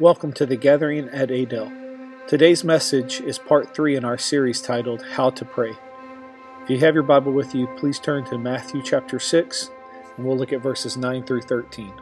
Welcome 0.00 0.32
to 0.34 0.46
the 0.46 0.54
gathering 0.54 1.08
at 1.08 1.32
Adel. 1.32 1.72
Today's 2.28 2.62
message 2.62 3.20
is 3.20 3.36
part 3.36 3.74
three 3.74 3.96
in 3.96 4.04
our 4.04 4.16
series 4.16 4.62
titled 4.62 5.02
How 5.02 5.30
to 5.30 5.44
Pray. 5.44 5.72
If 6.62 6.70
you 6.70 6.78
have 6.78 6.94
your 6.94 7.02
Bible 7.02 7.32
with 7.32 7.52
you, 7.52 7.66
please 7.76 7.98
turn 7.98 8.24
to 8.26 8.38
Matthew 8.38 8.80
chapter 8.80 9.18
6, 9.18 9.70
and 10.16 10.24
we'll 10.24 10.36
look 10.36 10.52
at 10.52 10.62
verses 10.62 10.96
9 10.96 11.24
through 11.24 11.42
13. 11.42 11.92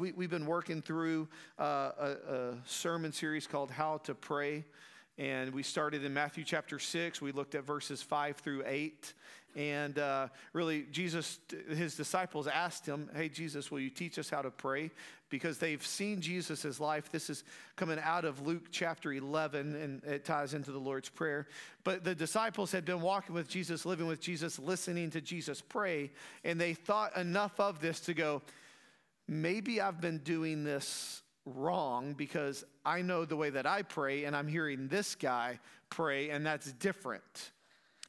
We, 0.00 0.08
have 0.08 0.30
been 0.30 0.46
working 0.46 0.82
through 0.82 1.28
uh, 1.60 1.92
a, 1.96 2.16
a 2.28 2.54
sermon 2.64 3.12
series 3.12 3.46
called 3.46 3.70
How 3.70 3.98
to 3.98 4.12
Pray. 4.16 4.64
And 5.16 5.52
we 5.52 5.62
started 5.62 6.04
in 6.04 6.12
Matthew 6.12 6.42
chapter 6.42 6.80
6. 6.80 7.22
We 7.22 7.30
looked 7.30 7.54
at 7.54 7.64
verses 7.64 8.02
5 8.02 8.38
through 8.38 8.64
8. 8.66 9.12
And 9.54 9.98
uh, 9.98 10.28
really, 10.52 10.86
Jesus, 10.90 11.40
his 11.68 11.94
disciples 11.94 12.46
asked 12.46 12.86
him, 12.86 13.10
Hey, 13.14 13.28
Jesus, 13.28 13.70
will 13.70 13.80
you 13.80 13.90
teach 13.90 14.18
us 14.18 14.30
how 14.30 14.42
to 14.42 14.50
pray? 14.50 14.90
Because 15.30 15.58
they've 15.58 15.84
seen 15.84 16.20
Jesus' 16.20 16.80
life. 16.80 17.10
This 17.10 17.30
is 17.30 17.44
coming 17.76 17.98
out 18.02 18.24
of 18.24 18.46
Luke 18.46 18.64
chapter 18.70 19.12
11, 19.12 19.76
and 19.76 20.04
it 20.04 20.24
ties 20.24 20.52
into 20.52 20.72
the 20.72 20.78
Lord's 20.78 21.08
Prayer. 21.08 21.46
But 21.84 22.04
the 22.04 22.14
disciples 22.14 22.72
had 22.72 22.84
been 22.84 23.00
walking 23.00 23.34
with 23.34 23.48
Jesus, 23.48 23.86
living 23.86 24.06
with 24.06 24.20
Jesus, 24.20 24.58
listening 24.58 25.10
to 25.10 25.20
Jesus 25.20 25.60
pray, 25.60 26.10
and 26.44 26.60
they 26.60 26.74
thought 26.74 27.16
enough 27.16 27.58
of 27.58 27.80
this 27.80 28.00
to 28.00 28.14
go, 28.14 28.42
Maybe 29.28 29.80
I've 29.80 30.00
been 30.00 30.18
doing 30.18 30.64
this 30.64 31.22
wrong 31.46 32.14
because 32.14 32.64
I 32.84 33.02
know 33.02 33.24
the 33.24 33.36
way 33.36 33.50
that 33.50 33.64
I 33.64 33.82
pray, 33.82 34.24
and 34.24 34.34
I'm 34.34 34.48
hearing 34.48 34.88
this 34.88 35.14
guy 35.14 35.60
pray, 35.88 36.30
and 36.30 36.44
that's 36.44 36.72
different. 36.72 37.52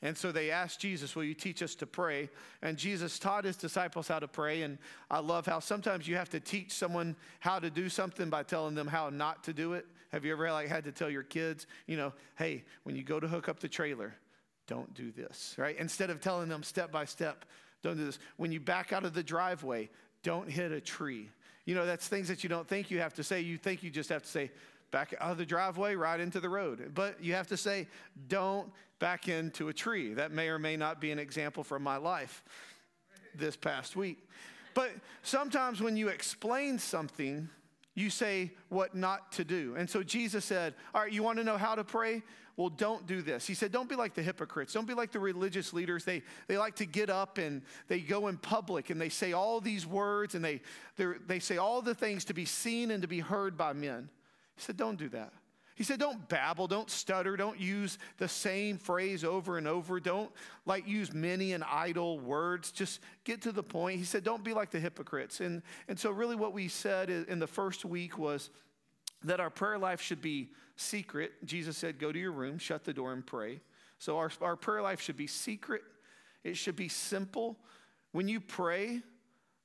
And 0.04 0.18
so 0.18 0.32
they 0.32 0.50
asked 0.50 0.80
Jesus, 0.80 1.16
Will 1.16 1.24
you 1.24 1.34
teach 1.34 1.62
us 1.62 1.76
to 1.76 1.86
pray? 1.86 2.30
And 2.62 2.78
Jesus 2.78 3.20
taught 3.20 3.46
his 3.46 3.56
disciples 3.56 4.08
how 4.08 4.20
to 4.20 4.28
pray. 4.28 4.64
And 4.64 4.80
I 5.10 5.20
love 5.20 5.46
how 5.46 5.60
sometimes 5.60 6.08
you 6.08 6.16
have 6.16 6.30
to 6.30 6.40
teach 6.40 6.74
someone 6.74 7.16
how 7.40 7.60
to 7.60 7.70
do 7.70 7.88
something 7.88 8.30
by 8.30 8.44
telling 8.44 8.74
them 8.74 8.88
how 8.88 9.10
not 9.10 9.44
to 9.44 9.54
do 9.54 9.74
it. 9.74 9.86
Have 10.12 10.26
you 10.26 10.32
ever 10.32 10.52
like 10.52 10.68
had 10.68 10.84
to 10.86 10.92
tell 10.92 11.10
your 11.10 11.24
kids, 11.24 11.68
you 11.86 11.98
know, 11.98 12.14
hey, 12.38 12.64
when 12.84 12.96
you 12.96 13.04
go 13.04 13.20
to 13.20 13.28
hook 13.28 13.48
up 13.48 13.60
the 13.60 13.70
trailer, 13.70 14.14
don't 14.68 14.94
do 14.94 15.12
this, 15.12 15.56
right? 15.58 15.78
Instead 15.78 16.10
of 16.10 16.20
telling 16.20 16.50
them 16.50 16.64
step 16.64 16.92
by 16.92 17.06
step, 17.06 17.46
don't 17.84 17.98
do 17.98 18.06
this. 18.06 18.20
When 18.38 18.52
you 18.52 18.60
back 18.60 18.92
out 18.92 19.06
of 19.06 19.14
the 19.14 19.24
driveway, 19.24 19.90
don't 20.24 20.50
hit 20.50 20.72
a 20.72 20.82
tree. 20.82 21.30
You 21.66 21.76
know, 21.76 21.86
that's 21.86 22.08
things 22.08 22.28
that 22.28 22.44
you 22.44 22.50
don't 22.50 22.68
think 22.68 22.92
you 22.92 23.00
have 23.00 23.14
to 23.16 23.24
say. 23.24 23.42
You 23.42 23.58
think 23.58 23.84
you 23.84 23.90
just 23.90 24.10
have 24.10 24.24
to 24.24 24.30
say, 24.30 24.52
back 24.92 25.16
out 25.20 25.32
of 25.32 25.38
the 25.38 25.46
driveway, 25.46 25.96
right 25.96 26.20
into 26.20 26.40
the 26.40 26.50
road. 26.50 26.92
But 26.94 27.24
you 27.24 27.34
have 27.34 27.48
to 27.48 27.58
say, 27.58 27.88
don't 28.28 28.72
back 29.00 29.28
into 29.28 29.70
a 29.70 29.74
tree. 29.74 30.14
That 30.14 30.32
may 30.32 30.50
or 30.50 30.60
may 30.60 30.78
not 30.78 31.02
be 31.02 31.12
an 31.12 31.20
example 31.20 31.64
from 31.64 31.82
my 31.82 31.98
life 31.98 32.44
this 33.34 33.56
past 33.56 33.96
week. 33.96 34.28
But 34.74 34.92
sometimes 35.24 35.82
when 35.82 35.98
you 35.98 36.10
explain 36.10 36.78
something, 36.80 37.50
you 37.96 38.10
say 38.10 38.52
what 38.70 38.96
not 38.96 39.32
to 39.34 39.44
do. 39.44 39.76
And 39.78 39.90
so 39.90 40.04
Jesus 40.04 40.46
said, 40.46 40.76
All 40.94 41.02
right, 41.02 41.12
you 41.12 41.24
want 41.24 41.40
to 41.40 41.44
know 41.44 41.58
how 41.58 41.76
to 41.76 41.84
pray? 41.84 42.22
Well, 42.58 42.70
don't 42.70 43.08
do 43.08 43.22
this. 43.22 43.48
He 43.48 43.54
said, 43.54 43.72
Don't 43.72 43.90
be 43.90 43.96
like 43.96 44.14
the 44.14 44.22
hypocrites. 44.22 44.74
Don't 44.74 44.88
be 44.88 44.94
like 44.94 45.12
the 45.12 45.20
religious 45.20 45.74
leaders. 45.74 46.06
They, 46.06 46.22
they 46.48 46.58
like 46.58 46.76
to 46.76 46.86
get 46.86 47.10
up 47.10 47.38
and 47.38 47.64
they 47.88 48.00
go 48.00 48.28
in 48.28 48.38
public 48.38 48.90
and 48.92 49.02
they 49.02 49.10
say 49.10 49.34
all 49.34 49.60
these 49.60 49.86
words 49.86 50.36
and 50.36 50.44
they, 50.44 50.62
they 51.28 51.40
say 51.40 51.58
all 51.58 51.82
the 51.82 51.96
things 51.96 52.26
to 52.26 52.34
be 52.34 52.46
seen 52.46 52.92
and 52.92 53.02
to 53.02 53.08
be 53.08 53.20
heard 53.20 53.58
by 53.58 53.74
men. 53.74 54.10
He 54.56 54.62
said, 54.62 54.78
Don't 54.78 54.98
do 54.98 55.10
that. 55.10 55.34
He 55.76 55.84
said, 55.84 56.00
Don't 56.00 56.30
babble, 56.30 56.68
don't 56.68 56.90
stutter, 56.90 57.36
don't 57.36 57.60
use 57.60 57.98
the 58.18 58.28
same 58.28 58.78
phrase 58.78 59.24
over 59.24 59.58
and 59.58 59.68
over. 59.68 60.00
Don't 60.00 60.32
like 60.66 60.88
use 60.88 61.14
many 61.14 61.54
and 61.54 61.64
idle 61.64 62.20
words. 62.20 62.72
Just 62.72 63.00
get 63.24 63.42
to 63.42 63.52
the 63.52 63.64
point. 63.64 63.98
He 63.98 64.06
said, 64.06 64.24
Don't 64.24 64.44
be 64.44 64.54
like 64.54 64.70
the 64.70 64.80
hypocrites. 64.80 65.40
And, 65.40 65.64
and 65.88 65.98
so, 65.98 66.12
really, 66.12 66.36
what 66.36 66.54
we 66.54 66.68
said 66.68 67.10
in 67.10 67.40
the 67.40 67.48
first 67.48 67.84
week 67.84 68.18
was 68.18 68.52
that 69.24 69.40
our 69.40 69.50
prayer 69.50 69.80
life 69.80 70.02
should 70.02 70.22
be 70.22 70.50
secret. 70.76 71.32
Jesus 71.46 71.78
said, 71.78 71.98
Go 71.98 72.12
to 72.12 72.20
your 72.20 72.32
room, 72.32 72.60
shut 72.60 72.84
the 72.84 72.94
door, 72.94 73.14
and 73.14 73.26
pray. 73.26 73.62
So, 73.98 74.18
our, 74.18 74.32
our 74.42 74.56
prayer 74.56 74.82
life 74.82 75.02
should 75.02 75.18
be 75.18 75.28
secret, 75.28 75.82
it 76.44 76.58
should 76.58 76.76
be 76.76 76.90
simple. 76.90 77.58
When 78.12 78.28
you 78.28 78.42
pray, 78.42 79.02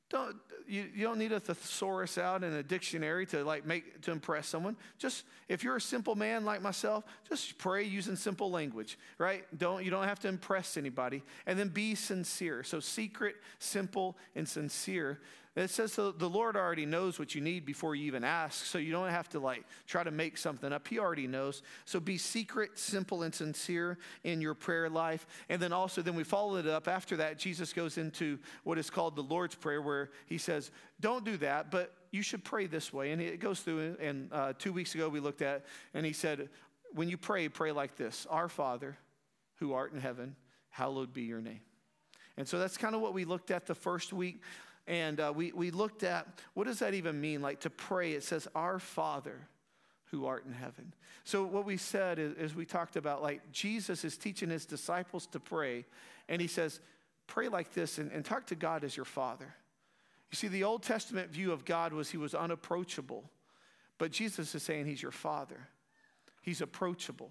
don't, 0.08 0.36
you, 0.68 0.86
you 0.94 1.04
don't 1.04 1.18
need 1.18 1.32
a 1.32 1.40
thesaurus 1.40 2.18
out 2.18 2.44
in 2.44 2.52
a 2.52 2.62
dictionary 2.62 3.26
to 3.26 3.44
like 3.44 3.66
make 3.66 4.00
to 4.02 4.12
impress 4.12 4.46
someone. 4.46 4.76
Just 4.98 5.24
if 5.48 5.64
you're 5.64 5.76
a 5.76 5.80
simple 5.80 6.14
man 6.14 6.44
like 6.44 6.62
myself, 6.62 7.04
just 7.28 7.58
pray 7.58 7.82
using 7.84 8.16
simple 8.16 8.50
language, 8.50 8.98
right? 9.18 9.44
Don't 9.58 9.84
you 9.84 9.90
don't 9.90 10.04
have 10.04 10.20
to 10.20 10.28
impress 10.28 10.76
anybody. 10.76 11.22
And 11.46 11.58
then 11.58 11.68
be 11.68 11.94
sincere. 11.94 12.62
So 12.62 12.80
secret, 12.80 13.36
simple, 13.58 14.16
and 14.34 14.48
sincere. 14.48 15.20
It 15.56 15.70
says 15.70 15.94
the, 15.94 16.12
Lord 16.12 16.54
already 16.54 16.84
knows 16.84 17.18
what 17.18 17.34
you 17.34 17.40
need 17.40 17.64
before 17.64 17.94
you 17.94 18.04
even 18.04 18.24
ask, 18.24 18.66
so 18.66 18.76
you 18.76 18.92
don't 18.92 19.08
have 19.08 19.30
to 19.30 19.40
like 19.40 19.64
try 19.86 20.04
to 20.04 20.10
make 20.10 20.36
something 20.36 20.70
up. 20.70 20.86
He 20.86 20.98
already 20.98 21.26
knows. 21.26 21.62
So 21.86 21.98
be 21.98 22.18
secret, 22.18 22.78
simple, 22.78 23.22
and 23.22 23.34
sincere 23.34 23.96
in 24.22 24.42
your 24.42 24.52
prayer 24.52 24.90
life. 24.90 25.26
And 25.48 25.60
then 25.60 25.72
also, 25.72 26.02
then 26.02 26.14
we 26.14 26.24
follow 26.24 26.56
it 26.56 26.66
up. 26.66 26.88
After 26.88 27.16
that, 27.16 27.38
Jesus 27.38 27.72
goes 27.72 27.96
into 27.96 28.38
what 28.64 28.76
is 28.76 28.90
called 28.90 29.16
the 29.16 29.22
Lord's 29.22 29.54
Prayer, 29.54 29.80
where 29.80 30.10
he 30.26 30.36
says, 30.36 30.70
Don't 31.00 31.24
do 31.24 31.38
that, 31.38 31.70
but 31.70 31.94
you 32.10 32.20
should 32.20 32.44
pray 32.44 32.66
this 32.66 32.92
way. 32.92 33.12
And 33.12 33.22
it 33.22 33.40
goes 33.40 33.60
through, 33.60 33.96
and 33.98 34.30
uh, 34.32 34.52
two 34.58 34.74
weeks 34.74 34.94
ago 34.94 35.08
we 35.08 35.20
looked 35.20 35.40
at, 35.40 35.64
and 35.94 36.04
he 36.04 36.12
said, 36.12 36.50
When 36.92 37.08
you 37.08 37.16
pray, 37.16 37.48
pray 37.48 37.72
like 37.72 37.96
this 37.96 38.26
Our 38.28 38.50
Father, 38.50 38.98
who 39.54 39.72
art 39.72 39.94
in 39.94 40.00
heaven, 40.00 40.36
hallowed 40.68 41.14
be 41.14 41.22
your 41.22 41.40
name. 41.40 41.60
And 42.36 42.46
so 42.46 42.58
that's 42.58 42.76
kind 42.76 42.94
of 42.94 43.00
what 43.00 43.14
we 43.14 43.24
looked 43.24 43.50
at 43.50 43.64
the 43.64 43.74
first 43.74 44.12
week. 44.12 44.42
And 44.86 45.18
uh, 45.18 45.32
we, 45.34 45.52
we 45.52 45.70
looked 45.70 46.02
at 46.02 46.26
what 46.54 46.66
does 46.66 46.78
that 46.78 46.94
even 46.94 47.20
mean? 47.20 47.42
Like 47.42 47.60
to 47.60 47.70
pray, 47.70 48.12
it 48.12 48.22
says, 48.22 48.46
Our 48.54 48.78
Father 48.78 49.48
who 50.10 50.26
art 50.26 50.44
in 50.46 50.52
heaven. 50.52 50.94
So, 51.24 51.44
what 51.44 51.64
we 51.64 51.76
said 51.76 52.18
is, 52.18 52.34
is, 52.34 52.54
we 52.54 52.64
talked 52.64 52.96
about 52.96 53.22
like 53.22 53.50
Jesus 53.52 54.04
is 54.04 54.16
teaching 54.16 54.48
his 54.48 54.64
disciples 54.64 55.26
to 55.28 55.40
pray, 55.40 55.84
and 56.28 56.40
he 56.40 56.46
says, 56.46 56.80
Pray 57.26 57.48
like 57.48 57.72
this 57.72 57.98
and, 57.98 58.12
and 58.12 58.24
talk 58.24 58.46
to 58.46 58.54
God 58.54 58.84
as 58.84 58.96
your 58.96 59.04
Father. 59.04 59.54
You 60.30 60.36
see, 60.36 60.48
the 60.48 60.64
Old 60.64 60.82
Testament 60.82 61.30
view 61.30 61.52
of 61.52 61.64
God 61.64 61.92
was 61.92 62.10
he 62.10 62.16
was 62.16 62.34
unapproachable, 62.34 63.28
but 63.98 64.12
Jesus 64.12 64.54
is 64.54 64.62
saying 64.62 64.86
he's 64.86 65.02
your 65.02 65.12
Father, 65.12 65.68
he's 66.42 66.60
approachable. 66.60 67.30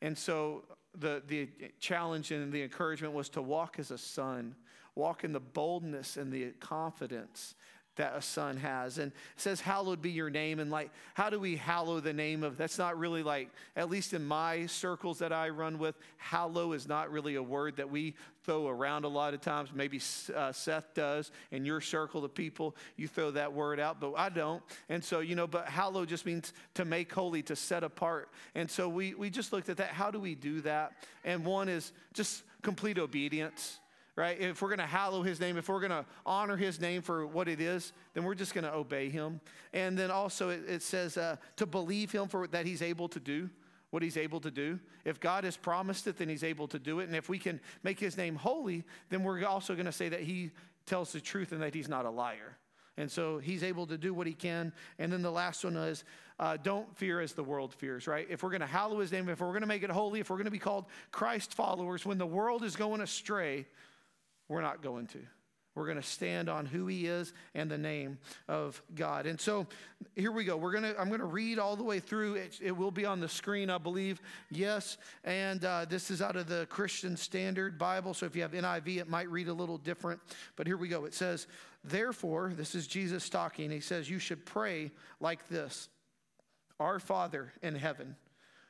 And 0.00 0.18
so, 0.18 0.64
the, 0.98 1.22
the 1.28 1.48
challenge 1.78 2.32
and 2.32 2.52
the 2.52 2.62
encouragement 2.62 3.14
was 3.14 3.28
to 3.30 3.42
walk 3.42 3.78
as 3.78 3.90
a 3.92 3.98
son 3.98 4.56
walk 4.94 5.24
in 5.24 5.32
the 5.32 5.40
boldness 5.40 6.16
and 6.16 6.32
the 6.32 6.50
confidence 6.60 7.54
that 7.96 8.14
a 8.16 8.22
son 8.22 8.56
has. 8.56 8.98
And 8.98 9.12
says, 9.36 9.60
Hallowed 9.60 10.00
be 10.00 10.10
your 10.10 10.30
name. 10.30 10.60
And 10.60 10.70
like, 10.70 10.90
how 11.14 11.28
do 11.28 11.38
we 11.38 11.56
hallow 11.56 12.00
the 12.00 12.12
name 12.12 12.42
of 12.42 12.56
that's 12.56 12.78
not 12.78 12.98
really 12.98 13.22
like, 13.22 13.50
at 13.76 13.90
least 13.90 14.14
in 14.14 14.24
my 14.24 14.66
circles 14.66 15.18
that 15.18 15.32
I 15.32 15.50
run 15.50 15.78
with, 15.78 15.96
hallow 16.16 16.72
is 16.72 16.88
not 16.88 17.10
really 17.10 17.34
a 17.34 17.42
word 17.42 17.76
that 17.76 17.90
we 17.90 18.14
throw 18.44 18.66
around 18.66 19.04
a 19.04 19.08
lot 19.08 19.34
of 19.34 19.40
times. 19.40 19.70
Maybe 19.74 20.00
uh, 20.34 20.52
Seth 20.52 20.94
does 20.94 21.30
in 21.50 21.64
your 21.64 21.80
circle 21.80 22.24
of 22.24 22.34
people, 22.34 22.74
you 22.96 23.08
throw 23.08 23.30
that 23.32 23.52
word 23.52 23.78
out, 23.78 24.00
but 24.00 24.14
I 24.14 24.30
don't. 24.30 24.62
And 24.88 25.04
so, 25.04 25.20
you 25.20 25.36
know, 25.36 25.46
but 25.46 25.68
hallow 25.68 26.06
just 26.06 26.24
means 26.26 26.52
to 26.74 26.84
make 26.84 27.12
holy, 27.12 27.42
to 27.42 27.56
set 27.56 27.84
apart. 27.84 28.30
And 28.54 28.70
so 28.70 28.88
we, 28.88 29.14
we 29.14 29.30
just 29.30 29.52
looked 29.52 29.68
at 29.68 29.76
that. 29.76 29.90
How 29.90 30.10
do 30.10 30.18
we 30.18 30.34
do 30.34 30.62
that? 30.62 30.92
And 31.24 31.44
one 31.44 31.68
is 31.68 31.92
just 32.14 32.42
complete 32.62 32.98
obedience 32.98 33.78
right? 34.16 34.38
If 34.40 34.60
we're 34.60 34.68
going 34.68 34.78
to 34.78 34.86
hallow 34.86 35.22
his 35.22 35.40
name, 35.40 35.56
if 35.56 35.68
we're 35.68 35.80
going 35.80 35.90
to 35.90 36.04
honor 36.26 36.56
his 36.56 36.80
name 36.80 37.02
for 37.02 37.26
what 37.26 37.48
it 37.48 37.60
is, 37.60 37.92
then 38.14 38.24
we're 38.24 38.34
just 38.34 38.54
going 38.54 38.64
to 38.64 38.74
obey 38.74 39.08
him. 39.08 39.40
And 39.72 39.96
then 39.96 40.10
also 40.10 40.50
it, 40.50 40.62
it 40.68 40.82
says 40.82 41.16
uh, 41.16 41.36
to 41.56 41.66
believe 41.66 42.12
him 42.12 42.28
for 42.28 42.46
that 42.48 42.66
he's 42.66 42.82
able 42.82 43.08
to 43.08 43.20
do 43.20 43.48
what 43.90 44.02
he's 44.02 44.16
able 44.16 44.40
to 44.40 44.50
do. 44.50 44.80
If 45.04 45.20
God 45.20 45.44
has 45.44 45.56
promised 45.56 46.06
it, 46.06 46.16
then 46.16 46.28
he's 46.28 46.42
able 46.42 46.66
to 46.68 46.78
do 46.78 47.00
it. 47.00 47.08
And 47.08 47.14
if 47.14 47.28
we 47.28 47.38
can 47.38 47.60
make 47.82 48.00
his 48.00 48.16
name 48.16 48.36
holy, 48.36 48.84
then 49.10 49.22
we're 49.22 49.44
also 49.44 49.74
going 49.74 49.86
to 49.86 49.92
say 49.92 50.08
that 50.08 50.20
he 50.20 50.50
tells 50.86 51.12
the 51.12 51.20
truth 51.20 51.52
and 51.52 51.62
that 51.62 51.74
he's 51.74 51.88
not 51.88 52.06
a 52.06 52.10
liar. 52.10 52.56
And 52.96 53.10
so 53.10 53.38
he's 53.38 53.62
able 53.62 53.86
to 53.86 53.98
do 53.98 54.14
what 54.14 54.26
he 54.26 54.32
can. 54.32 54.72
And 54.98 55.12
then 55.12 55.20
the 55.20 55.30
last 55.30 55.62
one 55.62 55.76
is 55.76 56.04
uh, 56.38 56.56
don't 56.62 56.94
fear 56.96 57.20
as 57.20 57.34
the 57.34 57.44
world 57.44 57.74
fears, 57.74 58.06
right? 58.06 58.26
If 58.30 58.42
we're 58.42 58.50
going 58.50 58.62
to 58.62 58.66
hallow 58.66 59.00
his 59.00 59.12
name, 59.12 59.28
if 59.28 59.40
we're 59.40 59.48
going 59.48 59.60
to 59.60 59.66
make 59.66 59.82
it 59.82 59.90
holy, 59.90 60.20
if 60.20 60.30
we're 60.30 60.36
going 60.36 60.46
to 60.46 60.50
be 60.50 60.58
called 60.58 60.86
Christ 61.10 61.54
followers, 61.54 62.06
when 62.06 62.18
the 62.18 62.26
world 62.26 62.64
is 62.64 62.76
going 62.76 63.02
astray, 63.02 63.66
we're 64.48 64.62
not 64.62 64.82
going 64.82 65.06
to. 65.08 65.18
We're 65.74 65.86
going 65.86 65.96
to 65.96 66.02
stand 66.02 66.50
on 66.50 66.66
who 66.66 66.86
he 66.86 67.06
is 67.06 67.32
and 67.54 67.70
the 67.70 67.78
name 67.78 68.18
of 68.46 68.82
God. 68.94 69.24
And 69.24 69.40
so 69.40 69.66
here 70.14 70.30
we 70.30 70.44
go. 70.44 70.54
We're 70.56 70.72
going 70.72 70.84
to 70.84 71.00
I'm 71.00 71.08
going 71.08 71.20
to 71.20 71.26
read 71.26 71.58
all 71.58 71.76
the 71.76 71.82
way 71.82 71.98
through. 71.98 72.34
It, 72.34 72.58
it 72.60 72.72
will 72.72 72.90
be 72.90 73.06
on 73.06 73.20
the 73.20 73.28
screen, 73.28 73.70
I 73.70 73.78
believe. 73.78 74.20
Yes, 74.50 74.98
and 75.24 75.64
uh, 75.64 75.86
this 75.88 76.10
is 76.10 76.20
out 76.20 76.36
of 76.36 76.46
the 76.46 76.66
Christian 76.66 77.16
Standard 77.16 77.78
Bible. 77.78 78.12
So 78.12 78.26
if 78.26 78.36
you 78.36 78.42
have 78.42 78.52
NIV, 78.52 78.98
it 78.98 79.08
might 79.08 79.30
read 79.30 79.48
a 79.48 79.54
little 79.54 79.78
different. 79.78 80.20
But 80.56 80.66
here 80.66 80.76
we 80.76 80.88
go. 80.88 81.06
It 81.06 81.14
says, 81.14 81.46
"Therefore, 81.82 82.52
this 82.54 82.74
is 82.74 82.86
Jesus 82.86 83.30
talking. 83.30 83.70
He 83.70 83.80
says, 83.80 84.10
you 84.10 84.18
should 84.18 84.44
pray 84.44 84.90
like 85.20 85.48
this: 85.48 85.88
Our 86.80 86.98
Father 86.98 87.50
in 87.62 87.76
heaven, 87.76 88.16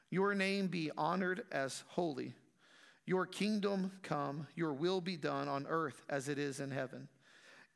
your 0.09 0.37
name 0.37 0.69
be 0.69 0.93
honored 0.97 1.43
as 1.51 1.83
holy." 1.89 2.33
Your 3.07 3.27
kingdom 3.27 3.93
come, 4.03 4.47
your 4.55 4.73
will 4.73 5.01
be 5.01 5.17
done 5.17 5.49
on 5.49 5.67
earth 5.69 6.05
as 6.09 6.29
it 6.29 6.39
is 6.39 6.61
in 6.61 6.71
heaven. 6.71 7.09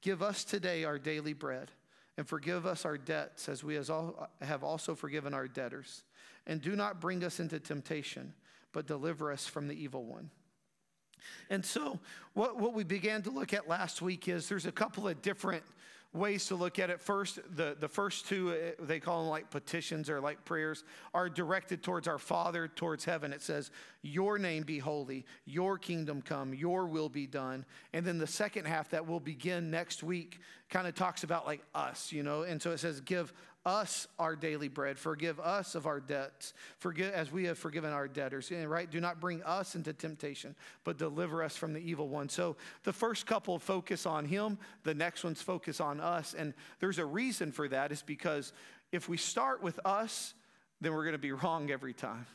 Give 0.02 0.23
us 0.23 0.44
today 0.44 0.84
our 0.84 0.99
daily 0.99 1.32
bread, 1.32 1.73
and 2.17 2.28
forgive 2.28 2.64
us 2.64 2.84
our 2.84 2.96
debts 2.96 3.49
as 3.49 3.64
we 3.64 3.75
have 3.75 4.62
also 4.62 4.94
forgiven 4.94 5.34
our 5.34 5.49
debtors. 5.49 6.05
And 6.46 6.61
do 6.61 6.76
not 6.76 7.00
bring 7.00 7.25
us 7.25 7.40
into 7.40 7.58
temptation, 7.58 8.34
but 8.73 8.87
deliver 8.87 9.32
us 9.32 9.46
from 9.46 9.67
the 9.67 9.75
evil 9.75 10.05
one. 10.05 10.31
And 11.50 11.64
so, 11.64 11.99
what, 12.34 12.58
what 12.61 12.75
we 12.75 12.84
began 12.84 13.23
to 13.23 13.31
look 13.31 13.52
at 13.52 13.69
last 13.69 14.00
week 14.00 14.28
is 14.28 14.49
there's 14.49 14.67
a 14.67 14.73
couple 14.73 15.08
of 15.08 15.23
different 15.23 15.64
ways 16.12 16.47
to 16.47 16.55
look 16.55 16.79
at 16.79 16.91
it. 16.91 17.00
First, 17.00 17.41
the, 17.56 17.76
the 17.79 17.88
first 17.88 18.26
two, 18.26 18.50
uh, 18.50 18.85
they 18.85 19.00
call 19.00 19.23
them 19.23 19.31
like 19.31 19.50
petitions 19.50 20.08
or 20.08 20.20
like 20.20 20.44
prayers, 20.44 20.85
are 21.14 21.29
directed 21.29 21.82
towards 21.82 22.08
our 22.08 22.19
Father, 22.19 22.69
towards 22.69 23.05
heaven. 23.05 23.32
It 23.32 23.43
says, 23.43 23.70
Your 24.03 24.38
name 24.38 24.62
be 24.62 24.79
holy, 24.79 25.25
your 25.44 25.79
kingdom 25.79 26.23
come, 26.23 26.55
your 26.55 26.87
will 26.87 27.08
be 27.08 27.26
done. 27.26 27.64
And 27.93 28.05
then 28.05 28.19
the 28.19 28.26
second 28.26 28.67
half 28.67 28.91
that 28.91 29.06
will 29.06 29.20
begin 29.20 29.70
next 29.70 30.03
week 30.03 30.41
kind 30.70 30.87
of 30.87 30.94
talks 30.94 31.23
about 31.23 31.47
like 31.47 31.62
us, 31.75 32.12
you 32.12 32.23
know. 32.23 32.43
And 32.43 32.61
so 32.61 32.73
it 32.73 32.79
says, 32.79 33.00
Give 33.00 33.32
us 33.67 34.07
our 34.19 34.37
daily 34.37 34.69
bread. 34.69 34.99
Forgive 34.99 35.39
us 35.41 35.75
of 35.75 35.87
our 35.87 36.01
debts, 36.01 36.55
forgive 36.79 37.13
as 37.13 37.31
we 37.31 37.45
have 37.45 37.59
forgiven 37.59 37.93
our 37.93 38.09
debtors. 38.09 38.51
Right? 38.51 38.91
Do 38.91 39.01
not 39.01 39.21
bring 39.21 39.43
us 39.43 39.75
into 39.75 39.93
temptation, 39.93 40.55
but 40.85 40.97
deliver 40.97 41.43
us 41.43 41.57
from 41.57 41.75
the 41.75 41.81
evil 41.81 42.09
one. 42.09 42.31
So 42.31 42.57
the 42.85 42.93
first 42.93 43.27
couple 43.27 43.59
focus 43.59 44.07
on 44.07 44.25
him, 44.25 44.57
the 44.85 44.95
next 44.95 45.25
ones 45.25 45.43
focus 45.43 45.81
on 45.81 46.01
us. 46.01 46.33
And 46.33 46.55
there's 46.81 46.99
a 46.99 47.05
reason 47.05 47.53
for 47.53 47.69
that, 47.69 47.93
is 47.93 48.03
because 48.03 48.53
if 48.93 49.09
we 49.09 49.17
start 49.17 49.63
with 49.63 49.81
us, 49.85 50.33
then 50.81 50.93
we're 50.95 51.05
going 51.05 51.12
to 51.12 51.19
be 51.19 51.33
wrong 51.33 51.71
every 51.71 51.93
time. 51.93 52.27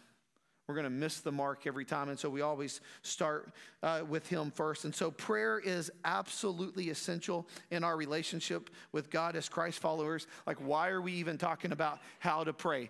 We're 0.67 0.75
going 0.75 0.85
to 0.85 0.89
miss 0.89 1.19
the 1.19 1.31
mark 1.31 1.67
every 1.67 1.85
time. 1.85 2.09
And 2.09 2.17
so 2.17 2.29
we 2.29 2.41
always 2.41 2.81
start 3.01 3.51
uh, 3.83 4.03
with 4.07 4.27
Him 4.27 4.51
first. 4.51 4.85
And 4.85 4.95
so 4.95 5.11
prayer 5.11 5.59
is 5.59 5.91
absolutely 6.05 6.89
essential 6.89 7.47
in 7.71 7.83
our 7.83 7.97
relationship 7.97 8.69
with 8.91 9.09
God 9.09 9.35
as 9.35 9.49
Christ 9.49 9.79
followers. 9.79 10.27
Like, 10.47 10.57
why 10.57 10.89
are 10.89 11.01
we 11.01 11.13
even 11.13 11.37
talking 11.37 11.71
about 11.71 11.99
how 12.19 12.43
to 12.43 12.53
pray? 12.53 12.89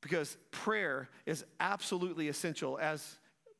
Because 0.00 0.36
prayer 0.52 1.08
is 1.26 1.44
absolutely 1.58 2.28
essential 2.28 2.78
as 2.78 3.18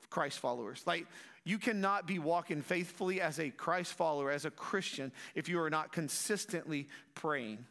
Christ 0.09 0.39
followers. 0.39 0.85
Like, 0.87 1.07
you 1.45 1.59
cannot 1.59 2.07
be 2.07 2.19
walking 2.19 2.61
faithfully 2.61 3.21
as 3.21 3.41
a 3.41 3.51
Christ 3.51 3.95
follower, 3.95 4.31
as 4.31 4.45
a 4.45 4.51
Christian, 4.51 5.11
if 5.35 5.49
you 5.49 5.61
are 5.61 5.71
not 5.71 5.93
consistently 5.93 6.89
praying. 7.15 7.65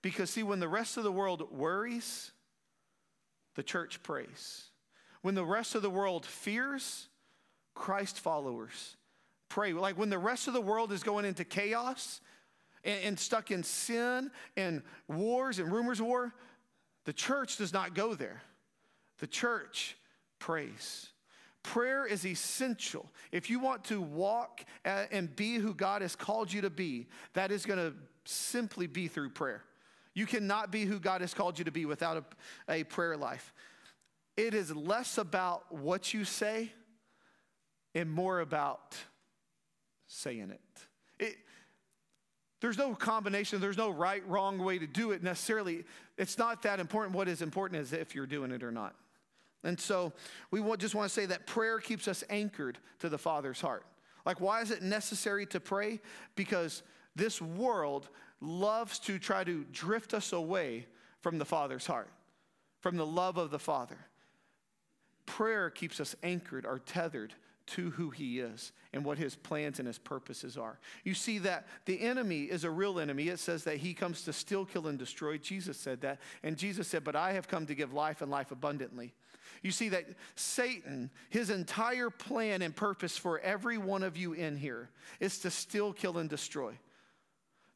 Because, 0.00 0.30
see, 0.30 0.42
when 0.42 0.60
the 0.60 0.68
rest 0.68 0.96
of 0.96 1.02
the 1.02 1.10
world 1.10 1.50
worries, 1.50 2.30
the 3.54 3.62
church 3.62 4.02
prays. 4.02 4.64
When 5.22 5.34
the 5.34 5.44
rest 5.44 5.74
of 5.74 5.82
the 5.82 5.90
world 5.90 6.26
fears, 6.26 7.08
Christ 7.74 8.20
followers 8.20 8.96
pray. 9.48 9.72
Like 9.72 9.98
when 9.98 10.10
the 10.10 10.18
rest 10.18 10.48
of 10.48 10.54
the 10.54 10.60
world 10.60 10.92
is 10.92 11.02
going 11.02 11.24
into 11.24 11.44
chaos 11.44 12.20
and, 12.84 13.00
and 13.04 13.18
stuck 13.18 13.50
in 13.50 13.62
sin 13.62 14.30
and 14.56 14.82
wars 15.08 15.58
and 15.58 15.72
rumors 15.72 16.00
of 16.00 16.06
war, 16.06 16.34
the 17.04 17.12
church 17.12 17.56
does 17.56 17.72
not 17.72 17.94
go 17.94 18.14
there. 18.14 18.42
The 19.18 19.26
church 19.26 19.96
prays. 20.38 21.08
Prayer 21.62 22.06
is 22.06 22.26
essential. 22.26 23.10
If 23.32 23.48
you 23.48 23.58
want 23.58 23.84
to 23.84 24.00
walk 24.00 24.64
and 24.84 25.34
be 25.34 25.56
who 25.56 25.72
God 25.72 26.02
has 26.02 26.14
called 26.14 26.52
you 26.52 26.60
to 26.60 26.70
be, 26.70 27.06
that 27.32 27.50
is 27.50 27.64
going 27.64 27.78
to 27.78 27.94
simply 28.24 28.86
be 28.86 29.08
through 29.08 29.30
prayer. 29.30 29.62
You 30.14 30.26
cannot 30.26 30.70
be 30.70 30.84
who 30.84 31.00
God 31.00 31.20
has 31.20 31.34
called 31.34 31.58
you 31.58 31.64
to 31.64 31.72
be 31.72 31.86
without 31.86 32.24
a, 32.68 32.72
a 32.72 32.84
prayer 32.84 33.16
life. 33.16 33.52
It 34.36 34.54
is 34.54 34.74
less 34.74 35.18
about 35.18 35.72
what 35.72 36.14
you 36.14 36.24
say 36.24 36.72
and 37.94 38.10
more 38.10 38.40
about 38.40 38.96
saying 40.06 40.50
it. 40.50 40.60
it. 41.18 41.36
There's 42.60 42.78
no 42.78 42.94
combination, 42.94 43.60
there's 43.60 43.76
no 43.76 43.90
right, 43.90 44.26
wrong 44.28 44.58
way 44.58 44.78
to 44.78 44.86
do 44.86 45.12
it 45.12 45.22
necessarily. 45.22 45.84
It's 46.16 46.38
not 46.38 46.62
that 46.62 46.80
important. 46.80 47.14
What 47.14 47.28
is 47.28 47.42
important 47.42 47.82
is 47.82 47.92
if 47.92 48.14
you're 48.14 48.26
doing 48.26 48.50
it 48.52 48.62
or 48.62 48.72
not. 48.72 48.94
And 49.64 49.80
so 49.80 50.12
we 50.50 50.62
just 50.76 50.94
want 50.94 51.08
to 51.08 51.14
say 51.14 51.26
that 51.26 51.46
prayer 51.46 51.78
keeps 51.78 52.06
us 52.06 52.22
anchored 52.30 52.78
to 53.00 53.08
the 53.08 53.18
Father's 53.18 53.60
heart. 53.60 53.84
Like, 54.26 54.40
why 54.40 54.60
is 54.60 54.70
it 54.70 54.82
necessary 54.82 55.46
to 55.46 55.60
pray? 55.60 56.00
Because 56.34 56.82
this 57.16 57.40
world 57.40 58.08
loves 58.40 58.98
to 59.00 59.18
try 59.18 59.44
to 59.44 59.64
drift 59.72 60.14
us 60.14 60.32
away 60.32 60.86
from 61.20 61.38
the 61.38 61.44
Father's 61.44 61.86
heart, 61.86 62.10
from 62.80 62.96
the 62.96 63.06
love 63.06 63.36
of 63.38 63.50
the 63.50 63.58
Father. 63.58 63.98
Prayer 65.26 65.70
keeps 65.70 66.00
us 66.00 66.14
anchored 66.22 66.66
or 66.66 66.78
tethered 66.78 67.32
to 67.66 67.90
who 67.90 68.10
he 68.10 68.40
is 68.40 68.72
and 68.92 69.04
what 69.04 69.16
his 69.16 69.34
plans 69.34 69.78
and 69.78 69.86
his 69.88 69.98
purposes 69.98 70.58
are. 70.58 70.78
You 71.02 71.14
see 71.14 71.38
that 71.38 71.66
the 71.86 72.00
enemy 72.00 72.42
is 72.42 72.64
a 72.64 72.70
real 72.70 73.00
enemy. 73.00 73.28
It 73.28 73.38
says 73.38 73.64
that 73.64 73.78
he 73.78 73.94
comes 73.94 74.22
to 74.24 74.32
steal, 74.32 74.66
kill, 74.66 74.86
and 74.86 74.98
destroy. 74.98 75.38
Jesus 75.38 75.78
said 75.78 76.02
that. 76.02 76.20
And 76.42 76.58
Jesus 76.58 76.88
said, 76.88 77.04
But 77.04 77.16
I 77.16 77.32
have 77.32 77.48
come 77.48 77.66
to 77.66 77.74
give 77.74 77.94
life 77.94 78.20
and 78.20 78.30
life 78.30 78.52
abundantly. 78.52 79.14
You 79.62 79.70
see 79.70 79.88
that 79.90 80.04
Satan, 80.34 81.10
his 81.30 81.48
entire 81.48 82.10
plan 82.10 82.60
and 82.60 82.76
purpose 82.76 83.16
for 83.16 83.38
every 83.38 83.78
one 83.78 84.02
of 84.02 84.16
you 84.16 84.34
in 84.34 84.58
here 84.58 84.90
is 85.20 85.38
to 85.38 85.50
steal, 85.50 85.94
kill, 85.94 86.18
and 86.18 86.28
destroy 86.28 86.78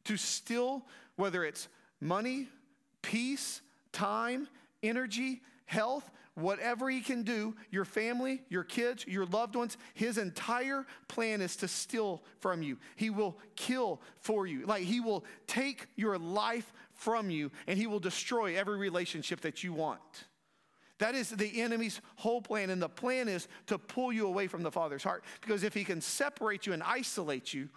to 0.09 0.17
steal, 0.17 0.83
whether 1.17 1.43
it's 1.43 1.67
money, 2.01 2.49
peace, 3.03 3.61
time, 3.91 4.47
energy, 4.81 5.39
health, 5.67 6.09
whatever 6.33 6.89
he 6.89 6.99
can 6.99 7.21
do, 7.21 7.55
your 7.69 7.85
family, 7.85 8.41
your 8.49 8.63
kids, 8.63 9.05
your 9.05 9.27
loved 9.27 9.55
ones, 9.55 9.77
his 9.93 10.17
entire 10.17 10.87
plan 11.07 11.41
is 11.41 11.55
to 11.57 11.67
steal 11.67 12.23
from 12.39 12.63
you. 12.63 12.79
He 12.95 13.11
will 13.11 13.37
kill 13.55 14.01
for 14.17 14.47
you. 14.47 14.65
Like 14.65 14.81
he 14.81 14.99
will 14.99 15.25
take 15.45 15.85
your 15.95 16.17
life 16.17 16.73
from 16.93 17.29
you 17.29 17.51
and 17.67 17.77
he 17.77 17.85
will 17.85 17.99
destroy 17.99 18.57
every 18.57 18.77
relationship 18.77 19.41
that 19.41 19.63
you 19.63 19.73
want. 19.73 19.99
That 20.97 21.13
is 21.13 21.29
the 21.29 21.61
enemy's 21.61 22.01
whole 22.15 22.41
plan. 22.41 22.71
And 22.71 22.81
the 22.81 22.89
plan 22.89 23.27
is 23.27 23.47
to 23.67 23.77
pull 23.77 24.11
you 24.11 24.25
away 24.25 24.47
from 24.47 24.63
the 24.63 24.71
Father's 24.71 25.03
heart. 25.03 25.23
Because 25.39 25.63
if 25.63 25.75
he 25.75 25.83
can 25.83 26.01
separate 26.01 26.65
you 26.65 26.73
and 26.73 26.81
isolate 26.81 27.53
you, 27.53 27.69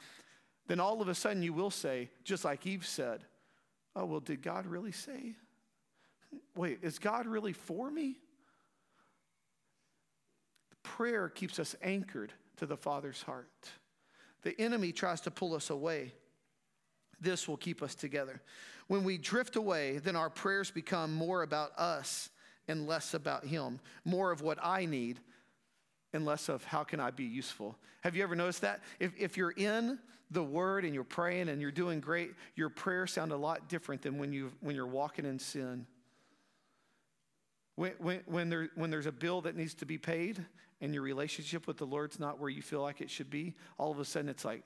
then 0.68 0.80
all 0.80 1.02
of 1.02 1.08
a 1.08 1.14
sudden 1.14 1.42
you 1.42 1.52
will 1.52 1.70
say, 1.70 2.10
just 2.24 2.44
like 2.44 2.66
Eve 2.66 2.86
said, 2.86 3.24
Oh, 3.94 4.06
well, 4.06 4.20
did 4.20 4.42
God 4.42 4.66
really 4.66 4.92
say? 4.92 5.34
Wait, 6.56 6.78
is 6.82 6.98
God 6.98 7.26
really 7.26 7.52
for 7.52 7.90
me? 7.90 8.16
Prayer 10.82 11.28
keeps 11.28 11.58
us 11.58 11.76
anchored 11.82 12.32
to 12.56 12.66
the 12.66 12.76
Father's 12.76 13.22
heart. 13.22 13.50
The 14.42 14.58
enemy 14.60 14.92
tries 14.92 15.20
to 15.22 15.30
pull 15.30 15.54
us 15.54 15.70
away. 15.70 16.12
This 17.20 17.46
will 17.46 17.56
keep 17.56 17.82
us 17.82 17.94
together. 17.94 18.40
When 18.88 19.04
we 19.04 19.18
drift 19.18 19.56
away, 19.56 19.98
then 19.98 20.16
our 20.16 20.30
prayers 20.30 20.70
become 20.70 21.12
more 21.12 21.42
about 21.42 21.72
us 21.78 22.30
and 22.66 22.86
less 22.86 23.14
about 23.14 23.44
Him, 23.46 23.78
more 24.04 24.32
of 24.32 24.42
what 24.42 24.58
I 24.62 24.86
need 24.86 25.20
and 26.12 26.24
less 26.24 26.48
of 26.48 26.64
how 26.64 26.82
can 26.82 27.00
I 27.00 27.10
be 27.10 27.24
useful. 27.24 27.76
Have 28.02 28.16
you 28.16 28.22
ever 28.22 28.34
noticed 28.34 28.62
that? 28.62 28.80
If, 28.98 29.12
if 29.18 29.36
you're 29.36 29.52
in 29.52 29.98
the 30.32 30.42
word 30.42 30.84
and 30.84 30.94
you're 30.94 31.04
praying 31.04 31.48
and 31.48 31.60
you're 31.60 31.70
doing 31.70 32.00
great, 32.00 32.32
your 32.54 32.68
prayers 32.68 33.12
sound 33.12 33.32
a 33.32 33.36
lot 33.36 33.68
different 33.68 34.02
than 34.02 34.18
when, 34.18 34.32
you, 34.32 34.52
when 34.60 34.74
you're 34.74 34.86
walking 34.86 35.24
in 35.24 35.38
sin. 35.38 35.86
When, 37.76 37.92
when, 37.98 38.20
when, 38.26 38.50
there, 38.50 38.68
when 38.74 38.90
there's 38.90 39.06
a 39.06 39.12
bill 39.12 39.40
that 39.42 39.56
needs 39.56 39.74
to 39.74 39.86
be 39.86 39.98
paid 39.98 40.44
and 40.80 40.92
your 40.92 41.02
relationship 41.02 41.66
with 41.66 41.76
the 41.76 41.86
Lord's 41.86 42.18
not 42.18 42.38
where 42.38 42.50
you 42.50 42.62
feel 42.62 42.82
like 42.82 43.00
it 43.00 43.10
should 43.10 43.30
be, 43.30 43.54
all 43.78 43.90
of 43.90 43.98
a 43.98 44.04
sudden 44.04 44.28
it's 44.28 44.44
like, 44.44 44.62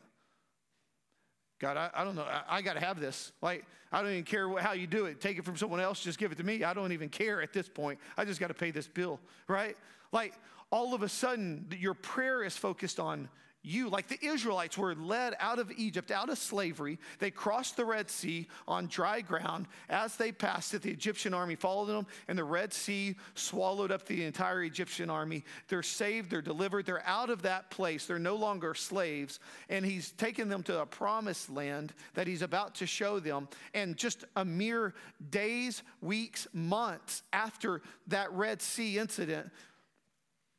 God, 1.59 1.77
I, 1.77 1.91
I 1.95 2.05
don't 2.05 2.17
know. 2.17 2.23
I, 2.25 2.59
I 2.59 2.63
got 2.63 2.75
to 2.75 2.81
have 2.81 3.01
this. 3.01 3.33
Like, 3.41 3.65
I 3.91 4.03
don't 4.03 4.11
even 4.11 4.25
care 4.25 4.49
what, 4.49 4.63
how 4.63 4.73
you 4.73 4.87
do 4.87 5.07
it. 5.07 5.21
Take 5.21 5.39
it 5.39 5.45
from 5.45 5.57
someone 5.57 5.81
else, 5.81 6.01
just 6.01 6.19
give 6.19 6.33
it 6.33 6.39
to 6.39 6.45
me. 6.45 6.65
I 6.65 6.75
don't 6.75 6.93
even 6.93 7.09
care 7.09 7.41
at 7.41 7.53
this 7.53 7.69
point. 7.69 7.99
I 8.17 8.25
just 8.25 8.41
got 8.41 8.49
to 8.49 8.55
pay 8.55 8.71
this 8.71 8.89
bill, 8.89 9.21
right? 9.49 9.77
Like, 10.13 10.35
all 10.71 10.95
of 10.95 11.03
a 11.03 11.09
sudden, 11.09 11.67
your 11.79 11.95
prayer 11.95 12.43
is 12.43 12.57
focused 12.57 12.99
on 12.99 13.29
you. 13.67 13.89
Like 13.89 14.09
the 14.09 14.25
Israelites 14.25 14.79
were 14.79 14.95
led 14.95 15.35
out 15.41 15.59
of 15.59 15.73
Egypt, 15.77 16.11
out 16.11 16.29
of 16.29 16.39
slavery. 16.39 16.99
They 17.19 17.31
crossed 17.31 17.77
the 17.77 17.85
Red 17.85 18.09
Sea 18.11 18.47
on 18.67 18.87
dry 18.87 19.21
ground. 19.21 19.67
As 19.89 20.17
they 20.17 20.33
passed 20.33 20.73
it, 20.75 20.83
the 20.83 20.91
Egyptian 20.91 21.35
army 21.35 21.57
followed 21.57 21.87
them, 21.87 22.07
and 22.29 22.39
the 22.39 22.45
Red 22.45 22.73
Sea 22.73 23.17
swallowed 23.35 23.91
up 23.91 24.07
the 24.07 24.25
entire 24.25 24.63
Egyptian 24.63 25.11
army. 25.11 25.45
They're 25.69 25.83
saved, 25.83 26.31
they're 26.31 26.41
delivered, 26.43 26.87
they're 26.87 27.07
out 27.07 27.31
of 27.31 27.43
that 27.43 27.71
place. 27.71 28.07
They're 28.07 28.19
no 28.19 28.37
longer 28.37 28.75
slaves. 28.75 29.41
And 29.69 29.85
he's 29.85 30.13
taken 30.13 30.49
them 30.49 30.63
to 30.65 30.81
a 30.81 30.87
promised 30.87 31.51
land 31.51 31.93
that 32.15 32.27
he's 32.27 32.43
about 32.43 32.77
to 32.77 32.87
show 32.87 33.19
them. 33.19 33.49
And 33.75 33.97
just 33.97 34.25
a 34.37 34.45
mere 34.45 34.95
days, 35.31 35.83
weeks, 36.01 36.47
months 36.53 37.23
after 37.33 37.83
that 38.09 38.33
Red 38.33 38.63
Sea 38.63 38.99
incident, 38.99 39.51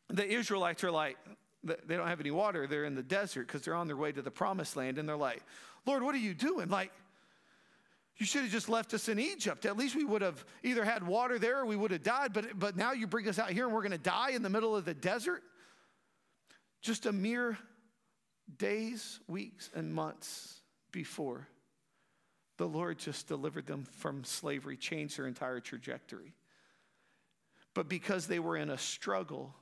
the 0.09 0.25
Israelites 0.25 0.83
are 0.83 0.91
like, 0.91 1.17
they 1.63 1.97
don't 1.97 2.07
have 2.07 2.19
any 2.19 2.31
water. 2.31 2.67
They're 2.67 2.85
in 2.85 2.95
the 2.95 3.03
desert 3.03 3.47
because 3.47 3.61
they're 3.61 3.75
on 3.75 3.87
their 3.87 3.97
way 3.97 4.11
to 4.11 4.21
the 4.21 4.31
promised 4.31 4.75
land. 4.75 4.97
And 4.97 5.07
they're 5.07 5.17
like, 5.17 5.43
Lord, 5.85 6.03
what 6.03 6.15
are 6.15 6.19
you 6.19 6.33
doing? 6.33 6.69
Like, 6.69 6.91
you 8.17 8.25
should 8.25 8.43
have 8.43 8.51
just 8.51 8.69
left 8.69 8.93
us 8.93 9.09
in 9.09 9.19
Egypt. 9.19 9.65
At 9.65 9.77
least 9.77 9.95
we 9.95 10.03
would 10.03 10.21
have 10.21 10.43
either 10.63 10.83
had 10.83 11.05
water 11.05 11.37
there 11.37 11.59
or 11.59 11.65
we 11.65 11.75
would 11.75 11.91
have 11.91 12.03
died. 12.03 12.33
But, 12.33 12.57
but 12.57 12.75
now 12.75 12.93
you 12.93 13.05
bring 13.05 13.27
us 13.27 13.37
out 13.37 13.51
here 13.51 13.65
and 13.65 13.73
we're 13.73 13.81
going 13.81 13.91
to 13.91 13.97
die 13.97 14.31
in 14.31 14.41
the 14.41 14.49
middle 14.49 14.75
of 14.75 14.85
the 14.85 14.93
desert. 14.93 15.43
Just 16.81 17.05
a 17.05 17.11
mere 17.11 17.57
days, 18.57 19.19
weeks, 19.27 19.69
and 19.75 19.93
months 19.93 20.61
before 20.91 21.47
the 22.57 22.67
Lord 22.67 22.97
just 22.97 23.27
delivered 23.27 23.67
them 23.67 23.83
from 23.83 24.23
slavery, 24.23 24.77
changed 24.77 25.17
their 25.17 25.27
entire 25.27 25.59
trajectory. 25.59 26.33
But 27.73 27.87
because 27.87 28.25
they 28.25 28.39
were 28.39 28.57
in 28.57 28.71
a 28.71 28.77
struggle 28.77 29.53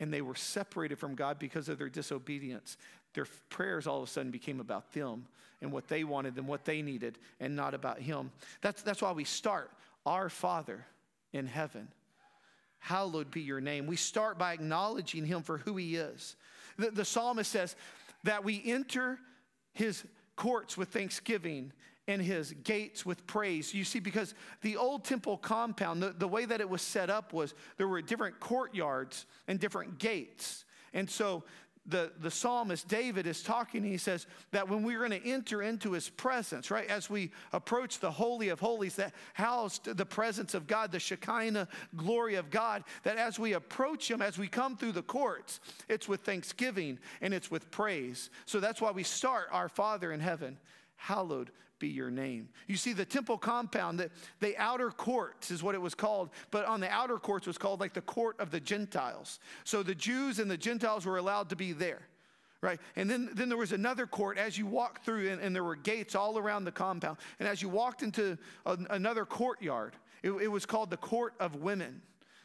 and 0.00 0.12
they 0.12 0.22
were 0.22 0.34
separated 0.34 0.98
from 0.98 1.14
God 1.14 1.38
because 1.38 1.68
of 1.68 1.78
their 1.78 1.88
disobedience, 1.88 2.76
their 3.14 3.26
prayers 3.48 3.86
all 3.86 4.02
of 4.02 4.08
a 4.08 4.10
sudden 4.10 4.30
became 4.30 4.60
about 4.60 4.92
them 4.92 5.26
and 5.62 5.72
what 5.72 5.88
they 5.88 6.04
wanted 6.04 6.36
and 6.36 6.46
what 6.46 6.64
they 6.64 6.82
needed 6.82 7.18
and 7.40 7.56
not 7.56 7.74
about 7.74 7.98
Him. 7.98 8.30
That's, 8.60 8.82
that's 8.82 9.00
why 9.00 9.12
we 9.12 9.24
start 9.24 9.70
Our 10.04 10.28
Father 10.28 10.84
in 11.32 11.46
heaven. 11.46 11.88
Hallowed 12.78 13.30
be 13.30 13.40
your 13.40 13.60
name. 13.60 13.86
We 13.86 13.96
start 13.96 14.38
by 14.38 14.52
acknowledging 14.52 15.24
Him 15.24 15.42
for 15.42 15.58
who 15.58 15.76
He 15.76 15.96
is. 15.96 16.36
The, 16.78 16.90
the 16.90 17.04
psalmist 17.04 17.50
says 17.50 17.74
that 18.24 18.44
we 18.44 18.62
enter 18.64 19.18
His 19.72 20.04
courts 20.36 20.76
with 20.76 20.90
thanksgiving 20.90 21.72
and 22.08 22.22
his 22.22 22.52
gates 22.64 23.04
with 23.04 23.26
praise. 23.26 23.74
You 23.74 23.84
see, 23.84 24.00
because 24.00 24.34
the 24.62 24.76
old 24.76 25.04
temple 25.04 25.36
compound, 25.36 26.02
the, 26.02 26.10
the 26.10 26.28
way 26.28 26.44
that 26.44 26.60
it 26.60 26.68
was 26.68 26.82
set 26.82 27.10
up 27.10 27.32
was 27.32 27.54
there 27.76 27.88
were 27.88 28.02
different 28.02 28.38
courtyards 28.40 29.26
and 29.48 29.58
different 29.58 29.98
gates. 29.98 30.64
And 30.94 31.10
so 31.10 31.44
the, 31.88 32.10
the 32.20 32.30
psalmist 32.30 32.88
David 32.88 33.26
is 33.26 33.42
talking, 33.42 33.84
he 33.84 33.96
says 33.96 34.26
that 34.50 34.68
when 34.68 34.82
we're 34.82 34.98
going 34.98 35.20
to 35.20 35.28
enter 35.28 35.62
into 35.62 35.92
his 35.92 36.08
presence, 36.08 36.70
right, 36.70 36.88
as 36.88 37.08
we 37.08 37.30
approach 37.52 38.00
the 38.00 38.10
Holy 38.10 38.48
of 38.48 38.60
Holies 38.60 38.96
that 38.96 39.14
housed 39.34 39.96
the 39.96 40.06
presence 40.06 40.54
of 40.54 40.66
God, 40.66 40.90
the 40.90 40.98
Shekinah 40.98 41.68
glory 41.96 42.34
of 42.34 42.50
God, 42.50 42.84
that 43.04 43.18
as 43.18 43.38
we 43.38 43.52
approach 43.52 44.10
him, 44.10 44.20
as 44.20 44.38
we 44.38 44.48
come 44.48 44.76
through 44.76 44.92
the 44.92 45.02
courts, 45.02 45.60
it's 45.88 46.08
with 46.08 46.22
thanksgiving 46.22 46.98
and 47.20 47.32
it's 47.32 47.50
with 47.50 47.70
praise. 47.70 48.30
So 48.46 48.58
that's 48.58 48.80
why 48.80 48.90
we 48.90 49.04
start 49.04 49.48
our 49.52 49.68
Father 49.68 50.12
in 50.12 50.20
heaven, 50.20 50.58
hallowed 50.96 51.50
be 51.78 51.88
your 51.88 52.10
name. 52.10 52.48
You 52.66 52.76
see, 52.76 52.92
the 52.92 53.04
temple 53.04 53.38
compound, 53.38 53.98
the, 53.98 54.10
the 54.40 54.56
outer 54.56 54.90
courts 54.90 55.50
is 55.50 55.62
what 55.62 55.74
it 55.74 55.80
was 55.80 55.94
called, 55.94 56.30
but 56.50 56.64
on 56.64 56.80
the 56.80 56.90
outer 56.90 57.18
courts 57.18 57.46
was 57.46 57.58
called 57.58 57.80
like 57.80 57.92
the 57.92 58.00
court 58.00 58.40
of 58.40 58.50
the 58.50 58.60
Gentiles. 58.60 59.40
So 59.64 59.82
the 59.82 59.94
Jews 59.94 60.38
and 60.38 60.50
the 60.50 60.56
Gentiles 60.56 61.06
were 61.06 61.18
allowed 61.18 61.50
to 61.50 61.56
be 61.56 61.72
there. 61.72 62.02
Right? 62.62 62.80
And 62.96 63.08
then, 63.08 63.30
then 63.34 63.48
there 63.48 63.58
was 63.58 63.72
another 63.72 64.06
court 64.06 64.38
as 64.38 64.56
you 64.56 64.66
walked 64.66 65.04
through, 65.04 65.28
and, 65.30 65.40
and 65.40 65.54
there 65.54 65.62
were 65.62 65.76
gates 65.76 66.14
all 66.14 66.38
around 66.38 66.64
the 66.64 66.72
compound. 66.72 67.18
And 67.38 67.46
as 67.46 67.60
you 67.60 67.68
walked 67.68 68.02
into 68.02 68.38
a, 68.64 68.78
another 68.90 69.24
courtyard, 69.24 69.94
it, 70.22 70.30
it 70.30 70.48
was 70.48 70.64
called 70.66 70.90
the 70.90 70.96
court 70.96 71.34
of 71.38 71.56
women. 71.56 72.00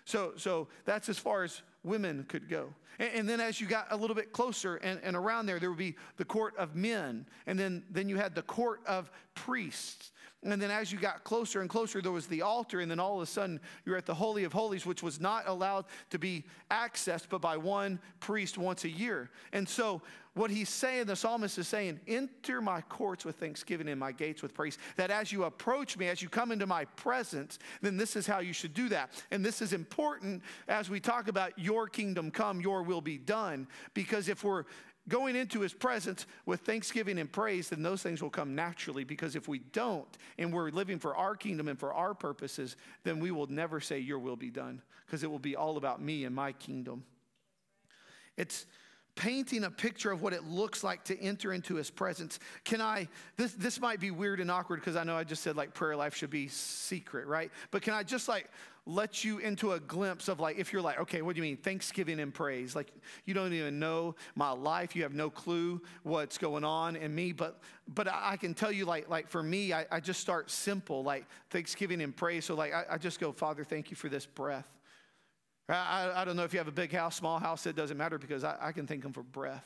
So, 0.05 0.33
so 0.35 0.67
that's 0.85 1.09
as 1.09 1.17
far 1.17 1.43
as 1.43 1.61
women 1.83 2.25
could 2.27 2.49
go. 2.49 2.73
And, 2.99 3.09
and, 3.13 3.29
then 3.29 3.39
as 3.39 3.59
you 3.59 3.67
got 3.67 3.87
a 3.91 3.95
little 3.95 4.15
bit 4.15 4.31
closer 4.31 4.75
and, 4.77 4.99
and 5.03 5.15
around 5.15 5.45
there, 5.45 5.59
there 5.59 5.69
would 5.69 5.79
be 5.79 5.95
the 6.17 6.25
court 6.25 6.55
of 6.57 6.75
men. 6.75 7.25
And 7.47 7.57
then, 7.57 7.83
then 7.89 8.09
you 8.09 8.17
had 8.17 8.35
the 8.35 8.43
court 8.43 8.81
of 8.85 9.09
priests. 9.33 10.11
And 10.43 10.59
then 10.59 10.71
as 10.71 10.91
you 10.91 10.97
got 10.97 11.23
closer 11.23 11.61
and 11.61 11.69
closer, 11.69 12.01
there 12.01 12.11
was 12.11 12.25
the 12.25 12.41
altar. 12.41 12.79
And 12.79 12.89
then 12.89 12.99
all 12.99 13.17
of 13.17 13.21
a 13.21 13.27
sudden, 13.27 13.59
you're 13.85 13.97
at 13.97 14.07
the 14.07 14.13
Holy 14.13 14.43
of 14.43 14.53
Holies, 14.53 14.85
which 14.85 15.03
was 15.03 15.19
not 15.19 15.47
allowed 15.47 15.85
to 16.09 16.17
be 16.17 16.45
accessed 16.71 17.27
but 17.29 17.41
by 17.41 17.57
one 17.57 17.99
priest 18.19 18.57
once 18.57 18.83
a 18.83 18.89
year. 18.89 19.29
And 19.53 19.69
so 19.69 20.01
what 20.33 20.49
he's 20.49 20.69
saying, 20.69 21.05
the 21.05 21.15
psalmist 21.15 21.57
is 21.57 21.67
saying, 21.67 21.99
enter 22.07 22.61
my 22.61 22.81
courts 22.81 23.25
with 23.25 23.35
thanksgiving 23.35 23.89
and 23.89 23.99
my 23.99 24.13
gates 24.13 24.41
with 24.41 24.53
praise. 24.53 24.77
That 24.95 25.11
as 25.11 25.31
you 25.31 25.43
approach 25.43 25.97
me, 25.97 26.07
as 26.07 26.21
you 26.21 26.29
come 26.29 26.51
into 26.51 26.65
my 26.65 26.85
presence, 26.85 27.59
then 27.81 27.97
this 27.97 28.15
is 28.15 28.25
how 28.25 28.39
you 28.39 28.53
should 28.53 28.73
do 28.73 28.87
that. 28.89 29.11
And 29.29 29.45
this 29.45 29.61
is 29.61 29.73
important 29.73 30.41
as 30.67 30.89
we 30.89 30.99
talk 30.99 31.27
about 31.27 31.59
your 31.59 31.87
kingdom 31.87 32.31
come, 32.31 32.61
your 32.61 32.81
will 32.81 33.01
be 33.01 33.17
done. 33.17 33.67
Because 33.93 34.29
if 34.29 34.43
we're 34.43 34.63
going 35.07 35.35
into 35.35 35.61
his 35.61 35.73
presence 35.73 36.25
with 36.45 36.61
thanksgiving 36.61 37.17
and 37.19 37.31
praise, 37.31 37.69
then 37.69 37.81
those 37.83 38.01
things 38.03 38.21
will 38.21 38.29
come 38.29 38.55
naturally. 38.55 39.03
Because 39.03 39.35
if 39.35 39.47
we 39.47 39.59
don't, 39.59 40.07
and 40.37 40.53
we're 40.53 40.69
living 40.69 40.99
for 40.99 41.15
our 41.15 41.35
kingdom 41.35 41.67
and 41.67 41.79
for 41.79 41.93
our 41.93 42.13
purposes, 42.13 42.75
then 43.03 43.19
we 43.19 43.31
will 43.31 43.47
never 43.47 43.79
say, 43.79 43.99
Your 43.99 44.19
will 44.19 44.35
be 44.35 44.49
done, 44.49 44.81
because 45.05 45.23
it 45.23 45.31
will 45.31 45.39
be 45.39 45.55
all 45.55 45.77
about 45.77 46.01
me 46.01 46.25
and 46.25 46.35
my 46.35 46.51
kingdom. 46.53 47.03
It's 48.37 48.65
painting 49.15 49.63
a 49.65 49.71
picture 49.71 50.11
of 50.11 50.21
what 50.21 50.33
it 50.33 50.45
looks 50.45 50.83
like 50.83 51.03
to 51.05 51.19
enter 51.19 51.53
into 51.53 51.75
his 51.75 51.89
presence. 51.89 52.39
Can 52.63 52.81
I, 52.81 53.07
this, 53.37 53.53
this 53.53 53.79
might 53.79 53.99
be 53.99 54.11
weird 54.11 54.39
and 54.39 54.49
awkward 54.49 54.79
because 54.79 54.95
I 54.95 55.03
know 55.03 55.15
I 55.15 55.23
just 55.23 55.43
said 55.43 55.55
like 55.55 55.73
prayer 55.73 55.95
life 55.95 56.15
should 56.15 56.29
be 56.29 56.47
secret, 56.47 57.27
right? 57.27 57.51
But 57.71 57.81
can 57.81 57.93
I 57.93 58.03
just 58.03 58.27
like 58.27 58.49
let 58.85 59.23
you 59.23 59.37
into 59.37 59.73
a 59.73 59.79
glimpse 59.79 60.27
of 60.27 60.39
like, 60.39 60.57
if 60.57 60.73
you're 60.73 60.81
like, 60.81 60.99
okay, 60.99 61.21
what 61.21 61.35
do 61.35 61.41
you 61.41 61.47
mean? 61.47 61.57
Thanksgiving 61.57 62.19
and 62.19 62.33
praise. 62.33 62.75
Like, 62.75 62.91
you 63.25 63.33
don't 63.33 63.53
even 63.53 63.79
know 63.79 64.15
my 64.35 64.51
life. 64.51 64.95
You 64.95 65.03
have 65.03 65.13
no 65.13 65.29
clue 65.29 65.81
what's 66.03 66.37
going 66.37 66.63
on 66.63 66.95
in 66.95 67.13
me. 67.13 67.31
But, 67.31 67.59
but 67.87 68.07
I, 68.11 68.37
can 68.37 68.53
tell 68.53 68.71
you, 68.71 68.85
like, 68.85 69.09
like 69.09 69.29
for 69.29 69.43
me, 69.43 69.71
I, 69.71 69.85
I 69.91 69.99
just 69.99 70.19
start 70.19 70.49
simple, 70.49 71.03
like 71.03 71.25
Thanksgiving 71.51 72.01
and 72.01 72.15
praise. 72.15 72.45
So, 72.45 72.55
like, 72.55 72.73
I, 72.73 72.85
I 72.91 72.97
just 72.97 73.19
go, 73.19 73.31
Father, 73.31 73.63
thank 73.63 73.91
you 73.91 73.95
for 73.95 74.09
this 74.09 74.25
breath. 74.25 74.67
I, 75.71 76.21
I, 76.21 76.25
don't 76.25 76.35
know 76.35 76.43
if 76.43 76.53
you 76.53 76.59
have 76.59 76.67
a 76.67 76.71
big 76.71 76.91
house, 76.91 77.15
small 77.15 77.39
house, 77.39 77.65
it 77.65 77.75
doesn't 77.75 77.97
matter 77.97 78.17
because 78.17 78.43
I, 78.43 78.57
I 78.59 78.71
can 78.71 78.87
thank 78.87 79.03
Him 79.05 79.13
for 79.13 79.23
breath. 79.23 79.65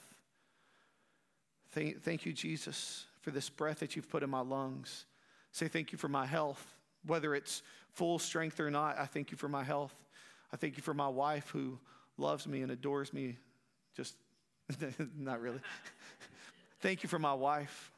Thank, 1.72 2.04
thank 2.04 2.26
you, 2.26 2.34
Jesus, 2.34 3.06
for 3.22 3.32
this 3.32 3.50
breath 3.50 3.80
that 3.80 3.96
you've 3.96 4.10
put 4.10 4.24
in 4.24 4.30
my 4.30 4.42
lungs. 4.42 5.06
Say 5.52 5.68
thank 5.68 5.92
you 5.92 5.98
for 5.98 6.08
my 6.08 6.26
health, 6.26 6.76
whether 7.06 7.34
it's 7.34 7.64
full 7.94 8.20
strength 8.20 8.60
or 8.60 8.70
not. 8.70 9.00
I 9.00 9.06
thank 9.06 9.32
you 9.32 9.38
for 9.38 9.50
my 9.50 9.64
health. 9.64 9.94
I 10.54 10.58
thank 10.58 10.78
you 10.78 10.84
for 10.84 10.94
my 10.94 11.08
wife 11.08 11.50
who 11.50 11.80
loves 12.18 12.48
me 12.48 12.62
and 12.62 12.72
adores 12.72 13.14
me. 13.14 13.38
Just 13.96 14.16
not 15.18 15.42
really. 15.42 15.60
thank 16.82 17.04
you 17.04 17.10
for 17.10 17.20
my 17.20 17.34
wife. 17.34 17.92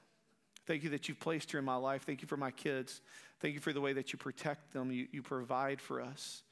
Thank 0.65 0.83
you 0.83 0.89
that 0.91 1.07
you've 1.07 1.19
placed 1.19 1.51
her 1.51 1.59
in 1.59 1.65
my 1.65 1.75
life. 1.75 2.03
Thank 2.03 2.21
you 2.21 2.27
for 2.27 2.37
my 2.37 2.51
kids. 2.51 3.01
Thank 3.39 3.53
you 3.53 3.59
for 3.59 3.73
the 3.73 3.81
way 3.81 3.93
that 3.93 4.11
you 4.11 4.19
protect 4.19 4.73
them, 4.73 4.91
you, 4.91 5.07
you 5.11 5.21
provide 5.21 5.79
for 5.79 6.01
us. 6.01 6.43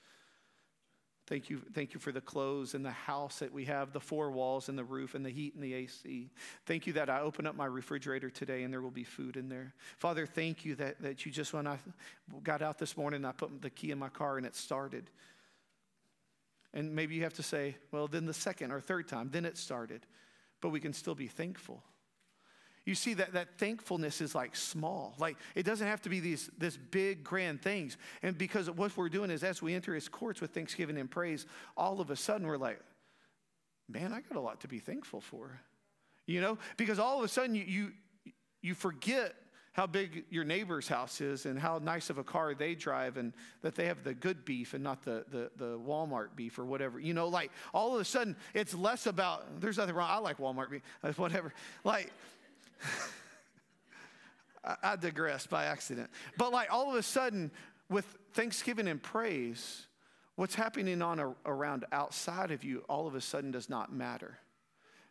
Thank 1.28 1.50
you, 1.50 1.60
thank 1.74 1.96
you 1.96 2.00
for 2.00 2.12
the 2.12 2.22
clothes 2.22 2.76
and 2.76 2.86
the 2.86 2.92
house 2.92 3.40
that 3.40 3.52
we 3.52 3.66
have, 3.66 3.92
the 3.92 4.00
four 4.00 4.30
walls 4.30 4.70
and 4.70 4.78
the 4.78 4.84
roof 4.84 5.16
and 5.16 5.26
the 5.26 5.32
heat 5.32 5.56
and 5.56 5.64
the 5.64 5.74
AC. 5.74 6.30
Thank 6.68 6.86
you 6.86 6.94
that 6.94 7.10
I 7.10 7.22
open 7.22 7.48
up 7.48 7.56
my 7.56 7.66
refrigerator 7.66 8.30
today 8.30 8.62
and 8.62 8.72
there 8.72 8.82
will 8.82 8.92
be 8.92 9.04
food 9.04 9.36
in 9.36 9.50
there. 9.50 9.74
Father, 9.98 10.28
thank 10.28 10.66
you 10.66 10.76
that, 10.76 11.02
that 11.02 11.26
you 11.26 11.32
just, 11.32 11.52
when 11.52 11.66
I 11.66 11.80
got 12.44 12.62
out 12.62 12.78
this 12.78 12.96
morning, 12.96 13.26
I 13.26 13.32
put 13.32 13.60
the 13.64 13.72
key 13.72 13.90
in 13.90 13.98
my 13.98 14.10
car 14.10 14.38
and 14.38 14.46
it 14.46 14.56
started. 14.56 15.10
And 16.76 16.94
maybe 16.94 17.16
you 17.16 17.24
have 17.24 17.34
to 17.36 17.44
say, 17.44 17.76
well, 17.92 18.08
then 18.08 18.28
the 18.28 18.34
second 18.34 18.72
or 18.72 18.80
third 18.80 19.08
time, 19.08 19.30
then 19.32 19.46
it 19.46 19.58
started. 19.58 20.06
But 20.62 20.70
we 20.70 20.80
can 20.80 20.94
still 20.94 21.16
be 21.16 21.28
thankful. 21.28 21.82
You 22.86 22.94
see 22.94 23.16
that, 23.16 23.34
that 23.34 23.58
thankfulness 23.58 24.22
is 24.22 24.36
like 24.36 24.56
small. 24.56 25.16
Like 25.18 25.38
it 25.56 25.64
doesn't 25.64 25.88
have 25.88 26.02
to 26.04 26.10
be 26.10 26.20
these 26.20 26.50
this 26.58 26.78
big 26.78 27.24
grand 27.24 27.62
things. 27.62 27.98
And 28.22 28.38
because 28.38 28.70
what 28.70 28.96
we're 28.96 29.10
doing 29.10 29.32
is 29.32 29.44
as 29.44 29.62
we 29.62 29.74
enter 29.74 29.96
his 29.96 30.08
courts 30.08 30.40
with 30.40 30.52
thanksgiving 30.52 30.98
and 30.98 31.10
praise, 31.10 31.48
all 31.76 32.00
of 32.00 32.12
a 32.12 32.16
sudden 32.16 32.46
we're 32.46 32.58
like, 32.58 32.80
man, 33.90 34.14
I 34.14 34.22
got 34.22 34.38
a 34.38 34.40
lot 34.40 34.62
to 34.62 34.68
be 34.68 34.80
thankful 34.80 35.20
for. 35.20 35.60
You 36.28 36.42
know? 36.42 36.60
Because 36.78 37.00
all 37.00 37.18
of 37.18 37.26
a 37.26 37.28
sudden 37.28 37.56
you 37.56 37.64
you, 37.64 37.92
you 38.62 38.76
forget 38.76 39.36
how 39.74 39.86
big 39.86 40.24
your 40.30 40.46
neighbor's 40.46 40.88
house 40.88 41.20
is 41.20 41.46
and 41.46 41.60
how 41.60 41.80
nice 41.80 42.10
of 42.10 42.18
a 42.18 42.24
car 42.24 42.54
they 42.54 42.76
drive 42.76 43.18
and 43.18 43.34
that 43.62 43.76
they 43.76 43.88
have 43.88 44.06
the 44.06 44.14
good 44.14 44.46
beef 44.46 44.74
and 44.74 44.82
not 44.82 45.04
the, 45.04 45.26
the, 45.32 45.52
the 45.58 45.78
Walmart 45.78 46.30
beef 46.34 46.58
or 46.58 46.64
whatever. 46.64 46.98
You 46.98 47.14
know, 47.14 47.28
like 47.28 47.52
all 47.74 47.94
of 47.94 48.00
a 48.00 48.06
sudden 48.06 48.38
it's 48.54 48.74
less 48.74 49.06
about, 49.06 49.60
there's 49.60 49.78
nothing 49.78 49.94
wrong. 49.94 50.08
I 50.10 50.20
like 50.20 50.38
Walmart 50.38 50.70
beef, 50.70 50.82
whatever. 51.20 51.54
Like, 51.84 52.14
I, 54.64 54.76
I 54.84 54.96
digress 54.96 55.48
by 55.48 55.66
accident. 55.66 56.10
But 56.38 56.52
like 56.52 56.72
all 56.72 56.90
of 56.90 56.96
a 56.96 57.04
sudden, 57.04 57.52
with 57.90 58.06
thanksgiving 58.34 58.88
and 58.88 59.02
praise, 59.02 59.88
what's 60.36 60.56
happening 60.56 61.02
on 61.02 61.20
a, 61.20 61.34
around 61.46 61.86
outside 61.92 62.52
of 62.52 62.64
you 62.64 62.84
all 62.90 63.08
of 63.08 63.16
a 63.16 63.22
sudden 63.22 63.52
does 63.52 63.70
not 63.70 63.94
matter 63.94 64.40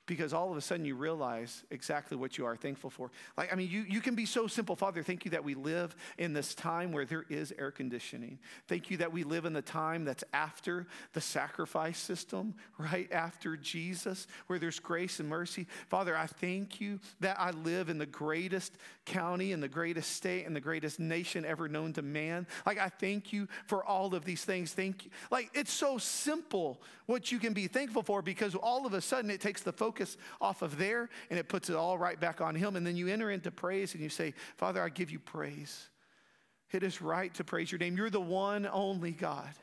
because 0.06 0.32
all 0.34 0.50
of 0.50 0.56
a 0.56 0.60
sudden 0.60 0.84
you 0.84 0.94
realize 0.94 1.64
exactly 1.70 2.16
what 2.16 2.36
you 2.36 2.44
are 2.44 2.56
thankful 2.56 2.90
for. 2.90 3.10
Like, 3.36 3.52
I 3.52 3.56
mean, 3.56 3.70
you, 3.70 3.84
you 3.88 4.00
can 4.00 4.14
be 4.14 4.26
so 4.26 4.46
simple. 4.46 4.76
Father, 4.76 5.02
thank 5.02 5.24
you 5.24 5.30
that 5.30 5.44
we 5.44 5.54
live 5.54 5.96
in 6.18 6.32
this 6.32 6.54
time 6.54 6.92
where 6.92 7.04
there 7.04 7.24
is 7.30 7.52
air 7.58 7.70
conditioning. 7.70 8.38
Thank 8.68 8.90
you 8.90 8.98
that 8.98 9.12
we 9.12 9.24
live 9.24 9.46
in 9.46 9.54
the 9.54 9.62
time 9.62 10.04
that's 10.04 10.24
after 10.32 10.86
the 11.14 11.20
sacrifice 11.20 11.98
system, 11.98 12.54
right 12.78 13.10
after 13.10 13.56
Jesus, 13.56 14.26
where 14.46 14.58
there's 14.58 14.78
grace 14.78 15.20
and 15.20 15.28
mercy. 15.28 15.66
Father, 15.88 16.16
I 16.16 16.26
thank 16.26 16.80
you 16.80 17.00
that 17.20 17.40
I 17.40 17.52
live 17.52 17.88
in 17.88 17.98
the 17.98 18.06
greatest 18.06 18.76
county, 19.06 19.52
and 19.52 19.62
the 19.62 19.68
greatest 19.68 20.12
state, 20.12 20.46
and 20.46 20.54
the 20.54 20.60
greatest 20.60 20.98
nation 20.98 21.44
ever 21.44 21.68
known 21.68 21.92
to 21.94 22.02
man. 22.02 22.46
Like, 22.66 22.78
I 22.78 22.88
thank 22.88 23.32
you 23.32 23.48
for 23.66 23.84
all 23.84 24.14
of 24.14 24.24
these 24.24 24.44
things. 24.44 24.72
Thank 24.72 25.04
you. 25.04 25.10
Like, 25.30 25.50
it's 25.54 25.72
so 25.72 25.98
simple 25.98 26.80
what 27.06 27.30
you 27.30 27.38
can 27.38 27.52
be 27.52 27.66
thankful 27.66 28.02
for 28.02 28.22
because 28.22 28.54
all 28.54 28.86
of 28.86 28.94
a 28.94 29.00
sudden 29.00 29.30
it 29.30 29.40
takes 29.40 29.62
the 29.62 29.72
focus 29.72 29.93
focus 29.94 30.16
off 30.40 30.62
of 30.62 30.76
there 30.76 31.08
and 31.30 31.38
it 31.38 31.48
puts 31.48 31.70
it 31.70 31.76
all 31.76 31.96
right 31.96 32.18
back 32.18 32.40
on 32.40 32.54
Him. 32.54 32.76
And 32.76 32.86
then 32.86 32.96
you 32.96 33.08
enter 33.08 33.30
into 33.30 33.50
praise 33.50 33.94
and 33.94 34.02
you 34.02 34.08
say, 34.08 34.34
Father, 34.56 34.82
I 34.82 34.88
give 34.88 35.10
you 35.10 35.18
praise. 35.18 35.88
It 36.72 36.82
is 36.82 37.00
right 37.00 37.32
to 37.34 37.44
praise 37.44 37.70
your 37.70 37.78
name. 37.78 37.96
You're 37.96 38.10
the 38.10 38.20
one 38.20 38.66
only 38.66 39.12
God, 39.12 39.54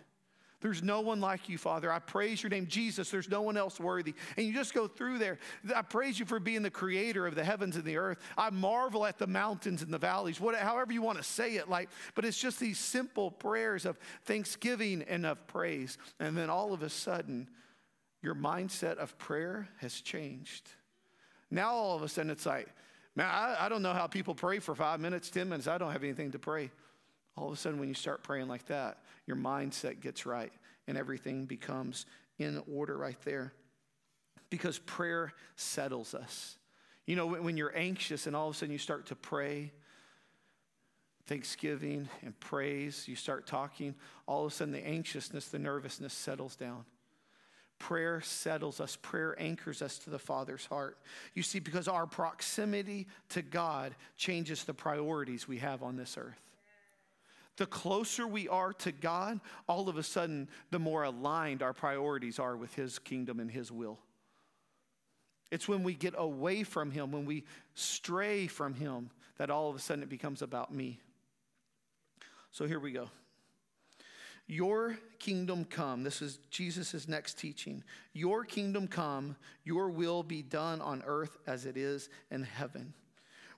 There's 0.61 0.83
no 0.83 1.01
one 1.01 1.19
like 1.19 1.50
you, 1.50 1.57
Father. 1.57 1.91
I 1.91 1.97
praise 2.00 2.41
your 2.41 2.51
name, 2.51 2.67
Jesus. 2.67 3.09
There's 3.09 3.29
no 3.29 3.41
one 3.41 3.57
else 3.57 3.79
worthy. 3.79 4.13
And 4.38 4.45
you 4.45 4.53
just 4.53 4.75
go 4.75 4.88
through 4.88 5.17
there. 5.17 5.39
I 5.75 5.81
praise 5.81 6.19
you 6.19 6.25
for 6.25 6.39
being 6.39 6.61
the 6.61 6.69
creator 6.69 7.25
of 7.25 7.33
the 7.33 7.43
heavens 7.43 7.75
and 7.75 7.83
the 7.83 7.97
earth. 7.97 8.19
I 8.38 8.51
marvel 8.51 9.05
at 9.05 9.17
the 9.17 9.27
mountains 9.27 9.81
and 9.81 9.91
the 9.91 9.97
valleys, 9.97 10.39
what, 10.39 10.55
however 10.55 10.93
you 10.93 11.01
want 11.01 11.17
to 11.17 11.23
say 11.23 11.55
it. 11.55 11.67
Like, 11.67 11.89
but 12.13 12.25
it's 12.25 12.38
just 12.38 12.59
these 12.59 12.77
simple 12.77 13.31
prayers 13.31 13.85
of 13.85 13.97
thanksgiving 14.23 15.03
and 15.09 15.25
of 15.25 15.45
praise. 15.47 15.97
And 16.19 16.38
then 16.38 16.50
all 16.51 16.73
of 16.73 16.83
a 16.83 16.89
sudden, 16.89 17.50
your 18.21 18.35
mindset 18.35 18.97
of 18.97 19.17
prayer 19.17 19.67
has 19.77 20.01
changed. 20.01 20.69
Now 21.49 21.71
all 21.71 21.95
of 21.95 22.03
a 22.03 22.09
sudden 22.09 22.31
it's 22.31 22.45
like, 22.45 22.67
man, 23.15 23.27
I, 23.29 23.65
I 23.65 23.69
don't 23.69 23.81
know 23.81 23.93
how 23.93 24.07
people 24.07 24.35
pray 24.35 24.59
for 24.59 24.75
five 24.75 24.99
minutes, 24.99 25.29
10 25.29 25.49
minutes. 25.49 25.67
I 25.67 25.77
don't 25.77 25.91
have 25.91 26.03
anything 26.03 26.31
to 26.31 26.39
pray. 26.39 26.71
All 27.37 27.47
of 27.47 27.53
a 27.53 27.57
sudden, 27.57 27.79
when 27.79 27.87
you 27.87 27.95
start 27.95 28.23
praying 28.23 28.47
like 28.47 28.65
that, 28.67 28.97
your 29.25 29.37
mindset 29.37 30.01
gets 30.01 30.25
right 30.25 30.51
and 30.87 30.97
everything 30.97 31.45
becomes 31.45 32.05
in 32.39 32.61
order 32.71 32.97
right 32.97 33.19
there. 33.23 33.53
Because 34.49 34.79
prayer 34.79 35.33
settles 35.55 36.13
us. 36.13 36.57
You 37.05 37.15
know, 37.15 37.25
when 37.25 37.57
you're 37.57 37.75
anxious 37.75 38.27
and 38.27 38.35
all 38.35 38.49
of 38.49 38.55
a 38.55 38.57
sudden 38.57 38.73
you 38.73 38.77
start 38.77 39.07
to 39.07 39.15
pray, 39.15 39.71
thanksgiving 41.25 42.09
and 42.21 42.37
praise, 42.39 43.07
you 43.07 43.15
start 43.15 43.47
talking, 43.47 43.95
all 44.27 44.45
of 44.45 44.51
a 44.51 44.55
sudden 44.55 44.73
the 44.73 44.85
anxiousness, 44.85 45.47
the 45.47 45.59
nervousness 45.59 46.13
settles 46.13 46.55
down. 46.55 46.85
Prayer 47.81 48.21
settles 48.21 48.79
us, 48.79 48.95
prayer 48.95 49.35
anchors 49.39 49.81
us 49.81 49.97
to 49.97 50.11
the 50.11 50.19
Father's 50.19 50.67
heart. 50.67 51.00
You 51.33 51.41
see, 51.41 51.57
because 51.57 51.88
our 51.88 52.05
proximity 52.05 53.07
to 53.29 53.41
God 53.41 53.95
changes 54.17 54.63
the 54.63 54.73
priorities 54.75 55.47
we 55.47 55.57
have 55.57 55.81
on 55.81 55.97
this 55.97 56.15
earth. 56.15 56.39
The 57.57 57.65
closer 57.65 58.27
we 58.27 58.47
are 58.47 58.71
to 58.73 58.91
God, 58.91 59.39
all 59.67 59.89
of 59.89 59.97
a 59.97 60.03
sudden, 60.03 60.47
the 60.69 60.77
more 60.77 61.05
aligned 61.05 61.63
our 61.63 61.73
priorities 61.73 62.38
are 62.38 62.55
with 62.55 62.71
His 62.75 63.00
kingdom 63.00 63.39
and 63.39 63.50
His 63.50 63.71
will. 63.71 63.97
It's 65.50 65.67
when 65.67 65.81
we 65.81 65.95
get 65.95 66.13
away 66.15 66.61
from 66.61 66.91
Him, 66.91 67.11
when 67.11 67.25
we 67.25 67.45
stray 67.73 68.45
from 68.45 68.75
Him, 68.75 69.09
that 69.39 69.50
all 69.50 69.71
of 69.71 69.75
a 69.75 69.79
sudden 69.79 70.03
it 70.03 70.09
becomes 70.09 70.43
about 70.43 70.71
me. 70.71 71.00
So 72.51 72.67
here 72.67 72.79
we 72.79 72.91
go. 72.91 73.09
Your 74.51 74.98
kingdom 75.17 75.63
come. 75.63 76.03
This 76.03 76.22
is 76.22 76.39
Jesus' 76.50 77.08
next 77.08 77.39
teaching. 77.39 77.86
Your 78.12 78.43
kingdom 78.43 78.86
come, 78.86 79.38
your 79.63 79.89
will 79.89 80.24
be 80.24 80.41
done 80.41 80.81
on 80.81 81.01
earth 81.05 81.38
as 81.48 81.65
it 81.65 81.77
is 81.77 82.10
in 82.31 82.43
heaven. 82.43 82.93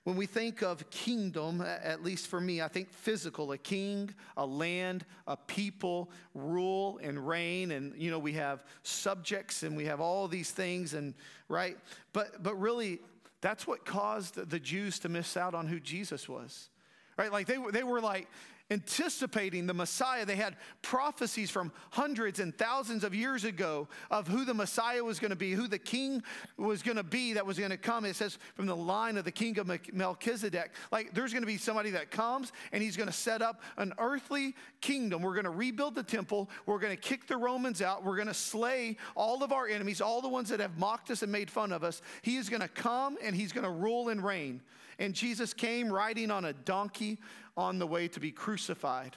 When 0.04 0.14
we 0.14 0.26
think 0.26 0.62
of 0.62 0.88
kingdom, 0.90 1.60
at 1.62 2.04
least 2.04 2.28
for 2.28 2.40
me, 2.40 2.62
I 2.62 2.68
think 2.68 2.92
physical, 2.92 3.50
a 3.50 3.58
king, 3.58 4.14
a 4.36 4.46
land, 4.46 5.04
a 5.26 5.36
people, 5.36 6.12
rule 6.32 7.00
and 7.02 7.26
reign. 7.26 7.72
And, 7.72 8.00
you 8.00 8.12
know, 8.12 8.20
we 8.20 8.34
have 8.34 8.62
subjects 8.84 9.64
and 9.64 9.76
we 9.76 9.86
have 9.86 10.00
all 10.00 10.28
these 10.28 10.52
things, 10.52 10.94
and 10.94 11.12
right? 11.48 11.76
But, 12.12 12.40
but 12.40 12.54
really, 12.54 13.00
that's 13.40 13.66
what 13.66 13.84
caused 13.84 14.48
the 14.48 14.60
Jews 14.60 15.00
to 15.00 15.08
miss 15.08 15.36
out 15.36 15.56
on 15.56 15.66
who 15.66 15.80
Jesus 15.80 16.28
was. 16.28 16.68
Right? 17.16 17.32
Like 17.32 17.48
they, 17.48 17.58
they 17.72 17.82
were 17.82 18.00
like, 18.00 18.28
anticipating 18.70 19.66
the 19.66 19.74
Messiah. 19.74 20.24
They 20.24 20.36
had 20.36 20.56
prophecies 20.80 21.50
from 21.50 21.70
hundreds 21.90 22.40
and 22.40 22.56
thousands 22.56 23.04
of 23.04 23.14
years 23.14 23.44
ago 23.44 23.88
of 24.10 24.26
who 24.26 24.44
the 24.44 24.54
Messiah 24.54 25.04
was 25.04 25.18
going 25.18 25.30
to 25.30 25.36
be, 25.36 25.52
who 25.52 25.68
the 25.68 25.78
king 25.78 26.22
was 26.56 26.82
going 26.82 26.96
to 26.96 27.02
be 27.02 27.34
that 27.34 27.44
was 27.44 27.58
going 27.58 27.70
to 27.70 27.76
come. 27.76 28.04
It 28.04 28.16
says 28.16 28.38
from 28.54 28.66
the 28.66 28.76
line 28.76 29.16
of 29.16 29.24
the 29.24 29.32
king 29.32 29.58
of 29.58 29.70
Melchizedek. 29.92 30.72
Like 30.90 31.12
there's 31.12 31.32
going 31.32 31.42
to 31.42 31.46
be 31.46 31.58
somebody 31.58 31.90
that 31.90 32.10
comes 32.10 32.52
and 32.72 32.82
he's 32.82 32.96
going 32.96 33.08
to 33.08 33.12
set 33.12 33.42
up 33.42 33.60
an 33.76 33.92
earthly 33.98 34.54
kingdom. 34.80 35.22
We're 35.22 35.34
going 35.34 35.44
to 35.44 35.50
rebuild 35.50 35.94
the 35.94 36.02
temple. 36.02 36.48
We're 36.64 36.78
going 36.78 36.96
to 36.96 37.02
kick 37.02 37.26
the 37.26 37.36
Romans 37.36 37.82
out. 37.82 38.02
We're 38.02 38.16
going 38.16 38.28
to 38.28 38.34
slay 38.34 38.96
all 39.14 39.42
of 39.42 39.52
our 39.52 39.68
enemies, 39.68 40.00
all 40.00 40.22
the 40.22 40.28
ones 40.28 40.48
that 40.48 40.60
have 40.60 40.78
mocked 40.78 41.10
us 41.10 41.22
and 41.22 41.30
made 41.30 41.50
fun 41.50 41.70
of 41.70 41.84
us. 41.84 42.00
He 42.22 42.36
is 42.36 42.48
going 42.48 42.62
to 42.62 42.68
come 42.68 43.18
and 43.22 43.36
he's 43.36 43.52
going 43.52 43.64
to 43.64 43.70
rule 43.70 44.08
and 44.08 44.24
reign. 44.24 44.62
And 44.98 45.14
Jesus 45.14 45.54
came 45.54 45.92
riding 45.92 46.30
on 46.30 46.44
a 46.44 46.52
donkey 46.52 47.18
on 47.56 47.78
the 47.78 47.86
way 47.86 48.08
to 48.08 48.20
be 48.20 48.30
crucified 48.30 49.16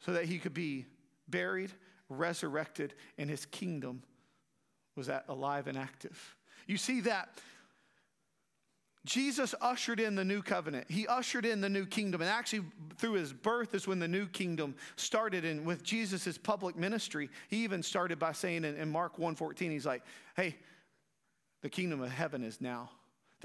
so 0.00 0.12
that 0.12 0.26
he 0.26 0.38
could 0.38 0.54
be 0.54 0.86
buried, 1.28 1.70
resurrected, 2.08 2.94
and 3.18 3.28
his 3.28 3.46
kingdom 3.46 4.02
was 4.94 5.08
that 5.08 5.24
alive 5.28 5.66
and 5.66 5.76
active. 5.76 6.36
You 6.66 6.76
see 6.76 7.00
that 7.02 7.28
Jesus 9.06 9.54
ushered 9.60 10.00
in 10.00 10.16
the 10.16 10.24
new 10.24 10.42
covenant. 10.42 10.90
He 10.90 11.06
ushered 11.06 11.46
in 11.46 11.60
the 11.60 11.68
new 11.68 11.86
kingdom. 11.86 12.20
And 12.20 12.28
actually, 12.28 12.64
through 12.98 13.12
his 13.12 13.32
birth 13.32 13.72
is 13.74 13.86
when 13.86 14.00
the 14.00 14.08
new 14.08 14.26
kingdom 14.26 14.74
started. 14.96 15.44
And 15.44 15.64
with 15.64 15.84
Jesus' 15.84 16.36
public 16.36 16.76
ministry, 16.76 17.30
he 17.48 17.62
even 17.62 17.84
started 17.84 18.18
by 18.18 18.32
saying 18.32 18.64
in, 18.64 18.76
in 18.76 18.90
Mark 18.90 19.16
1.14, 19.16 19.70
he's 19.70 19.86
like, 19.86 20.02
hey, 20.34 20.56
the 21.62 21.70
kingdom 21.70 22.02
of 22.02 22.10
heaven 22.10 22.42
is 22.42 22.60
now. 22.60 22.90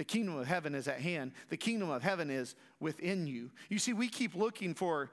The 0.02 0.06
kingdom 0.06 0.36
of 0.36 0.48
heaven 0.48 0.74
is 0.74 0.88
at 0.88 1.00
hand. 1.00 1.32
The 1.50 1.58
kingdom 1.58 1.92
of 1.92 2.02
heaven 2.02 2.32
is 2.32 2.56
within 2.80 3.28
you. 3.28 3.52
You 3.70 3.78
see, 3.78 3.94
we 3.94 4.08
keep 4.08 4.34
looking 4.34 4.74
for, 4.74 5.12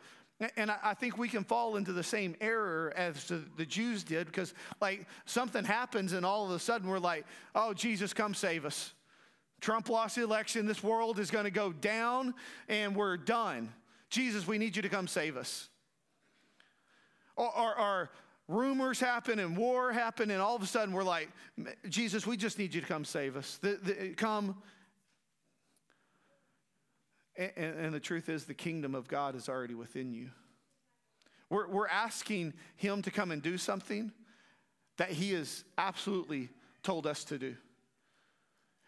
and 0.57 0.71
I 0.71 0.95
think 0.95 1.19
we 1.19 1.29
can 1.29 1.45
fall 1.45 1.77
into 1.77 1.93
the 1.93 2.03
same 2.03 2.35
error 2.41 2.95
as 2.97 3.31
the 3.59 3.67
Jews 3.67 4.03
did 4.03 4.29
because, 4.29 4.55
like, 4.81 5.07
something 5.27 5.63
happens 5.63 6.15
and 6.15 6.25
all 6.25 6.47
of 6.47 6.53
a 6.53 6.59
sudden 6.59 6.89
we're 6.89 6.99
like, 6.99 7.27
oh, 7.55 7.75
Jesus, 7.75 8.15
come 8.15 8.33
save 8.33 8.65
us. 8.65 8.95
Trump 9.61 9.91
lost 9.91 10.17
the 10.17 10.23
election. 10.23 10.65
This 10.65 10.83
world 10.83 11.19
is 11.19 11.31
going 11.31 11.45
to 11.45 11.51
go 11.51 11.71
down 11.71 12.33
and 12.67 12.97
we're 12.97 13.19
done. 13.19 13.71
Jesus, 14.09 14.47
we 14.47 14.57
need 14.57 14.75
you 14.75 14.81
to 14.81 14.89
come 14.89 15.07
save 15.07 15.37
us. 15.37 15.69
Or, 17.37 17.55
or, 17.55 17.79
or 17.79 18.11
rumors 18.49 18.99
happen 18.99 19.39
and 19.39 19.55
war 19.55 19.93
happen, 19.93 20.31
and 20.31 20.41
all 20.41 20.57
of 20.57 20.63
a 20.63 20.67
sudden 20.67 20.95
we're 20.95 21.05
like, 21.05 21.29
Jesus, 21.91 22.27
we 22.27 22.39
just 22.39 22.59
need 22.59 22.73
you 22.73 22.81
to 22.81 22.87
come 22.87 23.05
save 23.05 23.37
us. 23.37 23.59
The, 23.61 23.79
the, 23.83 24.15
come. 24.17 24.57
And, 27.39 27.53
and, 27.57 27.95
the 27.95 28.01
truth 28.01 28.29
is, 28.29 28.45
the 28.45 28.55
kingdom 28.55 28.97
of 28.97 29.07
God 29.07 29.37
is 29.37 29.49
already 29.49 29.75
within 29.75 30.13
you. 30.13 30.31
We're, 31.49 31.69
we're 31.69 31.87
asking 31.87 32.53
Him 32.77 33.01
to 33.03 33.13
come 33.13 33.31
and 33.31 33.41
do 33.41 33.57
something 33.57 34.13
that 34.97 35.11
He 35.11 35.33
has 35.35 35.65
absolutely 35.79 36.49
told 36.83 37.07
us 37.07 37.23
to 37.25 37.39
do. 37.39 37.55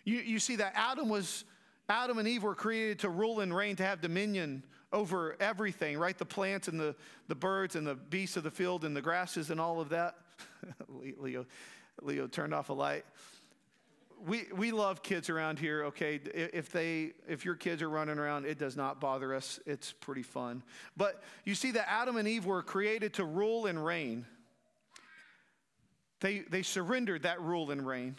You, 0.04 0.18
you 0.18 0.38
see 0.40 0.56
that 0.56 0.72
Adam 0.74 1.08
was 1.08 1.44
Adam 1.88 2.18
and 2.18 2.28
Eve 2.28 2.44
were 2.44 2.54
created 2.54 3.00
to 3.00 3.08
rule 3.08 3.40
and 3.40 3.54
reign, 3.54 3.74
to 3.76 3.82
have 3.82 4.00
dominion 4.00 4.62
over 4.92 5.36
everything, 5.40 5.98
right? 5.98 6.16
The 6.16 6.24
plants 6.24 6.68
and 6.68 6.78
the, 6.78 6.94
the 7.26 7.34
birds 7.34 7.74
and 7.74 7.84
the 7.84 7.96
beasts 7.96 8.36
of 8.36 8.44
the 8.44 8.50
field 8.50 8.84
and 8.84 8.96
the 8.96 9.02
grasses 9.02 9.50
and 9.50 9.60
all 9.60 9.80
of 9.80 9.88
that. 9.88 10.14
Leo, 10.88 11.46
Leo 12.00 12.28
turned 12.28 12.54
off 12.54 12.68
a 12.68 12.72
light. 12.72 13.04
We, 14.26 14.44
we 14.54 14.70
love 14.70 15.02
kids 15.02 15.30
around 15.30 15.58
here, 15.58 15.84
okay? 15.86 16.20
If, 16.34 16.70
they, 16.72 17.12
if 17.26 17.44
your 17.44 17.54
kids 17.54 17.80
are 17.80 17.88
running 17.88 18.18
around, 18.18 18.44
it 18.44 18.58
does 18.58 18.76
not 18.76 19.00
bother 19.00 19.34
us. 19.34 19.58
It's 19.66 19.92
pretty 19.92 20.22
fun. 20.22 20.62
But 20.96 21.22
you 21.44 21.54
see 21.54 21.70
that 21.72 21.90
Adam 21.90 22.16
and 22.16 22.28
Eve 22.28 22.44
were 22.44 22.62
created 22.62 23.14
to 23.14 23.24
rule 23.24 23.66
and 23.66 23.82
reign. 23.84 24.26
They, 26.20 26.40
they 26.40 26.62
surrendered 26.62 27.22
that 27.22 27.40
rule 27.40 27.70
and 27.70 27.86
reign 27.86 28.16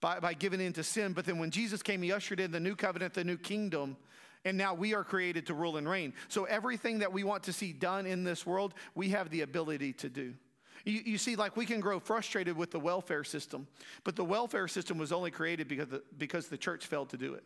by, 0.00 0.18
by 0.18 0.34
giving 0.34 0.60
in 0.60 0.72
to 0.74 0.82
sin. 0.82 1.12
But 1.12 1.24
then 1.24 1.38
when 1.38 1.50
Jesus 1.50 1.82
came, 1.82 2.02
he 2.02 2.10
ushered 2.10 2.40
in 2.40 2.50
the 2.50 2.60
new 2.60 2.74
covenant, 2.74 3.14
the 3.14 3.24
new 3.24 3.38
kingdom. 3.38 3.96
And 4.44 4.56
now 4.58 4.74
we 4.74 4.94
are 4.94 5.04
created 5.04 5.46
to 5.46 5.54
rule 5.54 5.76
and 5.76 5.88
reign. 5.88 6.14
So 6.28 6.44
everything 6.44 7.00
that 7.00 7.12
we 7.12 7.22
want 7.22 7.44
to 7.44 7.52
see 7.52 7.72
done 7.72 8.06
in 8.06 8.24
this 8.24 8.44
world, 8.44 8.74
we 8.94 9.10
have 9.10 9.30
the 9.30 9.42
ability 9.42 9.92
to 9.94 10.08
do. 10.08 10.34
You, 10.84 11.00
you, 11.04 11.18
see, 11.18 11.36
like 11.36 11.56
we 11.56 11.66
can 11.66 11.80
grow 11.80 12.00
frustrated 12.00 12.56
with 12.56 12.70
the 12.70 12.80
welfare 12.80 13.24
system, 13.24 13.66
but 14.04 14.16
the 14.16 14.24
welfare 14.24 14.68
system 14.68 14.98
was 14.98 15.12
only 15.12 15.30
created 15.30 15.68
because 15.68 15.88
the, 15.88 16.02
because 16.16 16.48
the 16.48 16.58
church 16.58 16.86
failed 16.86 17.10
to 17.10 17.16
do 17.16 17.34
it. 17.34 17.44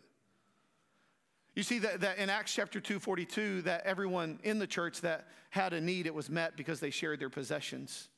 You 1.55 1.63
see 1.63 1.79
that, 1.81 2.01
that 2.01 2.19
in 2.19 2.31
Acts 2.31 2.55
chapter 2.55 2.81
2, 2.81 2.99
42, 2.99 3.63
that 3.63 3.83
everyone 3.85 4.39
in 4.43 4.59
the 4.59 4.67
church 4.67 5.03
that 5.03 5.29
had 5.51 5.75
a 5.75 5.81
need, 5.81 6.07
it 6.07 6.15
was 6.15 6.31
met 6.31 6.57
because 6.57 6.81
they 6.81 6.91
shared 6.91 7.21
their 7.21 7.29
possessions. 7.29 8.09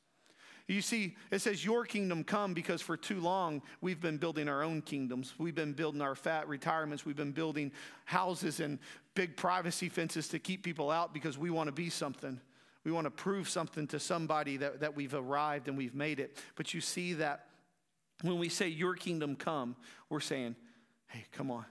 You 0.67 0.81
see, 0.81 1.15
it 1.31 1.39
says, 1.39 1.63
Your 1.63 1.85
kingdom 1.85 2.23
come 2.23 2.53
because 2.53 2.81
for 2.81 2.97
too 2.97 3.19
long 3.19 3.61
we've 3.81 4.01
been 4.01 4.17
building 4.17 4.47
our 4.47 4.63
own 4.63 4.81
kingdoms. 4.81 5.33
We've 5.37 5.53
been 5.53 5.73
building 5.73 6.01
our 6.01 6.15
fat 6.15 6.47
retirements. 6.47 7.05
We've 7.05 7.15
been 7.15 7.33
building 7.33 7.71
houses 8.05 8.59
and 8.59 8.79
big 9.13 9.37
privacy 9.37 9.89
fences 9.89 10.27
to 10.29 10.39
keep 10.39 10.63
people 10.63 10.89
out 10.89 11.13
because 11.13 11.37
we 11.37 11.49
want 11.49 11.67
to 11.67 11.71
be 11.71 11.89
something. 11.89 12.39
We 12.85 12.91
want 12.91 13.05
to 13.05 13.11
prove 13.11 13.49
something 13.49 13.87
to 13.87 13.99
somebody 13.99 14.57
that, 14.57 14.79
that 14.79 14.95
we've 14.95 15.13
arrived 15.13 15.67
and 15.67 15.77
we've 15.77 15.95
made 15.95 16.19
it. 16.19 16.37
But 16.55 16.73
you 16.73 16.79
see 16.79 17.13
that 17.13 17.47
when 18.21 18.39
we 18.39 18.47
say, 18.47 18.69
Your 18.69 18.95
kingdom 18.95 19.35
come, 19.35 19.75
we're 20.09 20.21
saying, 20.21 20.55
Hey, 21.07 21.25
come 21.33 21.51
on 21.51 21.65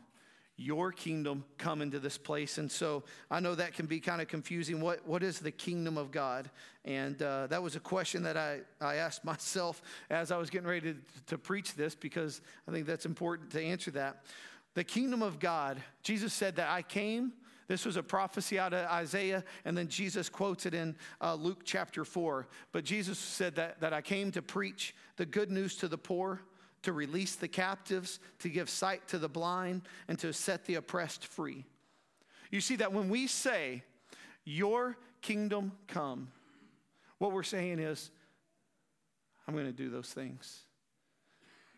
your 0.56 0.92
kingdom 0.92 1.44
come 1.58 1.82
into 1.82 1.98
this 1.98 2.16
place. 2.16 2.58
And 2.58 2.70
so 2.70 3.02
I 3.30 3.40
know 3.40 3.54
that 3.56 3.74
can 3.74 3.86
be 3.86 3.98
kind 3.98 4.20
of 4.22 4.28
confusing. 4.28 4.80
What, 4.80 5.06
what 5.06 5.22
is 5.22 5.40
the 5.40 5.50
kingdom 5.50 5.98
of 5.98 6.12
God? 6.12 6.48
And 6.84 7.20
uh, 7.20 7.48
that 7.48 7.62
was 7.62 7.74
a 7.74 7.80
question 7.80 8.22
that 8.22 8.36
I, 8.36 8.60
I 8.80 8.96
asked 8.96 9.24
myself 9.24 9.82
as 10.10 10.30
I 10.30 10.36
was 10.36 10.50
getting 10.50 10.68
ready 10.68 10.92
to, 10.92 10.96
to 11.26 11.38
preach 11.38 11.74
this 11.74 11.94
because 11.94 12.40
I 12.68 12.70
think 12.70 12.86
that's 12.86 13.06
important 13.06 13.50
to 13.52 13.62
answer 13.62 13.90
that. 13.92 14.24
The 14.74 14.84
kingdom 14.84 15.22
of 15.22 15.38
God, 15.38 15.82
Jesus 16.02 16.32
said 16.32 16.56
that 16.56 16.68
I 16.68 16.82
came 16.82 17.32
This 17.66 17.86
was 17.86 17.96
a 17.96 18.02
prophecy 18.02 18.58
out 18.58 18.72
of 18.72 18.86
Isaiah, 18.90 19.42
and 19.64 19.76
then 19.76 19.88
Jesus 19.88 20.28
quotes 20.28 20.66
it 20.66 20.74
in 20.74 20.96
uh, 21.20 21.34
Luke 21.34 21.62
chapter 21.64 22.04
4. 22.04 22.46
But 22.72 22.84
Jesus 22.84 23.18
said 23.18 23.56
that, 23.56 23.80
that 23.80 23.92
I 23.92 24.02
came 24.02 24.30
to 24.32 24.42
preach 24.42 24.94
the 25.16 25.26
good 25.26 25.50
news 25.50 25.76
to 25.76 25.88
the 25.88 25.98
poor, 25.98 26.40
to 26.82 26.92
release 26.92 27.36
the 27.36 27.48
captives, 27.48 28.20
to 28.40 28.48
give 28.48 28.68
sight 28.68 29.08
to 29.08 29.18
the 29.18 29.28
blind, 29.28 29.82
and 30.08 30.18
to 30.18 30.32
set 30.32 30.66
the 30.66 30.74
oppressed 30.74 31.26
free. 31.26 31.64
You 32.50 32.60
see 32.60 32.76
that 32.76 32.92
when 32.92 33.08
we 33.08 33.26
say, 33.26 33.82
Your 34.44 34.96
kingdom 35.22 35.72
come, 35.88 36.28
what 37.18 37.32
we're 37.32 37.42
saying 37.42 37.78
is, 37.78 38.10
I'm 39.48 39.54
going 39.54 39.66
to 39.66 39.72
do 39.72 39.90
those 39.90 40.08
things. 40.08 40.60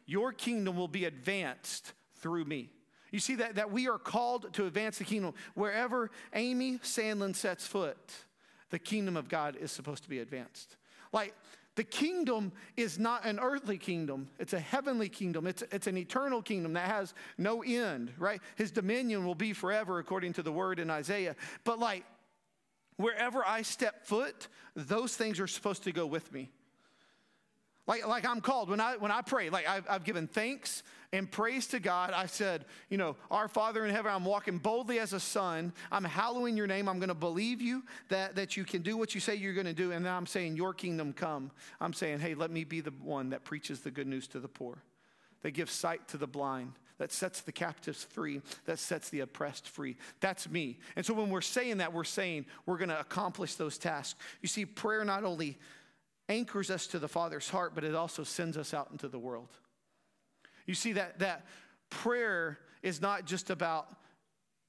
Your 0.07 0.33
kingdom 0.33 0.77
will 0.77 0.89
be 0.89 1.05
advanced 1.05 1.93
through 2.17 2.45
me. 2.45 2.71
You 3.11 3.21
see 3.21 3.37
that, 3.37 3.55
that 3.55 3.71
we 3.71 3.89
are 3.89 3.99
called 3.99 4.53
to 4.55 4.67
advance 4.67 4.99
the 4.99 5.05
kingdom. 5.05 5.35
Wherever 5.55 6.11
Amy 6.35 6.79
Sandlin 6.79 7.35
sets 7.35 7.67
foot, 7.67 7.97
the 8.71 8.79
kingdom 8.79 9.17
of 9.17 9.29
God 9.29 9.57
is 9.57 9.71
supposed 9.71 10.03
to 10.03 10.09
be 10.09 10.19
advanced. 10.19 10.77
Like, 11.13 11.35
the 11.77 11.85
kingdom 11.85 12.53
is 12.77 12.99
not 12.99 13.27
an 13.27 13.39
earthly 13.39 13.77
kingdom, 13.77 14.29
it's 14.39 14.55
a 14.55 14.59
heavenly 14.59 15.11
kingdom. 15.11 15.47
It's, 15.47 15.63
it's 15.71 15.87
an 15.87 15.99
eternal 15.99 16.41
kingdom 16.41 16.73
that 16.73 16.89
has 16.89 17.13
no 17.37 17.63
end, 17.63 18.13
right? 18.19 18.41
His 18.57 18.71
dominion 18.71 19.27
will 19.27 19.35
be 19.35 19.53
forever, 19.53 19.99
according 19.99 20.33
to 20.35 20.43
the 20.43 20.53
word 20.53 20.79
in 20.79 20.91
Isaiah. 20.91 21.37
But, 21.65 21.79
like, 21.79 22.05
wherever 22.97 23.45
I 23.47 23.63
step 23.63 24.07
foot, 24.07 24.49
those 24.75 25.15
things 25.17 25.39
are 25.39 25.47
supposed 25.47 25.85
to 25.85 25.93
go 25.93 26.07
with 26.07 26.33
me. 26.33 26.51
Like, 27.87 28.07
like 28.07 28.27
I'm 28.27 28.41
called 28.41 28.69
when 28.69 28.81
I 28.81 28.97
when 28.97 29.13
I 29.13 29.23
pray, 29.23 29.49
like 29.49 29.69
I've, 29.69 29.87
I've 29.89 30.05
given 30.05 30.27
thanks 30.27 30.83
and 31.13 31.31
praise 31.31 31.67
to 31.69 31.81
God. 31.81 32.13
I 32.13 32.27
said, 32.27 32.65
you 32.91 32.99
know, 32.99 33.17
our 33.31 33.49
Father 33.49 33.85
in 33.85 33.95
heaven, 33.95 34.13
I'm 34.13 34.25
walking 34.25 34.59
boldly 34.59 34.99
as 34.99 35.13
a 35.13 35.21
son. 35.21 35.73
I'm 35.91 36.05
hallowing 36.05 36.57
your 36.57 36.67
name. 36.67 36.89
I'm 36.89 36.99
going 36.99 37.09
to 37.09 37.15
believe 37.15 37.61
you 37.61 37.83
that, 38.09 38.37
that 38.37 38.57
you 38.57 38.65
can 38.65 38.83
do 38.83 38.97
what 38.97 39.15
you 39.15 39.21
say 39.21 39.35
you're 39.35 39.55
going 39.55 39.67
to 39.67 39.73
do. 39.73 39.93
And 39.93 40.05
then 40.05 40.13
I'm 40.13 40.27
saying, 40.27 40.57
Your 40.57 40.75
kingdom 40.75 41.13
come. 41.13 41.51
I'm 41.81 41.93
saying, 41.93 42.21
hey, 42.21 42.35
let 42.35 42.51
me 42.51 42.65
be 42.65 42.81
the 42.81 42.93
one 43.03 43.31
that 43.31 43.45
preaches 43.45 43.81
the 43.81 43.91
good 43.91 44.07
news 44.07 44.27
to 44.29 44.41
the 44.41 44.49
poor, 44.49 44.79
that 45.43 45.53
gives 45.53 45.73
sight 45.73 46.09
to 46.09 46.17
the 46.17 46.27
blind, 46.27 46.73
that 46.99 47.13
sets 47.13 47.41
the 47.41 47.53
captives 47.53 48.05
free, 48.05 48.41
that 48.65 48.79
sets 48.79 49.11
the 49.11 49.21
oppressed 49.21 49.69
free. 49.69 49.97
That's 50.21 50.49
me. 50.49 50.79
And 50.97 51.05
so 51.05 51.15
when 51.15 51.31
we're 51.31 51.41
saying 51.41 51.79
that, 51.79 51.93
we're 51.93 52.05
saying 52.05 52.47
we're 52.65 52.79
going 52.79 52.89
to 52.89 53.01
accomplish 53.01 53.55
those 53.55 53.79
tasks. 53.79 54.19
You 54.43 54.49
see, 54.49 54.65
prayer 54.65 55.05
not 55.05 55.25
only 55.25 55.59
anchors 56.29 56.71
us 56.71 56.87
to 56.89 56.99
the 56.99 57.09
Father's 57.09 57.49
heart, 57.49 57.73
but 57.75 57.85
it 57.85 57.95
also 57.95 58.25
sends 58.25 58.57
us 58.57 58.75
out 58.75 58.89
into 58.91 59.09
the 59.09 59.19
world. 59.19 59.49
You 60.67 60.75
see, 60.75 60.93
that, 60.93 61.19
that 61.21 61.47
prayer 61.91 62.59
is 62.83 63.01
not 63.01 63.25
just 63.25 63.51
about 63.51 63.89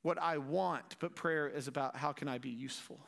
what 0.04 0.22
I 0.22 0.38
want, 0.38 0.96
but 1.00 1.16
prayer 1.16 1.48
is 1.48 1.68
about 1.68 1.96
how 1.96 2.12
can 2.12 2.28
I 2.28 2.38
be 2.38 2.50
useful. 2.50 3.00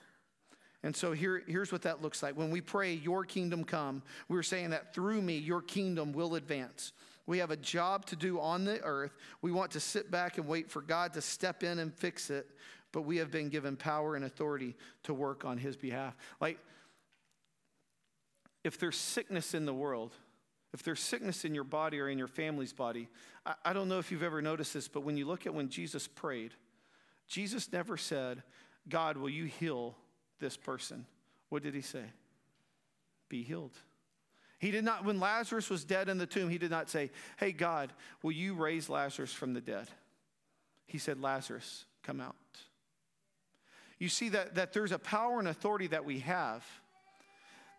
And 0.83 0.95
so 0.95 1.11
here, 1.11 1.43
here's 1.47 1.71
what 1.71 1.81
that 1.83 2.01
looks 2.01 2.23
like. 2.23 2.37
When 2.37 2.51
we 2.51 2.61
pray, 2.61 2.93
Your 2.93 3.25
kingdom 3.25 3.63
come, 3.63 4.01
we're 4.27 4.43
saying 4.43 4.69
that 4.69 4.93
through 4.93 5.21
me, 5.21 5.37
Your 5.37 5.61
kingdom 5.61 6.13
will 6.13 6.35
advance. 6.35 6.93
We 7.25 7.37
have 7.39 7.51
a 7.51 7.57
job 7.57 8.05
to 8.07 8.15
do 8.15 8.39
on 8.39 8.65
the 8.65 8.81
earth. 8.81 9.11
We 9.41 9.51
want 9.51 9.71
to 9.71 9.79
sit 9.79 10.09
back 10.09 10.37
and 10.37 10.47
wait 10.47 10.71
for 10.71 10.81
God 10.81 11.13
to 11.13 11.21
step 11.21 11.63
in 11.63 11.79
and 11.79 11.93
fix 11.93 12.29
it, 12.29 12.47
but 12.91 13.03
we 13.03 13.17
have 13.17 13.29
been 13.29 13.49
given 13.49 13.75
power 13.75 14.15
and 14.15 14.25
authority 14.25 14.75
to 15.03 15.13
work 15.13 15.45
on 15.45 15.57
His 15.57 15.77
behalf. 15.77 16.15
Like, 16.41 16.57
if 18.63 18.79
there's 18.79 18.97
sickness 18.97 19.53
in 19.53 19.65
the 19.65 19.73
world, 19.73 20.15
if 20.73 20.83
there's 20.83 20.99
sickness 20.99 21.45
in 21.45 21.55
your 21.55 21.63
body 21.63 21.99
or 21.99 22.09
in 22.09 22.17
your 22.17 22.27
family's 22.27 22.73
body, 22.73 23.07
I, 23.45 23.53
I, 23.65 23.73
don't 23.73 23.89
know 23.89 23.99
if 23.99 24.11
you've 24.11 24.23
ever 24.23 24.41
noticed 24.41 24.73
this, 24.73 24.87
but 24.87 25.03
when 25.03 25.17
you 25.17 25.25
look 25.25 25.45
at 25.45 25.53
when 25.53 25.69
Jesus 25.69 26.07
prayed, 26.07 26.51
Jesus 27.27 27.71
never 27.71 27.97
said, 27.97 28.43
God, 28.87 29.17
will 29.17 29.29
you 29.29 29.45
heal 29.45 29.95
this 30.39 30.57
person? 30.57 31.05
What 31.49 31.63
did 31.63 31.73
he 31.73 31.81
say? 31.81 32.03
Be 33.29 33.43
healed. 33.43 33.77
He 34.59 34.71
did 34.71 34.83
not, 34.83 35.05
when 35.05 35.19
Lazarus 35.19 35.69
was 35.69 35.85
dead 35.85 36.09
in 36.09 36.17
the 36.17 36.25
tomb, 36.25 36.49
he 36.49 36.57
did 36.57 36.71
not 36.71 36.89
say, 36.89 37.11
Hey, 37.37 37.51
God, 37.51 37.93
will 38.21 38.33
you 38.33 38.53
raise 38.53 38.89
Lazarus 38.89 39.31
from 39.31 39.53
the 39.53 39.61
dead? 39.61 39.87
He 40.85 40.97
said, 40.97 41.21
Lazarus, 41.21 41.85
come 42.03 42.19
out. 42.19 42.35
You 43.99 44.09
see 44.09 44.29
that, 44.29 44.55
that 44.55 44.73
there's 44.73 44.91
a 44.91 44.99
power 44.99 45.39
and 45.39 45.47
authority 45.47 45.87
that 45.87 46.05
we 46.05 46.19
have 46.19 46.65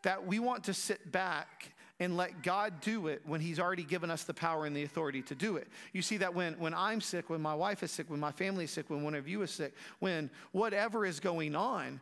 that 0.02 0.26
we 0.26 0.38
want 0.38 0.64
to 0.64 0.74
sit 0.74 1.12
back 1.12 1.72
and 2.00 2.16
let 2.16 2.42
God 2.42 2.80
do 2.80 3.06
it 3.06 3.20
when 3.26 3.40
He's 3.40 3.60
already 3.60 3.84
given 3.84 4.10
us 4.10 4.24
the 4.24 4.34
power 4.34 4.64
and 4.64 4.74
the 4.74 4.82
authority 4.82 5.22
to 5.22 5.34
do 5.34 5.56
it. 5.56 5.68
You 5.92 6.00
see 6.00 6.16
that 6.16 6.34
when, 6.34 6.54
when 6.54 6.74
I'm 6.74 7.00
sick, 7.00 7.28
when 7.28 7.42
my 7.42 7.54
wife 7.54 7.82
is 7.82 7.92
sick, 7.92 8.08
when 8.08 8.18
my 8.18 8.32
family 8.32 8.64
is 8.64 8.70
sick, 8.70 8.88
when 8.88 9.02
one 9.02 9.14
of 9.14 9.28
you 9.28 9.42
is 9.42 9.50
sick, 9.50 9.74
when 10.00 10.30
whatever 10.52 11.04
is 11.04 11.20
going 11.20 11.54
on, 11.54 12.00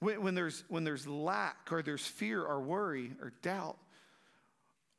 when, 0.00 0.22
when, 0.22 0.34
there's, 0.34 0.64
when 0.68 0.84
there's 0.84 1.06
lack 1.06 1.72
or 1.72 1.82
there's 1.82 2.06
fear 2.06 2.42
or 2.42 2.60
worry 2.60 3.12
or 3.22 3.32
doubt, 3.42 3.78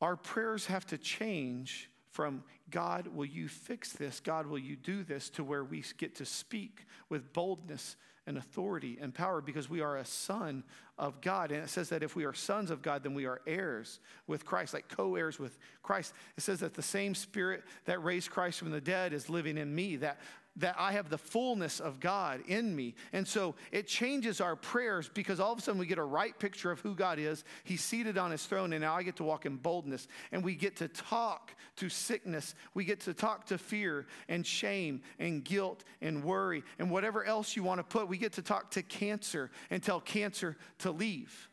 our 0.01 0.15
prayers 0.15 0.65
have 0.67 0.85
to 0.87 0.97
change 0.97 1.89
from 2.11 2.43
God, 2.71 3.07
will 3.07 3.25
you 3.25 3.47
fix 3.47 3.91
this? 3.91 4.19
God, 4.19 4.47
will 4.47 4.57
you 4.57 4.75
do 4.75 5.03
this? 5.03 5.29
to 5.31 5.43
where 5.43 5.63
we 5.63 5.83
get 5.97 6.15
to 6.15 6.25
speak 6.25 6.85
with 7.09 7.33
boldness 7.33 7.95
and 8.27 8.37
authority 8.37 8.97
and 9.01 9.13
power 9.13 9.41
because 9.41 9.69
we 9.69 9.81
are 9.81 9.97
a 9.97 10.05
son 10.05 10.63
of 10.99 11.21
God. 11.21 11.51
And 11.51 11.63
it 11.63 11.69
says 11.69 11.89
that 11.89 12.03
if 12.03 12.15
we 12.15 12.25
are 12.25 12.33
sons 12.33 12.69
of 12.69 12.81
God, 12.81 13.01
then 13.01 13.13
we 13.13 13.25
are 13.25 13.41
heirs 13.47 13.99
with 14.27 14.45
Christ, 14.45 14.73
like 14.73 14.89
co 14.89 15.15
heirs 15.15 15.39
with 15.39 15.57
Christ. 15.81 16.13
It 16.37 16.41
says 16.41 16.59
that 16.59 16.73
the 16.73 16.83
same 16.83 17.15
spirit 17.15 17.63
that 17.85 18.03
raised 18.03 18.29
Christ 18.29 18.59
from 18.59 18.71
the 18.71 18.81
dead 18.81 19.13
is 19.13 19.29
living 19.29 19.57
in 19.57 19.73
me, 19.73 19.95
that 19.95 20.19
that 20.57 20.75
I 20.77 20.91
have 20.93 21.09
the 21.09 21.17
fullness 21.17 21.79
of 21.79 21.99
God 21.99 22.41
in 22.47 22.75
me. 22.75 22.95
And 23.13 23.27
so 23.27 23.55
it 23.71 23.87
changes 23.87 24.41
our 24.41 24.55
prayers 24.55 25.09
because 25.13 25.39
all 25.39 25.53
of 25.53 25.59
a 25.59 25.61
sudden 25.61 25.79
we 25.79 25.85
get 25.85 25.99
a 25.99 26.03
right 26.03 26.37
picture 26.37 26.71
of 26.71 26.79
who 26.79 26.95
God 26.95 27.19
is. 27.19 27.43
He's 27.63 27.81
seated 27.81 28.17
on 28.17 28.31
his 28.31 28.45
throne, 28.45 28.73
and 28.73 28.81
now 28.81 28.95
I 28.95 29.03
get 29.03 29.15
to 29.17 29.23
walk 29.23 29.45
in 29.45 29.57
boldness. 29.57 30.07
And 30.31 30.43
we 30.43 30.55
get 30.55 30.75
to 30.77 30.87
talk 30.87 31.53
to 31.77 31.89
sickness. 31.89 32.55
We 32.73 32.85
get 32.85 32.99
to 33.01 33.13
talk 33.13 33.45
to 33.47 33.57
fear 33.57 34.07
and 34.27 34.45
shame 34.45 35.01
and 35.19 35.43
guilt 35.43 35.83
and 36.01 36.23
worry 36.23 36.63
and 36.79 36.89
whatever 36.89 37.23
else 37.23 37.55
you 37.55 37.63
want 37.63 37.79
to 37.79 37.83
put. 37.83 38.07
We 38.07 38.17
get 38.17 38.33
to 38.33 38.41
talk 38.41 38.71
to 38.71 38.81
cancer 38.81 39.51
and 39.69 39.81
tell 39.81 40.01
cancer 40.01 40.57
to 40.79 40.91
leave. 40.91 41.49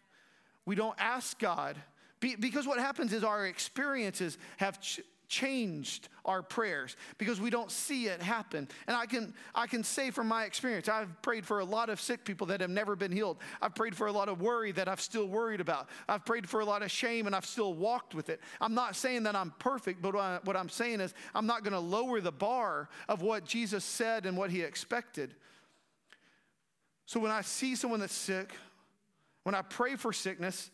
We 0.65 0.75
don't 0.75 0.99
ask 0.99 1.39
God 1.39 1.77
because 2.21 2.67
what 2.67 2.79
happens 2.79 3.13
is 3.13 3.23
our 3.23 3.47
experiences 3.47 4.39
have 4.57 4.79
changed 5.35 6.09
our 6.25 6.43
prayers 6.43 6.97
because 7.19 7.41
we 7.41 7.51
don't 7.51 7.71
see 7.71 8.07
it 8.07 8.23
happen. 8.23 8.69
And 8.87 8.97
I 8.97 9.07
can, 9.07 9.35
I 9.55 9.67
can 9.67 9.83
say 9.83 10.11
from 10.11 10.29
my 10.29 10.45
experience, 10.45 10.89
I've 10.89 11.21
prayed 11.23 11.45
for 11.45 11.59
a 11.59 11.65
lot 11.65 11.91
of 11.91 12.01
sick 12.01 12.25
people 12.25 12.47
that 12.49 12.61
have 12.61 12.71
never 12.71 12.95
been 12.95 13.11
healed. 13.11 13.39
I've 13.61 13.75
prayed 13.75 13.97
for 13.97 14.07
a 14.07 14.13
lot 14.13 14.29
of 14.29 14.41
worry 14.41 14.71
that 14.73 14.89
I've 14.89 15.01
still 15.01 15.27
worried 15.27 15.61
about. 15.61 15.89
I've 16.09 16.25
prayed 16.25 16.49
for 16.49 16.61
a 16.61 16.65
lot 16.65 16.83
of 16.83 16.91
shame 16.91 17.27
and 17.27 17.35
I've 17.35 17.47
still 17.47 17.75
walked 17.75 18.15
with 18.15 18.29
it. 18.29 18.41
I'm 18.61 18.75
not 18.75 18.95
saying 18.95 19.25
that 19.25 19.35
I'm 19.35 19.53
perfect, 19.59 20.01
but 20.01 20.15
what 20.47 20.57
I'm 20.57 20.69
saying 20.69 21.01
is 21.01 21.13
I'm 21.35 21.47
not 21.47 21.65
going 21.65 21.73
to 21.73 21.81
lower 21.81 22.21
the 22.21 22.33
bar 22.33 22.89
of 23.09 23.21
what 23.21 23.45
Jesus 23.45 23.85
said 23.85 24.25
and 24.25 24.37
what 24.37 24.51
he 24.51 24.63
expected. 24.63 25.35
So 27.07 27.19
when 27.19 27.33
I 27.33 27.43
see 27.43 27.75
someone 27.75 28.01
that's 28.01 28.15
sick, 28.15 28.55
when 29.43 29.55
I 29.55 29.63
pray 29.63 29.97
for 29.97 30.13
sickness, 30.13 30.71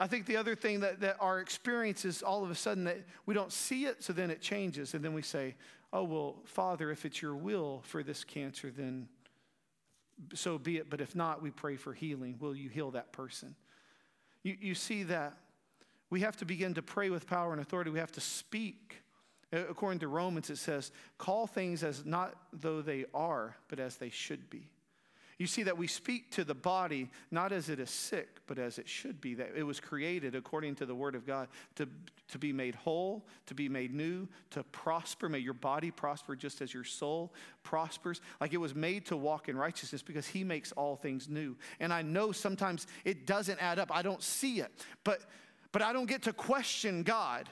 I 0.00 0.06
think 0.06 0.26
the 0.26 0.36
other 0.36 0.54
thing 0.54 0.80
that, 0.80 1.00
that 1.00 1.16
our 1.20 1.40
experience 1.40 2.04
is 2.04 2.22
all 2.22 2.42
of 2.42 2.50
a 2.50 2.54
sudden 2.54 2.84
that 2.84 2.98
we 3.26 3.34
don't 3.34 3.52
see 3.52 3.84
it, 3.84 4.02
so 4.02 4.12
then 4.12 4.30
it 4.30 4.40
changes. 4.40 4.94
And 4.94 5.04
then 5.04 5.14
we 5.14 5.22
say, 5.22 5.54
Oh, 5.92 6.02
well, 6.02 6.40
Father, 6.44 6.90
if 6.90 7.04
it's 7.04 7.22
your 7.22 7.36
will 7.36 7.82
for 7.84 8.02
this 8.02 8.24
cancer, 8.24 8.72
then 8.76 9.08
so 10.34 10.58
be 10.58 10.78
it. 10.78 10.90
But 10.90 11.00
if 11.00 11.14
not, 11.14 11.40
we 11.40 11.52
pray 11.52 11.76
for 11.76 11.92
healing. 11.92 12.36
Will 12.40 12.54
you 12.54 12.68
heal 12.68 12.90
that 12.92 13.12
person? 13.12 13.54
You, 14.42 14.56
you 14.60 14.74
see 14.74 15.04
that 15.04 15.36
we 16.10 16.20
have 16.20 16.36
to 16.38 16.44
begin 16.44 16.74
to 16.74 16.82
pray 16.82 17.10
with 17.10 17.28
power 17.28 17.52
and 17.52 17.60
authority. 17.60 17.90
We 17.90 18.00
have 18.00 18.12
to 18.12 18.20
speak. 18.20 19.02
According 19.52 20.00
to 20.00 20.08
Romans, 20.08 20.50
it 20.50 20.58
says, 20.58 20.90
Call 21.16 21.46
things 21.46 21.84
as 21.84 22.04
not 22.04 22.34
though 22.52 22.82
they 22.82 23.04
are, 23.14 23.56
but 23.68 23.78
as 23.78 23.96
they 23.96 24.10
should 24.10 24.50
be. 24.50 24.68
You 25.44 25.48
see 25.48 25.64
that 25.64 25.76
we 25.76 25.88
speak 25.88 26.30
to 26.30 26.44
the 26.44 26.54
body 26.54 27.10
not 27.30 27.52
as 27.52 27.68
it 27.68 27.78
is 27.78 27.90
sick, 27.90 28.40
but 28.46 28.58
as 28.58 28.78
it 28.78 28.88
should 28.88 29.20
be. 29.20 29.34
That 29.34 29.50
it 29.54 29.62
was 29.62 29.78
created 29.78 30.34
according 30.34 30.76
to 30.76 30.86
the 30.86 30.94
Word 30.94 31.14
of 31.14 31.26
God 31.26 31.48
to, 31.74 31.86
to 32.28 32.38
be 32.38 32.50
made 32.50 32.74
whole, 32.74 33.26
to 33.44 33.54
be 33.54 33.68
made 33.68 33.92
new, 33.92 34.26
to 34.52 34.62
prosper. 34.62 35.28
May 35.28 35.40
your 35.40 35.52
body 35.52 35.90
prosper 35.90 36.34
just 36.34 36.62
as 36.62 36.72
your 36.72 36.82
soul 36.82 37.34
prospers. 37.62 38.22
Like 38.40 38.54
it 38.54 38.56
was 38.56 38.74
made 38.74 39.04
to 39.08 39.18
walk 39.18 39.50
in 39.50 39.56
righteousness 39.58 40.00
because 40.00 40.26
He 40.26 40.44
makes 40.44 40.72
all 40.72 40.96
things 40.96 41.28
new. 41.28 41.58
And 41.78 41.92
I 41.92 42.00
know 42.00 42.32
sometimes 42.32 42.86
it 43.04 43.26
doesn't 43.26 43.60
add 43.60 43.78
up. 43.78 43.94
I 43.94 44.00
don't 44.00 44.22
see 44.22 44.60
it, 44.60 44.72
but 45.04 45.26
but 45.72 45.82
I 45.82 45.92
don't 45.92 46.06
get 46.06 46.22
to 46.22 46.32
question 46.32 47.02
God. 47.02 47.50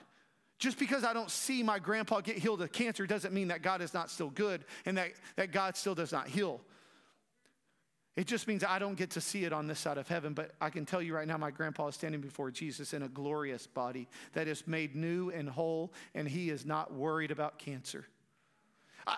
Just 0.59 0.79
because 0.79 1.05
I 1.05 1.13
don't 1.13 1.31
see 1.31 1.63
my 1.63 1.79
grandpa 1.79 2.23
get 2.23 2.39
healed 2.39 2.63
of 2.63 2.73
cancer 2.73 3.07
doesn't 3.07 3.35
mean 3.35 3.49
that 3.49 3.61
God 3.61 3.83
is 3.83 3.93
not 3.93 4.09
still 4.09 4.31
good 4.31 4.65
and 4.87 4.97
that, 4.97 5.09
that 5.37 5.53
God 5.53 5.77
still 5.77 5.95
does 5.95 6.11
not 6.11 6.27
heal. 6.27 6.63
It 8.15 8.27
just 8.27 8.47
means 8.47 8.63
I 8.63 8.79
don't 8.79 8.97
get 8.97 9.11
to 9.11 9.23
see 9.23 9.45
it 9.45 9.55
on 9.55 9.67
this 9.67 9.79
side 9.79 9.97
of 9.97 10.07
heaven, 10.07 10.35
but 10.35 10.53
I 10.61 10.69
can 10.69 10.85
tell 10.85 11.01
you 11.01 11.15
right 11.15 11.27
now, 11.27 11.39
my 11.39 11.51
grandpa 11.51 11.87
is 11.89 11.95
standing 11.95 12.21
before 12.21 12.51
Jesus 12.51 12.93
in 12.93 13.03
a 13.03 13.09
glorious 13.09 13.67
body 13.67 14.07
that 14.35 14.49
is 14.49 14.67
made 14.67 14.95
new 14.95 15.31
and 15.31 15.49
whole, 15.49 15.93
and 16.15 16.29
he 16.29 16.51
is 16.51 16.67
not 16.67 16.93
worried 16.93 17.31
about 17.31 17.59
cancer. 17.59 18.07
I, 19.07 19.17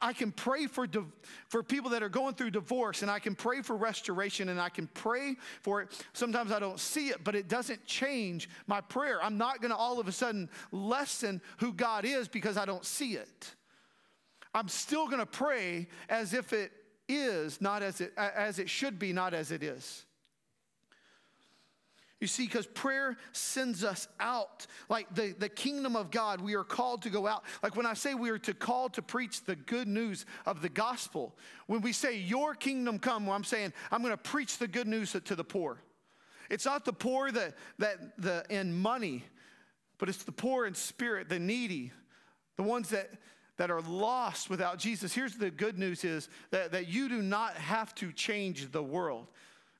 I, 0.00 0.12
can 0.12 0.30
pray 0.30 0.66
for, 0.66 0.86
div- 0.86 1.10
for 1.48 1.62
people 1.62 1.90
that 1.90 2.02
are 2.02 2.08
going 2.08 2.34
through 2.34 2.50
divorce, 2.50 3.02
and 3.02 3.10
I 3.10 3.18
can 3.18 3.34
pray 3.34 3.62
for 3.62 3.76
restoration, 3.76 4.50
and 4.50 4.60
I 4.60 4.68
can 4.68 4.88
pray 4.88 5.36
for 5.62 5.80
it. 5.82 6.04
Sometimes 6.12 6.52
I 6.52 6.60
don't 6.60 6.78
see 6.78 7.08
it, 7.08 7.24
but 7.24 7.34
it 7.34 7.48
doesn't 7.48 7.84
change 7.86 8.48
my 8.66 8.80
prayer. 8.80 9.22
I'm 9.22 9.38
not 9.38 9.60
going 9.60 9.70
to 9.70 9.76
all 9.76 9.98
of 9.98 10.06
a 10.06 10.12
sudden 10.12 10.50
lessen 10.70 11.40
who 11.58 11.72
God 11.72 12.04
is 12.04 12.28
because 12.28 12.56
I 12.56 12.64
don't 12.64 12.84
see 12.84 13.14
it. 13.14 13.54
I'm 14.54 14.68
still 14.68 15.06
going 15.06 15.18
to 15.18 15.26
pray 15.26 15.88
as 16.08 16.32
if 16.32 16.52
it 16.52 16.70
is, 17.08 17.60
not 17.60 17.82
as 17.82 18.00
it, 18.00 18.12
as 18.16 18.58
it 18.58 18.68
should 18.68 18.98
be, 18.98 19.12
not 19.12 19.34
as 19.34 19.50
it 19.50 19.62
is. 19.62 20.04
You 22.24 22.28
see, 22.28 22.46
because 22.46 22.66
prayer 22.66 23.18
sends 23.32 23.84
us 23.84 24.08
out. 24.18 24.66
Like 24.88 25.14
the, 25.14 25.34
the 25.38 25.48
kingdom 25.50 25.94
of 25.94 26.10
God, 26.10 26.40
we 26.40 26.54
are 26.54 26.64
called 26.64 27.02
to 27.02 27.10
go 27.10 27.26
out. 27.26 27.44
Like 27.62 27.76
when 27.76 27.84
I 27.84 27.92
say 27.92 28.14
we 28.14 28.30
are 28.30 28.38
to 28.38 28.54
call 28.54 28.88
to 28.90 29.02
preach 29.02 29.44
the 29.44 29.56
good 29.56 29.86
news 29.86 30.24
of 30.46 30.62
the 30.62 30.70
gospel, 30.70 31.36
when 31.66 31.82
we 31.82 31.92
say 31.92 32.16
your 32.16 32.54
kingdom 32.54 32.98
come, 32.98 33.26
well, 33.26 33.36
I'm 33.36 33.44
saying 33.44 33.74
I'm 33.92 34.00
going 34.00 34.12
to 34.12 34.16
preach 34.16 34.56
the 34.56 34.68
good 34.68 34.86
news 34.86 35.14
to 35.22 35.36
the 35.36 35.44
poor. 35.44 35.82
It's 36.48 36.64
not 36.64 36.86
the 36.86 36.94
poor 36.94 37.30
that, 37.30 37.56
that 37.78 38.16
the, 38.16 38.44
in 38.48 38.74
money, 38.74 39.24
but 39.98 40.08
it's 40.08 40.24
the 40.24 40.32
poor 40.32 40.64
in 40.66 40.74
spirit, 40.74 41.28
the 41.28 41.38
needy, 41.38 41.92
the 42.56 42.62
ones 42.62 42.88
that, 42.88 43.10
that 43.56 43.70
are 43.70 43.82
lost 43.82 44.50
without 44.50 44.78
Jesus. 44.78 45.14
Here's 45.14 45.36
the 45.36 45.50
good 45.50 45.78
news 45.78 46.04
is 46.04 46.28
that, 46.50 46.72
that 46.72 46.88
you 46.88 47.08
do 47.08 47.22
not 47.22 47.54
have 47.54 47.94
to 47.96 48.12
change 48.12 48.72
the 48.72 48.82
world 48.82 49.28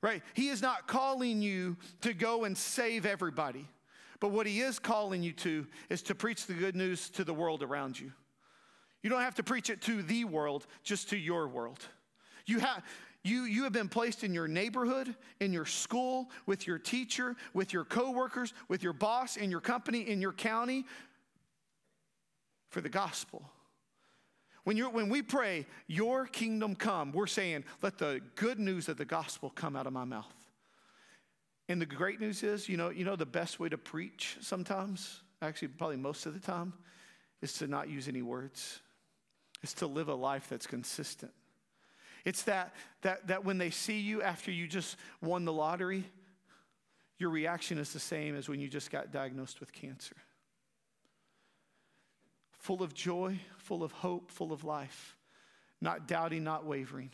right? 0.05 0.21
He 0.35 0.49
is 0.49 0.61
not 0.61 0.85
calling 0.85 1.41
you 1.41 1.77
to 2.01 2.13
go 2.13 2.43
and 2.43 2.55
save 2.55 3.07
everybody. 3.07 3.67
But 4.19 4.29
what 4.29 4.45
he 4.45 4.61
is 4.61 4.77
calling 4.77 5.23
you 5.23 5.33
to 5.33 5.65
is 5.89 6.03
to 6.03 6.13
preach 6.13 6.45
the 6.45 6.53
good 6.53 6.75
news 6.75 7.09
to 7.11 7.23
the 7.23 7.33
world 7.33 7.63
around 7.63 7.99
you. 7.99 8.11
You 9.01 9.09
don't 9.09 9.21
have 9.21 9.33
to 9.35 9.43
preach 9.43 9.71
it 9.71 9.81
to 9.81 10.03
the 10.03 10.23
world, 10.25 10.67
just 10.83 11.09
to 11.09 11.17
your 11.17 11.47
world. 11.47 11.79
You 12.45 12.59
have, 12.59 12.83
you, 13.23 13.45
you 13.45 13.63
have 13.63 13.73
been 13.73 13.89
placed 13.89 14.23
in 14.23 14.31
your 14.31 14.47
neighborhood, 14.47 15.15
in 15.39 15.51
your 15.51 15.65
school, 15.65 16.29
with 16.45 16.67
your 16.67 16.77
teacher, 16.77 17.35
with 17.55 17.73
your 17.73 17.83
coworkers, 17.83 18.53
with 18.67 18.83
your 18.83 18.93
boss, 18.93 19.37
in 19.37 19.49
your 19.49 19.59
company, 19.59 20.07
in 20.07 20.21
your 20.21 20.33
county 20.33 20.85
for 22.69 22.79
the 22.79 22.89
gospel. 22.89 23.49
When, 24.65 24.75
you're, 24.75 24.89
when 24.89 25.09
we 25.09 25.21
pray, 25.21 25.65
Your 25.87 26.25
kingdom 26.25 26.75
come, 26.75 27.13
we're 27.13 27.27
saying, 27.27 27.63
Let 27.81 27.97
the 27.97 28.19
good 28.35 28.59
news 28.59 28.89
of 28.89 28.97
the 28.97 29.05
gospel 29.05 29.49
come 29.49 29.75
out 29.75 29.87
of 29.87 29.93
my 29.93 30.03
mouth. 30.03 30.33
And 31.69 31.81
the 31.81 31.85
great 31.85 32.19
news 32.19 32.43
is, 32.43 32.67
you 32.67 32.75
know, 32.75 32.89
you 32.89 33.05
know 33.05 33.15
the 33.15 33.25
best 33.25 33.59
way 33.59 33.69
to 33.69 33.77
preach 33.77 34.37
sometimes, 34.41 35.21
actually, 35.41 35.69
probably 35.69 35.97
most 35.97 36.25
of 36.25 36.33
the 36.33 36.39
time, 36.39 36.73
is 37.41 37.53
to 37.53 37.67
not 37.67 37.89
use 37.89 38.07
any 38.07 38.21
words. 38.21 38.81
It's 39.63 39.73
to 39.75 39.87
live 39.87 40.09
a 40.09 40.15
life 40.15 40.47
that's 40.49 40.67
consistent. 40.67 41.31
It's 42.23 42.43
that, 42.43 42.73
that, 43.01 43.27
that 43.27 43.45
when 43.45 43.59
they 43.59 43.69
see 43.69 43.99
you 43.99 44.21
after 44.21 44.51
you 44.51 44.67
just 44.67 44.97
won 45.21 45.45
the 45.45 45.53
lottery, 45.53 46.03
your 47.19 47.29
reaction 47.29 47.77
is 47.77 47.93
the 47.93 47.99
same 47.99 48.35
as 48.35 48.49
when 48.49 48.59
you 48.59 48.67
just 48.67 48.91
got 48.91 49.11
diagnosed 49.11 49.59
with 49.59 49.71
cancer 49.71 50.15
full 52.65 52.81
of 52.81 52.95
joy, 52.95 53.39
full 53.59 53.83
of 53.83 53.91
hope, 53.91 54.31
full 54.31 54.51
of 54.51 54.63
life, 54.63 55.15
not 55.81 56.07
doubting, 56.07 56.43
not 56.43 56.65
wavering. 56.65 57.11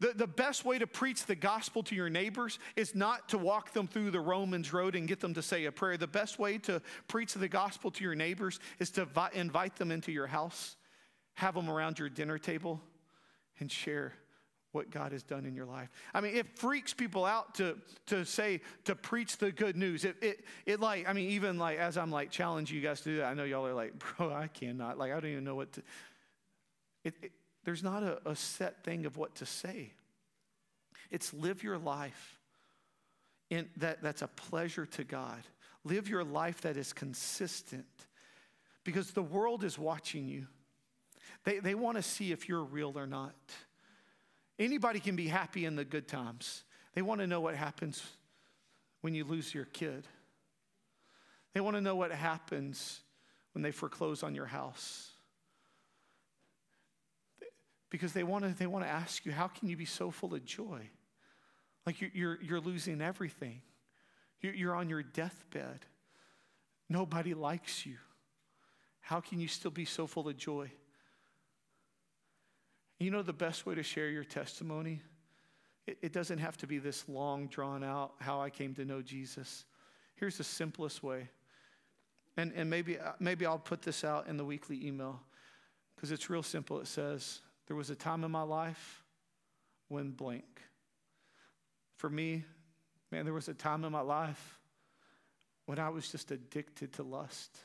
The, 0.00 0.14
the 0.14 0.26
best 0.26 0.64
way 0.64 0.78
to 0.78 0.86
preach 0.86 1.26
the 1.26 1.34
gospel 1.34 1.82
to 1.82 1.94
your 1.94 2.08
neighbors 2.08 2.58
is 2.74 2.94
not 2.94 3.28
to 3.28 3.38
walk 3.38 3.74
them 3.74 3.86
through 3.86 4.12
the 4.12 4.20
Romans 4.20 4.72
road 4.72 4.96
and 4.96 5.06
get 5.06 5.20
them 5.20 5.34
to 5.34 5.42
say 5.42 5.66
a 5.66 5.72
prayer. 5.72 5.98
The 5.98 6.06
best 6.06 6.38
way 6.38 6.56
to 6.58 6.80
preach 7.06 7.34
the 7.34 7.48
gospel 7.48 7.90
to 7.90 8.02
your 8.02 8.14
neighbors 8.14 8.58
is 8.78 8.90
to 8.92 9.04
vi- 9.04 9.28
invite 9.34 9.76
them 9.76 9.90
into 9.90 10.10
your 10.10 10.26
house, 10.26 10.76
have 11.34 11.54
them 11.54 11.68
around 11.68 11.98
your 11.98 12.08
dinner 12.08 12.38
table, 12.38 12.80
and 13.60 13.70
share 13.70 14.14
what 14.76 14.90
God 14.90 15.12
has 15.12 15.22
done 15.22 15.46
in 15.46 15.54
your 15.54 15.64
life. 15.64 15.88
I 16.12 16.20
mean, 16.20 16.36
it 16.36 16.58
freaks 16.58 16.92
people 16.92 17.24
out 17.24 17.54
to, 17.54 17.78
to 18.08 18.26
say, 18.26 18.60
to 18.84 18.94
preach 18.94 19.38
the 19.38 19.50
good 19.50 19.74
news. 19.74 20.04
It, 20.04 20.16
it, 20.20 20.44
it 20.66 20.80
like, 20.80 21.08
I 21.08 21.14
mean, 21.14 21.30
even 21.30 21.58
like 21.58 21.78
as 21.78 21.96
I'm 21.96 22.10
like 22.10 22.30
challenging 22.30 22.76
you 22.76 22.82
guys 22.82 23.00
to 23.00 23.08
do 23.08 23.16
that, 23.16 23.24
I 23.24 23.34
know 23.34 23.44
y'all 23.44 23.66
are 23.66 23.72
like, 23.72 23.94
bro, 24.18 24.30
I 24.30 24.48
cannot. 24.48 24.98
Like, 24.98 25.12
I 25.12 25.14
don't 25.18 25.30
even 25.30 25.44
know 25.44 25.54
what 25.54 25.72
to. 25.72 25.82
It, 27.04 27.14
it, 27.22 27.32
there's 27.64 27.82
not 27.82 28.02
a, 28.02 28.20
a 28.28 28.36
set 28.36 28.84
thing 28.84 29.06
of 29.06 29.16
what 29.16 29.34
to 29.36 29.46
say. 29.46 29.94
It's 31.10 31.32
live 31.32 31.62
your 31.62 31.78
life 31.78 32.38
in 33.48 33.70
that, 33.78 34.02
that's 34.02 34.20
a 34.20 34.28
pleasure 34.28 34.84
to 34.84 35.04
God. 35.04 35.42
Live 35.84 36.06
your 36.06 36.22
life 36.22 36.60
that 36.62 36.76
is 36.76 36.92
consistent 36.92 37.86
because 38.84 39.12
the 39.12 39.22
world 39.22 39.64
is 39.64 39.78
watching 39.78 40.26
you. 40.26 40.46
They, 41.44 41.60
they 41.60 41.74
want 41.74 41.96
to 41.96 42.02
see 42.02 42.32
if 42.32 42.48
you're 42.48 42.62
real 42.62 42.98
or 42.98 43.06
not. 43.06 43.34
Anybody 44.58 45.00
can 45.00 45.16
be 45.16 45.28
happy 45.28 45.64
in 45.64 45.76
the 45.76 45.84
good 45.84 46.08
times. 46.08 46.64
They 46.94 47.02
want 47.02 47.20
to 47.20 47.26
know 47.26 47.40
what 47.40 47.54
happens 47.54 48.02
when 49.02 49.14
you 49.14 49.24
lose 49.24 49.54
your 49.54 49.66
kid. 49.66 50.06
They 51.52 51.60
want 51.60 51.76
to 51.76 51.80
know 51.80 51.96
what 51.96 52.10
happens 52.10 53.00
when 53.52 53.62
they 53.62 53.70
foreclose 53.70 54.22
on 54.22 54.34
your 54.34 54.46
house. 54.46 55.10
Because 57.90 58.12
they 58.12 58.24
want 58.24 58.44
to, 58.44 58.54
they 58.58 58.66
want 58.66 58.84
to 58.84 58.90
ask 58.90 59.24
you, 59.24 59.32
how 59.32 59.48
can 59.48 59.68
you 59.68 59.76
be 59.76 59.84
so 59.84 60.10
full 60.10 60.34
of 60.34 60.44
joy? 60.44 60.88
Like 61.86 62.00
you're, 62.00 62.10
you're, 62.12 62.42
you're 62.42 62.60
losing 62.60 63.00
everything. 63.00 63.62
You're, 64.40 64.54
you're 64.54 64.74
on 64.74 64.88
your 64.88 65.02
deathbed. 65.02 65.80
Nobody 66.88 67.34
likes 67.34 67.86
you. 67.86 67.96
How 69.00 69.20
can 69.20 69.38
you 69.38 69.48
still 69.48 69.70
be 69.70 69.84
so 69.84 70.06
full 70.06 70.28
of 70.28 70.36
joy? 70.36 70.70
You 72.98 73.10
know 73.10 73.22
the 73.22 73.32
best 73.32 73.66
way 73.66 73.74
to 73.74 73.82
share 73.82 74.08
your 74.08 74.24
testimony? 74.24 75.02
It, 75.86 75.98
it 76.02 76.12
doesn't 76.12 76.38
have 76.38 76.56
to 76.58 76.66
be 76.66 76.78
this 76.78 77.08
long, 77.08 77.46
drawn 77.46 77.84
out, 77.84 78.14
how 78.18 78.40
I 78.40 78.50
came 78.50 78.74
to 78.74 78.84
know 78.84 79.02
Jesus. 79.02 79.64
Here's 80.14 80.38
the 80.38 80.44
simplest 80.44 81.02
way. 81.02 81.28
And, 82.36 82.52
and 82.54 82.68
maybe, 82.70 82.98
uh, 82.98 83.12
maybe 83.20 83.46
I'll 83.46 83.58
put 83.58 83.82
this 83.82 84.02
out 84.02 84.26
in 84.28 84.36
the 84.36 84.44
weekly 84.44 84.86
email 84.86 85.20
because 85.94 86.10
it's 86.10 86.28
real 86.30 86.42
simple. 86.42 86.80
It 86.80 86.86
says, 86.86 87.40
There 87.66 87.76
was 87.76 87.90
a 87.90 87.94
time 87.94 88.24
in 88.24 88.30
my 88.30 88.42
life 88.42 89.02
when 89.88 90.10
blank. 90.10 90.62
For 91.96 92.10
me, 92.10 92.44
man, 93.10 93.24
there 93.24 93.34
was 93.34 93.48
a 93.48 93.54
time 93.54 93.84
in 93.84 93.92
my 93.92 94.00
life 94.00 94.58
when 95.66 95.78
I 95.78 95.88
was 95.88 96.10
just 96.10 96.30
addicted 96.30 96.94
to 96.94 97.02
lust. 97.02 97.56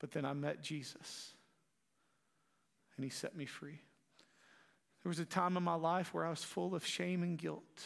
But 0.00 0.12
then 0.12 0.24
I 0.24 0.32
met 0.32 0.62
Jesus 0.62 1.32
and 2.96 3.04
he 3.04 3.10
set 3.10 3.36
me 3.36 3.46
free. 3.46 3.80
There 5.02 5.10
was 5.10 5.18
a 5.18 5.24
time 5.24 5.56
in 5.56 5.62
my 5.62 5.74
life 5.74 6.14
where 6.14 6.24
I 6.24 6.30
was 6.30 6.42
full 6.42 6.74
of 6.74 6.86
shame 6.86 7.22
and 7.22 7.36
guilt, 7.36 7.84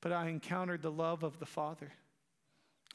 but 0.00 0.12
I 0.12 0.28
encountered 0.28 0.82
the 0.82 0.90
love 0.90 1.22
of 1.22 1.38
the 1.38 1.46
Father, 1.46 1.92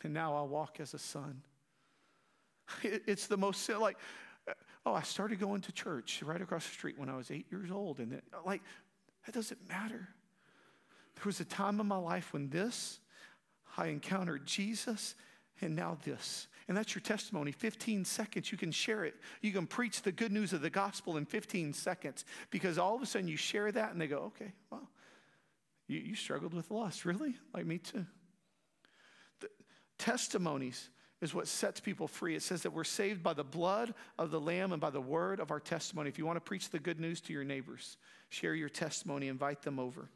and 0.03 0.13
now 0.13 0.35
I 0.35 0.41
walk 0.41 0.79
as 0.79 0.93
a 0.93 0.99
son. 0.99 1.41
It's 2.83 3.27
the 3.27 3.37
most 3.37 3.67
like, 3.69 3.97
uh, 4.47 4.53
oh, 4.85 4.93
I 4.93 5.03
started 5.03 5.39
going 5.39 5.61
to 5.61 5.71
church 5.71 6.21
right 6.23 6.41
across 6.41 6.65
the 6.65 6.73
street 6.73 6.97
when 6.97 7.09
I 7.09 7.15
was 7.15 7.31
eight 7.31 7.45
years 7.51 7.71
old, 7.71 7.99
and 7.99 8.13
it, 8.13 8.23
like 8.45 8.61
that 9.25 9.33
doesn't 9.33 9.67
matter. 9.69 10.09
There 11.15 11.25
was 11.25 11.39
a 11.39 11.45
time 11.45 11.79
in 11.79 11.87
my 11.87 11.97
life 11.97 12.33
when 12.33 12.49
this, 12.49 12.99
I 13.77 13.87
encountered 13.87 14.45
Jesus, 14.45 15.15
and 15.61 15.75
now 15.75 15.97
this. 16.03 16.47
And 16.67 16.77
that's 16.77 16.95
your 16.95 17.01
testimony. 17.01 17.51
15 17.51 18.05
seconds, 18.05 18.51
you 18.51 18.57
can 18.57 18.71
share 18.71 19.03
it. 19.03 19.15
You 19.41 19.51
can 19.51 19.67
preach 19.67 20.01
the 20.01 20.11
good 20.11 20.31
news 20.31 20.53
of 20.53 20.61
the 20.61 20.69
gospel 20.69 21.17
in 21.17 21.25
15 21.25 21.73
seconds 21.73 22.25
because 22.51 22.77
all 22.77 22.95
of 22.95 23.01
a 23.01 23.05
sudden 23.05 23.27
you 23.27 23.37
share 23.37 23.71
that 23.71 23.91
and 23.91 23.99
they 23.99 24.07
go, 24.07 24.31
okay, 24.35 24.53
well, 24.71 24.89
you, 25.87 25.99
you 25.99 26.15
struggled 26.15 26.53
with 26.53 26.71
lust. 26.71 27.05
Really? 27.05 27.35
Like 27.53 27.65
me 27.65 27.79
too. 27.79 28.05
The 29.41 29.49
testimonies 29.97 30.89
is 31.21 31.33
what 31.33 31.47
sets 31.47 31.79
people 31.79 32.07
free. 32.07 32.35
It 32.35 32.43
says 32.43 32.63
that 32.63 32.71
we're 32.71 32.83
saved 32.83 33.23
by 33.23 33.33
the 33.33 33.43
blood 33.43 33.93
of 34.17 34.31
the 34.31 34.39
Lamb 34.39 34.71
and 34.73 34.81
by 34.81 34.89
the 34.89 35.01
word 35.01 35.39
of 35.39 35.51
our 35.51 35.59
testimony. 35.59 36.09
If 36.09 36.17
you 36.17 36.25
want 36.25 36.35
to 36.37 36.41
preach 36.41 36.69
the 36.69 36.79
good 36.79 36.99
news 36.99 37.21
to 37.21 37.33
your 37.33 37.45
neighbors, 37.45 37.97
share 38.29 38.55
your 38.55 38.69
testimony, 38.69 39.27
invite 39.27 39.61
them 39.61 39.79
over. 39.79 40.09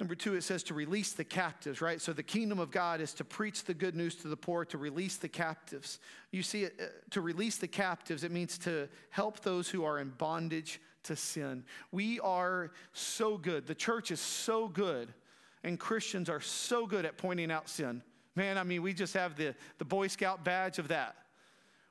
Number 0.00 0.16
two, 0.16 0.34
it 0.34 0.42
says 0.42 0.64
to 0.64 0.74
release 0.74 1.12
the 1.12 1.24
captives, 1.24 1.80
right? 1.80 2.00
So 2.00 2.12
the 2.12 2.22
kingdom 2.22 2.58
of 2.58 2.72
God 2.72 3.00
is 3.00 3.14
to 3.14 3.24
preach 3.24 3.64
the 3.64 3.74
good 3.74 3.94
news 3.94 4.16
to 4.16 4.28
the 4.28 4.36
poor, 4.36 4.64
to 4.66 4.78
release 4.78 5.16
the 5.16 5.28
captives. 5.28 6.00
You 6.32 6.42
see, 6.42 6.66
uh, 6.66 6.68
to 7.10 7.20
release 7.20 7.58
the 7.58 7.68
captives, 7.68 8.24
it 8.24 8.32
means 8.32 8.58
to 8.58 8.88
help 9.10 9.40
those 9.40 9.68
who 9.68 9.84
are 9.84 10.00
in 10.00 10.10
bondage 10.18 10.80
to 11.04 11.14
sin. 11.14 11.64
We 11.92 12.18
are 12.20 12.72
so 12.92 13.38
good. 13.38 13.68
The 13.68 13.74
church 13.74 14.10
is 14.10 14.18
so 14.18 14.66
good, 14.66 15.14
and 15.62 15.78
Christians 15.78 16.28
are 16.28 16.40
so 16.40 16.86
good 16.86 17.04
at 17.04 17.16
pointing 17.16 17.52
out 17.52 17.68
sin. 17.68 18.02
Man, 18.34 18.58
I 18.58 18.64
mean, 18.64 18.82
we 18.82 18.94
just 18.94 19.14
have 19.14 19.36
the, 19.36 19.54
the 19.78 19.84
Boy 19.84 20.08
Scout 20.08 20.44
badge 20.44 20.80
of 20.80 20.88
that. 20.88 21.14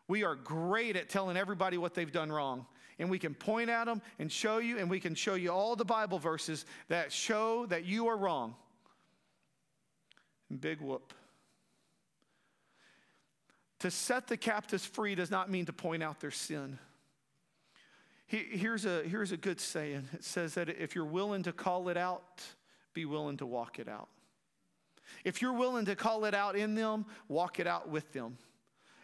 We 0.10 0.26
are 0.26 0.36
great 0.36 0.98
at 0.98 1.08
telling 1.08 1.38
everybody 1.38 1.78
what 1.78 1.94
they've 1.94 2.12
done 2.12 2.34
wrong 2.34 2.66
and 3.00 3.10
we 3.10 3.20
can 3.20 3.34
point 3.34 3.70
at 3.70 3.86
them 3.86 4.02
and 4.20 4.32
show 4.32 4.60
you, 4.60 4.78
and 4.78 4.90
we 4.90 5.00
can 5.00 5.16
show 5.16 5.36
you 5.36 5.52
all 5.52 5.76
the 5.76 5.86
Bible 5.86 6.20
verses 6.20 6.66
that 6.90 7.12
show 7.12 7.66
that 7.68 7.86
you 7.86 8.08
are 8.08 8.18
wrong. 8.18 8.56
And 10.50 10.60
big 10.62 10.82
whoop. 10.82 11.14
to 13.80 13.92
set 13.92 14.28
the 14.28 14.38
captives 14.38 14.86
free 14.86 15.14
does 15.14 15.30
not 15.30 15.50
mean 15.50 15.66
to 15.66 15.74
point 15.74 16.02
out 16.02 16.22
their 16.22 16.32
sin. 16.32 16.80
Here's 18.28 18.86
a, 18.86 19.04
here's 19.04 19.34
a 19.34 19.38
good 19.38 19.60
saying 19.60 20.08
it 20.14 20.24
says 20.24 20.54
that 20.54 20.70
if 20.70 20.96
you're 20.96 21.04
willing 21.06 21.44
to 21.44 21.52
call 21.52 21.90
it 21.90 21.98
out, 21.98 22.42
be 22.94 23.04
willing 23.04 23.38
to 23.38 23.46
walk 23.46 23.80
it 23.80 23.90
out. 23.90 24.08
If 25.26 25.42
you're 25.42 25.54
willing 25.54 25.86
to 25.86 25.96
call 25.96 26.24
it 26.26 26.34
out 26.34 26.56
in 26.56 26.76
them, 26.76 27.06
walk 27.28 27.60
it 27.60 27.68
out 27.68 27.90
with 27.90 28.12
them. 28.14 28.38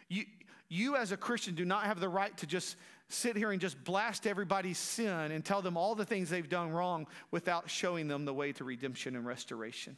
You, 0.08 0.24
you 0.68 0.96
as 0.96 1.12
a 1.12 1.16
Christian 1.16 1.54
do 1.54 1.66
not 1.66 1.84
have 1.84 2.00
the 2.00 2.08
right 2.08 2.34
to 2.38 2.46
just 2.46 2.76
sit 3.12 3.36
here 3.36 3.50
and 3.50 3.60
just 3.60 3.82
blast 3.84 4.26
everybody's 4.26 4.78
sin 4.78 5.32
and 5.32 5.44
tell 5.44 5.62
them 5.62 5.76
all 5.76 5.94
the 5.94 6.04
things 6.04 6.30
they've 6.30 6.48
done 6.48 6.70
wrong 6.70 7.06
without 7.30 7.68
showing 7.68 8.08
them 8.08 8.24
the 8.24 8.34
way 8.34 8.52
to 8.52 8.64
redemption 8.64 9.16
and 9.16 9.26
restoration. 9.26 9.96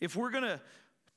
If 0.00 0.16
we're 0.16 0.30
going 0.30 0.44
to 0.44 0.60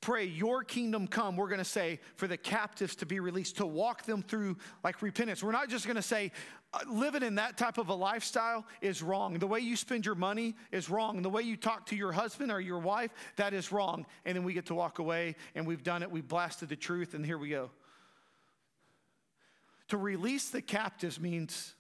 pray, 0.01 0.25
Your 0.25 0.63
kingdom 0.63 1.07
come, 1.07 1.35
we're 1.35 1.49
going 1.49 1.59
to 1.59 1.65
say 1.65 1.99
for 2.15 2.27
the 2.27 2.37
captives 2.37 2.95
to 2.97 3.05
be 3.05 3.19
released, 3.19 3.57
to 3.57 3.65
walk 3.65 4.03
them 4.03 4.21
through 4.21 4.57
like 4.83 5.01
repentance. 5.01 5.43
We're 5.43 5.51
not 5.51 5.69
just 5.69 5.85
going 5.85 5.97
to 5.97 6.01
say, 6.01 6.31
uh, 6.73 6.79
living 6.87 7.23
in 7.23 7.35
that 7.35 7.57
type 7.57 7.77
of 7.77 7.89
a 7.89 7.93
lifestyle 7.93 8.65
is 8.81 9.01
wrong. 9.01 9.39
The 9.39 9.47
way 9.47 9.59
you 9.59 9.75
spend 9.75 10.05
your 10.05 10.15
money 10.15 10.55
is 10.71 10.89
wrong. 10.89 11.21
The 11.21 11.29
way 11.29 11.41
you 11.41 11.57
talk 11.57 11.87
to 11.87 11.95
your 11.95 12.11
husband 12.11 12.51
or 12.51 12.61
your 12.61 12.79
wife, 12.79 13.11
that 13.35 13.53
is 13.53 13.71
wrong. 13.71 14.05
And 14.25 14.37
then 14.37 14.43
we 14.43 14.53
get 14.53 14.67
to 14.67 14.75
walk 14.75 14.99
away 14.99 15.35
and 15.55 15.65
we've 15.65 15.83
done 15.83 16.03
it, 16.03 16.11
we've 16.11 16.27
blasted 16.27 16.69
the 16.69 16.75
truth, 16.75 17.13
and 17.13 17.25
here 17.25 17.37
we 17.37 17.49
go. 17.49 17.71
To 19.89 19.97
release 19.97 20.49
the 20.49 20.61
captives 20.61 21.19
means, 21.19 21.73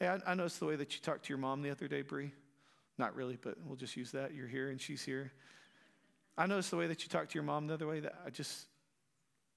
hey, 0.00 0.08
I, 0.08 0.18
I 0.26 0.34
noticed 0.34 0.60
the 0.60 0.66
way 0.66 0.76
that 0.76 0.94
you 0.94 1.00
talked 1.00 1.24
to 1.24 1.28
your 1.28 1.38
mom 1.38 1.62
the 1.62 1.70
other 1.70 1.88
day, 1.88 2.02
Bree. 2.02 2.32
Not 2.98 3.14
really, 3.14 3.38
but 3.40 3.56
we'll 3.64 3.76
just 3.76 3.96
use 3.96 4.10
that. 4.12 4.34
You're 4.34 4.48
here 4.48 4.70
and 4.70 4.80
she's 4.80 5.02
here. 5.02 5.32
I 6.36 6.46
noticed 6.46 6.70
the 6.70 6.76
way 6.76 6.86
that 6.86 7.02
you 7.02 7.08
talked 7.08 7.32
to 7.32 7.34
your 7.34 7.44
mom 7.44 7.66
the 7.66 7.74
other 7.74 7.86
way 7.86 8.00
that 8.00 8.14
I 8.24 8.30
just, 8.30 8.66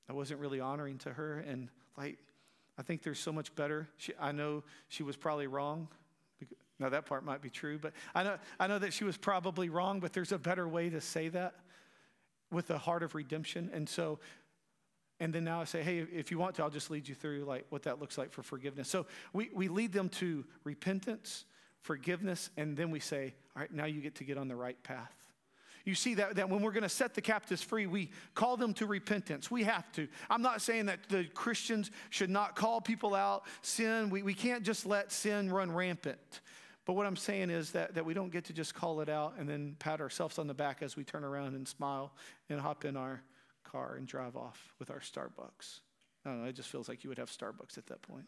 I 0.10 0.14
wasn't 0.14 0.40
really 0.40 0.60
honoring 0.60 0.98
to 1.00 1.14
her. 1.14 1.40
And 1.40 1.70
like, 1.98 2.18
I 2.78 2.84
think 2.84 3.04
there's 3.04 3.20
so 3.20 3.32
much 3.32 3.54
better. 3.56 3.88
She, 3.98 4.14
I 4.20 4.32
know 4.32 4.64
she 4.90 5.04
was 5.04 5.16
probably 5.16 5.48
wrong. 5.48 5.88
Now 6.80 6.90
that 6.90 7.06
part 7.06 7.24
might 7.24 7.42
be 7.42 7.52
true, 7.52 7.78
but 7.78 7.94
I 8.16 8.24
know, 8.24 8.38
I 8.60 8.66
know 8.66 8.80
that 8.80 8.94
she 8.94 9.04
was 9.04 9.16
probably 9.16 9.70
wrong, 9.70 10.00
but 10.00 10.14
there's 10.14 10.32
a 10.32 10.40
better 10.40 10.68
way 10.68 10.90
to 10.90 11.00
say 11.00 11.30
that 11.30 11.54
with 12.52 12.72
a 12.72 12.78
heart 12.80 13.04
of 13.04 13.14
redemption. 13.14 13.70
And 13.72 13.88
so, 13.88 14.18
and 15.22 15.32
then 15.32 15.44
now 15.44 15.62
I 15.62 15.66
say, 15.66 15.84
hey, 15.84 16.00
if 16.00 16.32
you 16.32 16.40
want 16.40 16.56
to, 16.56 16.64
I'll 16.64 16.72
just 16.72 16.90
lead 16.90 17.08
you 17.08 17.14
through 17.14 17.46
like 17.46 17.68
what 17.70 17.84
that 17.84 18.00
looks 18.00 18.18
like 18.18 18.32
for 18.32 18.42
forgiveness. 18.42 18.90
So 18.90 19.06
we, 19.34 19.52
we 19.54 19.68
lead 19.68 19.94
them 19.94 20.10
to 20.10 20.44
repentance, 20.64 21.46
forgiveness, 21.80 22.50
and 22.58 22.76
then 22.76 22.90
we 22.90 23.00
say, 23.00 23.36
all 23.56 23.62
right, 23.62 23.72
now 23.72 23.86
you 23.86 24.02
get 24.02 24.16
to 24.16 24.24
get 24.24 24.40
on 24.40 24.48
the 24.48 24.56
right 24.56 24.82
path. 24.82 25.14
You 25.86 25.94
see 25.94 26.16
that, 26.16 26.38
that 26.38 26.50
when 26.50 26.64
we're 26.64 26.72
going 26.72 26.82
to 26.82 26.90
set 26.90 27.14
the 27.14 27.22
captives 27.22 27.62
free, 27.62 27.86
we 27.86 28.10
call 28.34 28.58
them 28.58 28.74
to 28.76 28.88
repentance. 28.88 29.52
We 29.52 29.64
have 29.64 29.92
to. 29.92 30.08
I'm 30.28 30.42
not 30.42 30.60
saying 30.60 30.88
that 30.88 31.08
the 31.08 31.26
Christians 31.26 31.92
should 32.10 32.32
not 32.32 32.56
call 32.56 32.82
people 32.82 33.14
out, 33.14 33.44
sin. 33.62 34.10
We, 34.10 34.24
we 34.24 34.34
can't 34.34 34.64
just 34.64 34.88
let 34.88 35.12
sin 35.12 35.52
run 35.52 35.72
rampant. 35.72 36.42
But 36.86 36.94
what 36.94 37.06
I'm 37.06 37.16
saying 37.16 37.52
is 37.52 37.72
that, 37.72 37.94
that 37.94 38.06
we 38.06 38.16
don't 38.16 38.32
get 38.32 38.46
to 38.46 38.54
just 38.54 38.74
call 38.74 39.02
it 39.02 39.10
out 39.10 39.36
and 39.38 39.48
then 39.48 39.76
pat 39.78 40.02
ourselves 40.02 40.40
on 40.40 40.48
the 40.48 40.56
back 40.56 40.82
as 40.82 40.96
we 40.96 41.04
turn 41.04 41.24
around 41.24 41.54
and 41.54 41.68
smile 41.68 42.12
and 42.50 42.60
hop 42.60 42.86
in 42.86 42.98
our 42.98 43.22
car 43.72 43.96
and 43.98 44.08
drive 44.08 44.36
off 44.36 44.74
with 44.80 44.90
our 44.92 45.00
Starbucks. 45.00 45.80
I 46.26 46.30
don't 46.30 46.44
know, 46.44 46.50
it 46.50 46.56
just 46.56 46.70
feels 46.70 46.90
like 46.90 47.04
you 47.04 47.10
would 47.10 47.18
have 47.18 47.30
Starbucks 47.30 47.78
at 47.78 47.88
that 47.88 48.02
point. 48.02 48.28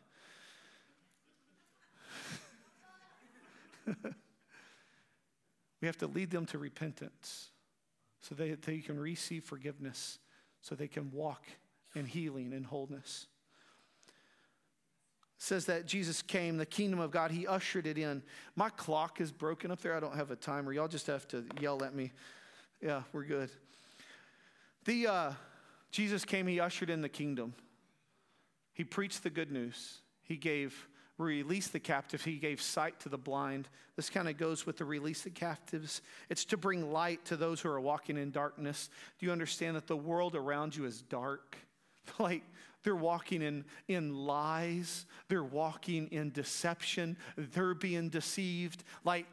We 5.83 5.87
have 5.87 5.97
to 5.97 6.07
lead 6.07 6.31
them 6.31 6.45
to 6.45 6.57
repentance 6.57 7.49
so 8.21 8.35
that 8.35 8.61
they 8.61 8.77
can 8.77 8.97
receive 8.97 9.43
forgiveness, 9.43 10.17
so 10.61 10.75
they 10.75 10.87
can 10.87 11.11
walk 11.11 11.43
in 11.93 12.05
healing 12.05 12.53
and 12.53 12.65
wholeness. 12.65 13.27
It 14.07 15.43
says 15.43 15.65
that 15.65 15.85
Jesus 15.85 16.21
came, 16.21 16.55
the 16.55 16.65
kingdom 16.65 17.01
of 17.01 17.11
God, 17.11 17.31
he 17.31 17.45
ushered 17.45 17.85
it 17.85 17.97
in. 17.97 18.23
My 18.55 18.69
clock 18.69 19.19
is 19.19 19.29
broken 19.29 19.71
up 19.71 19.81
there. 19.81 19.93
I 19.93 19.99
don't 19.99 20.15
have 20.15 20.31
a 20.31 20.37
timer. 20.37 20.71
Y'all 20.71 20.87
just 20.87 21.07
have 21.07 21.27
to 21.27 21.43
yell 21.59 21.83
at 21.83 21.93
me. 21.93 22.13
Yeah, 22.81 23.01
we're 23.11 23.25
good. 23.25 23.49
The 24.85 25.07
uh, 25.07 25.31
Jesus 25.91 26.25
came, 26.25 26.47
he 26.47 26.59
ushered 26.59 26.89
in 26.89 27.01
the 27.01 27.09
kingdom. 27.09 27.53
He 28.73 28.83
preached 28.83 29.23
the 29.23 29.29
good 29.29 29.51
news. 29.51 30.01
He 30.23 30.37
gave 30.37 30.87
release 31.17 31.67
the 31.67 31.79
captives. 31.79 32.23
He 32.23 32.37
gave 32.37 32.61
sight 32.61 32.99
to 33.01 33.09
the 33.09 33.17
blind. 33.17 33.69
This 33.95 34.09
kind 34.09 34.27
of 34.27 34.37
goes 34.37 34.65
with 34.65 34.77
the 34.77 34.85
release 34.85 35.21
the 35.21 35.29
captives. 35.29 36.01
It's 36.29 36.45
to 36.45 36.57
bring 36.57 36.91
light 36.91 37.23
to 37.25 37.37
those 37.37 37.61
who 37.61 37.69
are 37.69 37.79
walking 37.79 38.17
in 38.17 38.31
darkness. 38.31 38.89
Do 39.19 39.25
you 39.25 39.31
understand 39.31 39.75
that 39.75 39.87
the 39.87 39.95
world 39.95 40.35
around 40.35 40.75
you 40.75 40.85
is 40.85 41.01
dark? 41.01 41.57
Like 42.19 42.43
they're 42.83 42.97
walking 42.97 43.41
in, 43.41 43.63
in 43.87 44.13
lies, 44.13 45.05
they're 45.29 45.41
walking 45.41 46.09
in 46.09 46.31
deception, 46.31 47.15
they're 47.37 47.73
being 47.73 48.09
deceived. 48.09 48.83
Like 49.05 49.25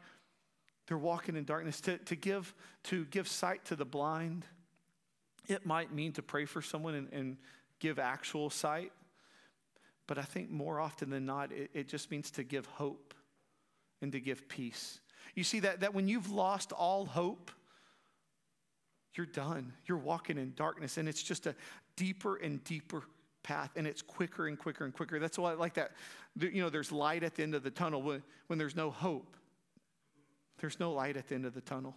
they're 0.87 0.97
walking 0.97 1.35
in 1.35 1.43
darkness. 1.43 1.81
To, 1.81 1.97
to, 1.97 2.15
give, 2.15 2.55
to 2.85 3.03
give 3.05 3.27
sight 3.27 3.65
to 3.65 3.75
the 3.75 3.83
blind, 3.83 4.45
it 5.47 5.65
might 5.65 5.93
mean 5.93 6.13
to 6.13 6.21
pray 6.21 6.45
for 6.45 6.61
someone 6.61 6.95
and, 6.95 7.11
and 7.11 7.37
give 7.79 7.99
actual 7.99 8.49
sight. 8.49 8.91
But 10.07 10.17
I 10.17 10.23
think 10.23 10.49
more 10.49 10.79
often 10.79 11.09
than 11.09 11.25
not, 11.25 11.51
it, 11.51 11.71
it 11.73 11.87
just 11.87 12.11
means 12.11 12.31
to 12.31 12.43
give 12.43 12.65
hope 12.65 13.13
and 14.01 14.11
to 14.11 14.19
give 14.19 14.47
peace. 14.49 14.99
You 15.35 15.43
see 15.43 15.59
that, 15.61 15.81
that 15.81 15.93
when 15.93 16.07
you've 16.07 16.31
lost 16.31 16.71
all 16.71 17.05
hope, 17.05 17.51
you're 19.15 19.25
done. 19.25 19.73
You're 19.85 19.97
walking 19.97 20.37
in 20.37 20.53
darkness, 20.55 20.97
and 20.97 21.07
it's 21.07 21.21
just 21.21 21.45
a 21.47 21.55
deeper 21.95 22.37
and 22.37 22.63
deeper 22.63 23.03
path, 23.43 23.71
and 23.75 23.85
it's 23.85 24.01
quicker 24.01 24.47
and 24.47 24.57
quicker 24.57 24.85
and 24.85 24.93
quicker. 24.93 25.19
That's 25.19 25.37
why 25.37 25.51
I 25.51 25.55
like 25.55 25.73
that. 25.73 25.91
You 26.39 26.61
know, 26.61 26.69
there's 26.69 26.91
light 26.91 27.23
at 27.23 27.35
the 27.35 27.43
end 27.43 27.55
of 27.55 27.63
the 27.63 27.71
tunnel 27.71 28.01
when, 28.01 28.23
when 28.47 28.57
there's 28.57 28.75
no 28.75 28.89
hope. 28.89 29.35
There's 30.59 30.79
no 30.79 30.93
light 30.93 31.17
at 31.17 31.27
the 31.27 31.35
end 31.35 31.45
of 31.45 31.53
the 31.53 31.61
tunnel. 31.61 31.95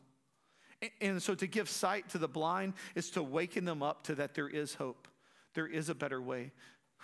And, 1.00 1.22
so 1.22 1.34
to 1.34 1.46
give 1.46 1.68
sight 1.68 2.08
to 2.10 2.18
the 2.18 2.28
blind 2.28 2.74
is 2.94 3.10
to 3.10 3.22
waken 3.22 3.64
them 3.64 3.82
up 3.82 4.02
to 4.04 4.14
that 4.16 4.34
there 4.34 4.48
is 4.48 4.74
hope. 4.74 5.08
There 5.54 5.66
is 5.66 5.88
a 5.88 5.94
better 5.94 6.20
way 6.20 6.52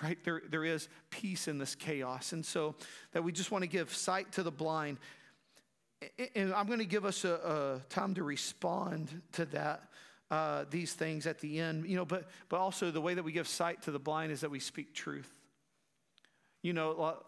right? 0.02 0.22
There, 0.24 0.42
there 0.48 0.64
is 0.64 0.88
peace 1.10 1.48
in 1.48 1.58
this 1.58 1.74
chaos. 1.74 2.32
And 2.32 2.44
so 2.44 2.74
that 3.12 3.22
we 3.22 3.32
just 3.32 3.50
want 3.50 3.62
to 3.62 3.68
give 3.68 3.94
sight 3.94 4.32
to 4.32 4.42
the 4.42 4.50
blind. 4.50 4.98
And 6.34 6.54
I'm 6.54 6.66
going 6.66 6.78
to 6.78 6.86
give 6.86 7.04
us 7.04 7.24
a, 7.24 7.34
a 7.34 7.80
time 7.90 8.14
to 8.14 8.22
respond 8.22 9.20
to 9.32 9.44
that, 9.46 9.90
uh, 10.30 10.64
these 10.70 10.94
things 10.94 11.26
at 11.26 11.40
the 11.40 11.58
end, 11.60 11.86
you 11.86 11.96
know, 11.96 12.04
but, 12.04 12.28
but 12.48 12.60
also 12.60 12.90
the 12.90 13.00
way 13.00 13.14
that 13.14 13.22
we 13.22 13.32
give 13.32 13.48
sight 13.48 13.82
to 13.82 13.90
the 13.90 13.98
blind 13.98 14.32
is 14.32 14.40
that 14.40 14.50
we 14.50 14.60
speak 14.60 14.94
truth. 14.94 15.30
You 16.62 16.72
know, 16.72 17.22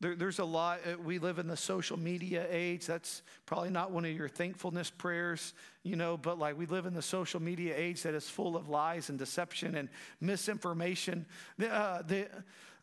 there, 0.00 0.14
there's 0.14 0.38
a 0.38 0.44
lot, 0.44 0.80
uh, 0.86 0.96
we 1.02 1.18
live 1.18 1.38
in 1.38 1.48
the 1.48 1.56
social 1.56 1.98
media 1.98 2.46
age. 2.48 2.86
That's 2.86 3.22
probably 3.46 3.70
not 3.70 3.90
one 3.90 4.04
of 4.04 4.12
your 4.12 4.28
thankfulness 4.28 4.90
prayers, 4.90 5.54
you 5.82 5.96
know, 5.96 6.16
but 6.16 6.38
like 6.38 6.56
we 6.56 6.66
live 6.66 6.86
in 6.86 6.94
the 6.94 7.02
social 7.02 7.40
media 7.40 7.74
age 7.76 8.02
that 8.02 8.14
is 8.14 8.28
full 8.28 8.56
of 8.56 8.68
lies 8.68 9.08
and 9.08 9.18
deception 9.18 9.74
and 9.74 9.88
misinformation. 10.20 11.26
The, 11.58 11.74
uh, 11.74 12.02
the, 12.02 12.28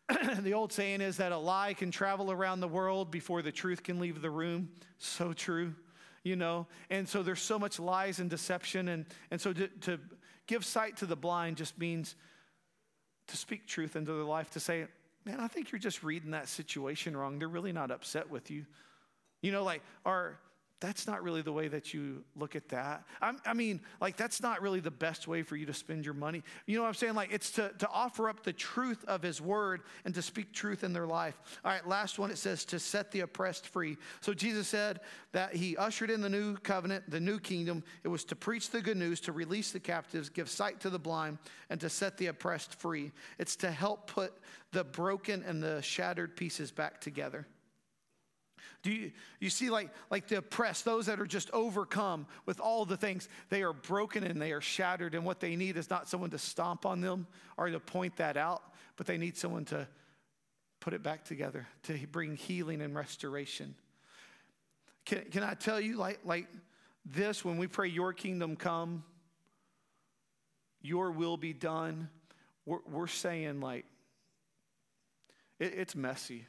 the 0.40 0.52
old 0.52 0.72
saying 0.72 1.00
is 1.00 1.16
that 1.16 1.32
a 1.32 1.38
lie 1.38 1.72
can 1.72 1.90
travel 1.90 2.30
around 2.30 2.60
the 2.60 2.68
world 2.68 3.10
before 3.10 3.40
the 3.40 3.52
truth 3.52 3.82
can 3.82 3.98
leave 3.98 4.20
the 4.20 4.30
room. 4.30 4.68
So 4.98 5.32
true, 5.32 5.74
you 6.22 6.36
know. 6.36 6.66
And 6.90 7.08
so 7.08 7.22
there's 7.22 7.40
so 7.40 7.58
much 7.58 7.80
lies 7.80 8.18
and 8.18 8.28
deception. 8.28 8.88
And, 8.88 9.06
and 9.30 9.40
so 9.40 9.54
to, 9.54 9.68
to 9.68 9.98
give 10.46 10.66
sight 10.66 10.98
to 10.98 11.06
the 11.06 11.16
blind 11.16 11.56
just 11.56 11.78
means 11.78 12.14
to 13.28 13.36
speak 13.38 13.66
truth 13.66 13.96
into 13.96 14.12
their 14.12 14.22
life, 14.22 14.50
to 14.50 14.60
say, 14.60 14.86
man, 15.26 15.40
I 15.40 15.48
think 15.48 15.72
you're 15.72 15.80
just 15.80 16.02
reading 16.04 16.30
that 16.30 16.48
situation 16.48 17.16
wrong. 17.16 17.38
They're 17.38 17.48
really 17.48 17.72
not 17.72 17.90
upset 17.90 18.30
with 18.30 18.50
you. 18.50 18.64
You 19.42 19.52
know, 19.52 19.64
like, 19.64 19.82
or 20.04 20.38
that's 20.86 21.08
not 21.08 21.20
really 21.24 21.42
the 21.42 21.52
way 21.52 21.66
that 21.66 21.92
you 21.92 22.22
look 22.36 22.54
at 22.54 22.68
that. 22.68 23.02
I'm, 23.20 23.38
i 23.44 23.54
mean, 23.54 23.80
like, 24.00 24.16
that's 24.16 24.40
not 24.40 24.62
really 24.62 24.78
the 24.78 24.90
best 24.90 25.26
way 25.26 25.42
for 25.42 25.56
you 25.56 25.66
to 25.66 25.74
spend 25.74 26.04
your 26.04 26.14
money. 26.14 26.44
You 26.66 26.76
know 26.76 26.82
what 26.82 26.88
I'm 26.88 26.94
saying? 26.94 27.14
Like, 27.14 27.32
it's 27.32 27.50
to, 27.52 27.72
to 27.78 27.88
offer 27.88 28.28
up 28.28 28.44
the 28.44 28.52
truth 28.52 29.04
of 29.08 29.20
His 29.20 29.40
word 29.40 29.82
and 30.04 30.14
to 30.14 30.22
speak 30.22 30.52
truth 30.52 30.84
in 30.84 30.92
their 30.92 31.06
life. 31.06 31.36
All 31.64 31.72
right, 31.72 31.86
last 31.88 32.20
one 32.20 32.30
it 32.30 32.38
says 32.38 32.64
to 32.66 32.78
set 32.78 33.10
the 33.10 33.20
oppressed 33.20 33.66
free. 33.66 33.96
So 34.20 34.32
Jesus 34.32 34.68
said 34.68 35.00
that 35.32 35.56
He 35.56 35.76
ushered 35.76 36.08
in 36.08 36.20
the 36.20 36.28
new 36.28 36.56
covenant, 36.58 37.10
the 37.10 37.18
new 37.18 37.40
kingdom. 37.40 37.82
It 38.04 38.08
was 38.08 38.24
to 38.26 38.36
preach 38.36 38.70
the 38.70 38.80
good 38.80 38.96
news, 38.96 39.18
to 39.22 39.32
release 39.32 39.72
the 39.72 39.80
captives, 39.80 40.28
give 40.28 40.48
sight 40.48 40.78
to 40.80 40.90
the 40.90 41.00
blind, 41.00 41.38
and 41.68 41.80
to 41.80 41.88
set 41.88 42.16
the 42.16 42.28
oppressed 42.28 42.78
free. 42.78 43.10
It's 43.40 43.56
to 43.56 43.72
help 43.72 44.06
put 44.06 44.32
the 44.70 44.84
broken 44.84 45.42
and 45.42 45.60
the 45.60 45.82
shattered 45.82 46.36
pieces 46.36 46.70
back 46.70 47.00
together. 47.00 47.48
Do 48.82 48.90
you, 48.90 49.12
you 49.40 49.50
see, 49.50 49.70
like, 49.70 49.90
like 50.10 50.28
the 50.28 50.38
oppressed, 50.38 50.84
those 50.84 51.06
that 51.06 51.20
are 51.20 51.26
just 51.26 51.50
overcome 51.52 52.26
with 52.44 52.60
all 52.60 52.84
the 52.84 52.96
things, 52.96 53.28
they 53.48 53.62
are 53.62 53.72
broken 53.72 54.24
and 54.24 54.40
they 54.40 54.52
are 54.52 54.60
shattered, 54.60 55.14
and 55.14 55.24
what 55.24 55.40
they 55.40 55.56
need 55.56 55.76
is 55.76 55.90
not 55.90 56.08
someone 56.08 56.30
to 56.30 56.38
stomp 56.38 56.86
on 56.86 57.00
them 57.00 57.26
or 57.56 57.68
to 57.68 57.80
point 57.80 58.16
that 58.16 58.36
out, 58.36 58.62
but 58.96 59.06
they 59.06 59.18
need 59.18 59.36
someone 59.36 59.64
to 59.66 59.88
put 60.80 60.94
it 60.94 61.02
back 61.02 61.24
together, 61.24 61.66
to 61.82 61.98
bring 62.12 62.36
healing 62.36 62.80
and 62.80 62.94
restoration. 62.94 63.74
Can, 65.04 65.24
can 65.30 65.42
I 65.42 65.54
tell 65.54 65.80
you, 65.80 65.96
like, 65.96 66.20
like 66.24 66.46
this, 67.04 67.44
when 67.44 67.56
we 67.56 67.66
pray, 67.66 67.88
Your 67.88 68.12
kingdom 68.12 68.56
come, 68.56 69.04
your 70.82 71.10
will 71.10 71.36
be 71.36 71.52
done, 71.52 72.08
we're, 72.64 72.78
we're 72.88 73.06
saying, 73.06 73.60
like, 73.60 73.84
it, 75.58 75.74
it's 75.74 75.94
messy. 75.96 76.46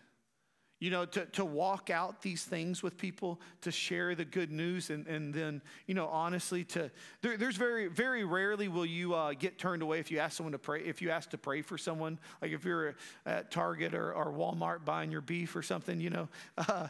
You 0.80 0.92
know, 0.92 1.06
to, 1.06 1.26
to 1.26 1.44
walk 1.44 1.90
out 1.90 2.22
these 2.22 2.44
things 2.44 2.84
with 2.84 2.98
people, 2.98 3.42
to 3.62 3.72
share 3.72 4.14
the 4.14 4.26
good 4.26 4.52
news, 4.52 4.92
and, 4.92 5.08
and 5.08 5.34
then, 5.34 5.62
you 5.88 5.96
know, 5.96 6.08
honestly, 6.08 6.64
to 6.66 6.92
there, 7.22 7.36
there's 7.36 7.56
very, 7.56 7.88
very 7.88 8.24
rarely 8.24 8.68
will 8.68 8.86
you 8.86 9.16
uh, 9.16 9.34
get 9.34 9.58
turned 9.58 9.82
away 9.82 10.00
if 10.00 10.12
you 10.12 10.20
ask 10.20 10.38
someone 10.38 10.52
to 10.52 10.60
pray, 10.60 10.84
if 10.84 11.02
you 11.02 11.10
ask 11.10 11.32
to 11.32 11.38
pray 11.38 11.64
for 11.64 11.78
someone, 11.78 12.20
like 12.42 12.52
if 12.52 12.64
you're 12.64 12.96
at 13.26 13.50
Target 13.50 13.96
or, 13.96 14.14
or 14.14 14.32
Walmart 14.32 14.86
buying 14.86 15.12
your 15.12 15.22
beef 15.22 15.56
or 15.56 15.62
something, 15.62 16.00
you 16.00 16.10
know. 16.10 16.30
Uh, 16.58 16.88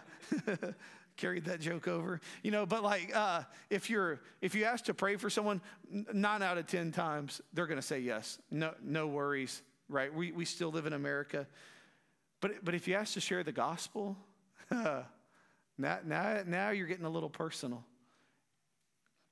carried 1.17 1.45
that 1.45 1.59
joke 1.59 1.87
over 1.87 2.21
you 2.43 2.51
know 2.51 2.63
but 2.63 2.83
like 2.83 3.11
uh, 3.15 3.41
if 3.71 3.89
you're 3.89 4.21
if 4.39 4.53
you 4.53 4.63
ask 4.65 4.85
to 4.85 4.93
pray 4.93 5.15
for 5.15 5.31
someone 5.31 5.59
nine 6.13 6.43
out 6.43 6.59
of 6.59 6.67
ten 6.67 6.91
times 6.91 7.41
they're 7.53 7.65
going 7.65 7.79
to 7.79 7.85
say 7.85 7.99
yes. 7.99 8.37
No 8.51 8.73
no 8.83 9.07
worries 9.07 9.63
right? 9.89 10.13
We, 10.13 10.31
we 10.31 10.45
still 10.45 10.69
live 10.69 10.85
in 10.85 10.93
america 10.93 11.47
but, 12.39 12.63
but 12.63 12.75
if 12.75 12.87
you 12.87 12.95
ask 12.95 13.13
to 13.13 13.19
share 13.19 13.43
the 13.43 13.51
gospel, 13.51 14.15
now, 14.71 15.05
now, 15.77 16.41
now 16.45 16.69
you're 16.69 16.87
getting 16.87 17.05
a 17.05 17.09
little 17.09 17.29
personal. 17.29 17.83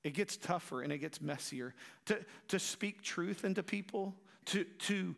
It 0.03 0.13
gets 0.13 0.37
tougher 0.37 0.81
and 0.81 0.91
it 0.91 0.99
gets 0.99 1.21
messier. 1.21 1.73
To, 2.05 2.19
to 2.49 2.59
speak 2.59 3.01
truth 3.01 3.43
into 3.43 3.63
people, 3.63 4.15
to, 4.45 4.63
to 4.63 5.15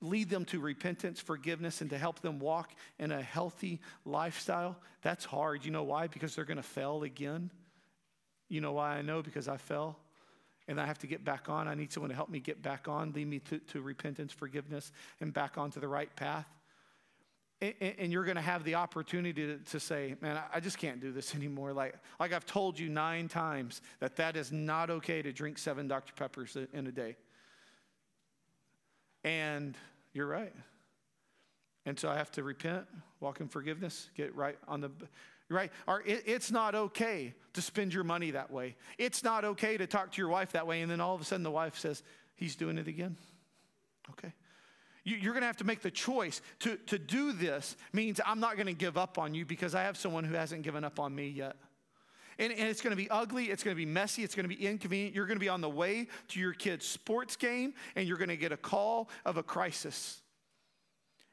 lead 0.00 0.30
them 0.30 0.44
to 0.46 0.60
repentance, 0.60 1.20
forgiveness, 1.20 1.80
and 1.80 1.90
to 1.90 1.98
help 1.98 2.20
them 2.20 2.38
walk 2.38 2.72
in 2.98 3.12
a 3.12 3.22
healthy 3.22 3.80
lifestyle, 4.04 4.76
that's 5.02 5.24
hard. 5.24 5.64
You 5.64 5.70
know 5.70 5.84
why? 5.84 6.06
Because 6.06 6.34
they're 6.34 6.44
going 6.44 6.56
to 6.56 6.62
fail 6.62 7.02
again. 7.02 7.50
You 8.48 8.60
know 8.60 8.72
why 8.72 8.96
I 8.96 9.02
know? 9.02 9.22
Because 9.22 9.48
I 9.48 9.56
fell 9.56 9.98
and 10.68 10.80
I 10.80 10.86
have 10.86 10.98
to 11.00 11.06
get 11.06 11.24
back 11.24 11.48
on. 11.48 11.66
I 11.66 11.74
need 11.74 11.92
someone 11.92 12.10
to 12.10 12.16
help 12.16 12.28
me 12.28 12.40
get 12.40 12.62
back 12.62 12.88
on, 12.88 13.12
lead 13.12 13.26
me 13.26 13.38
to, 13.40 13.58
to 13.58 13.80
repentance, 13.80 14.32
forgiveness, 14.32 14.92
and 15.20 15.32
back 15.32 15.58
onto 15.58 15.80
the 15.80 15.88
right 15.88 16.14
path 16.14 16.46
and 17.80 18.12
you're 18.12 18.24
going 18.24 18.36
to 18.36 18.42
have 18.42 18.64
the 18.64 18.74
opportunity 18.74 19.56
to, 19.64 19.80
say 19.80 20.16
man 20.20 20.38
i 20.52 20.60
just 20.60 20.78
can't 20.78 21.00
do 21.00 21.12
this 21.12 21.34
anymore. 21.36 21.72
Like, 21.72 21.94
like 22.18 22.32
i've 22.32 22.46
told 22.46 22.78
you 22.78 22.88
nine 22.88 23.28
times 23.28 23.80
that 24.00 24.16
that 24.16 24.36
is 24.36 24.52
not 24.52 24.90
okay 24.90 25.22
to 25.22 25.32
drink 25.32 25.58
seven 25.58 25.88
dr. 25.88 26.12
Peppers 26.14 26.56
in 26.72 26.86
a 26.86 26.92
day. 26.92 27.16
And 29.24 29.76
you're 30.12 30.26
right. 30.26 30.54
And 31.86 31.98
so 31.98 32.08
i 32.08 32.16
have 32.16 32.30
to 32.32 32.42
repent 32.42 32.86
walk 33.20 33.40
in 33.40 33.48
forgiveness 33.48 34.10
get 34.16 34.34
right 34.34 34.58
on 34.66 34.80
the 34.80 34.90
right. 35.48 35.70
Or 35.86 36.02
it, 36.02 36.24
it's 36.26 36.50
not 36.50 36.74
okay 36.74 37.34
to 37.52 37.60
spend 37.60 37.92
your 37.92 38.04
money 38.04 38.30
that 38.30 38.50
way. 38.50 38.74
It's 38.96 39.22
not 39.22 39.44
okay 39.44 39.76
to 39.76 39.86
talk 39.86 40.12
to 40.12 40.18
your 40.18 40.30
wife 40.30 40.52
that 40.52 40.66
way. 40.66 40.80
And 40.80 40.90
then 40.90 40.98
all 40.98 41.14
of 41.14 41.20
a 41.20 41.24
sudden 41.24 41.42
the 41.42 41.50
wife 41.50 41.78
says 41.78 42.02
he's 42.34 42.56
doing 42.56 42.78
it 42.78 42.88
again. 42.88 43.16
Okay 44.10 44.32
you're 45.04 45.32
going 45.32 45.42
to 45.42 45.46
have 45.46 45.56
to 45.56 45.64
make 45.64 45.80
the 45.80 45.90
choice 45.90 46.40
to, 46.60 46.76
to 46.86 46.98
do 46.98 47.32
this 47.32 47.76
means 47.92 48.20
I'm 48.24 48.38
not 48.38 48.54
going 48.54 48.66
to 48.66 48.72
give 48.72 48.96
up 48.96 49.18
on 49.18 49.34
you 49.34 49.44
because 49.44 49.74
I 49.74 49.82
have 49.82 49.96
someone 49.96 50.22
who 50.22 50.34
hasn't 50.34 50.62
given 50.62 50.84
up 50.84 51.00
on 51.00 51.14
me 51.14 51.28
yet. 51.28 51.56
And, 52.38 52.52
and, 52.52 52.68
it's 52.68 52.80
going 52.80 52.92
to 52.92 52.96
be 52.96 53.10
ugly, 53.10 53.46
it's 53.46 53.62
going 53.62 53.76
to 53.76 53.78
be 53.78 53.86
messy, 53.86 54.22
it's 54.22 54.34
going 54.34 54.48
to 54.48 54.54
be 54.54 54.66
inconvenient. 54.66 55.14
You're 55.14 55.26
going 55.26 55.36
to 55.36 55.40
be 55.44 55.48
on 55.48 55.60
the 55.60 55.68
way 55.68 56.08
to 56.28 56.40
your 56.40 56.52
kid's 56.52 56.86
sports 56.86 57.36
game 57.36 57.74
and 57.94 58.08
you're 58.08 58.16
going 58.16 58.30
to 58.30 58.36
get 58.36 58.52
a 58.52 58.56
call 58.56 59.10
of 59.24 59.36
a 59.36 59.42
crisis. 59.42 60.20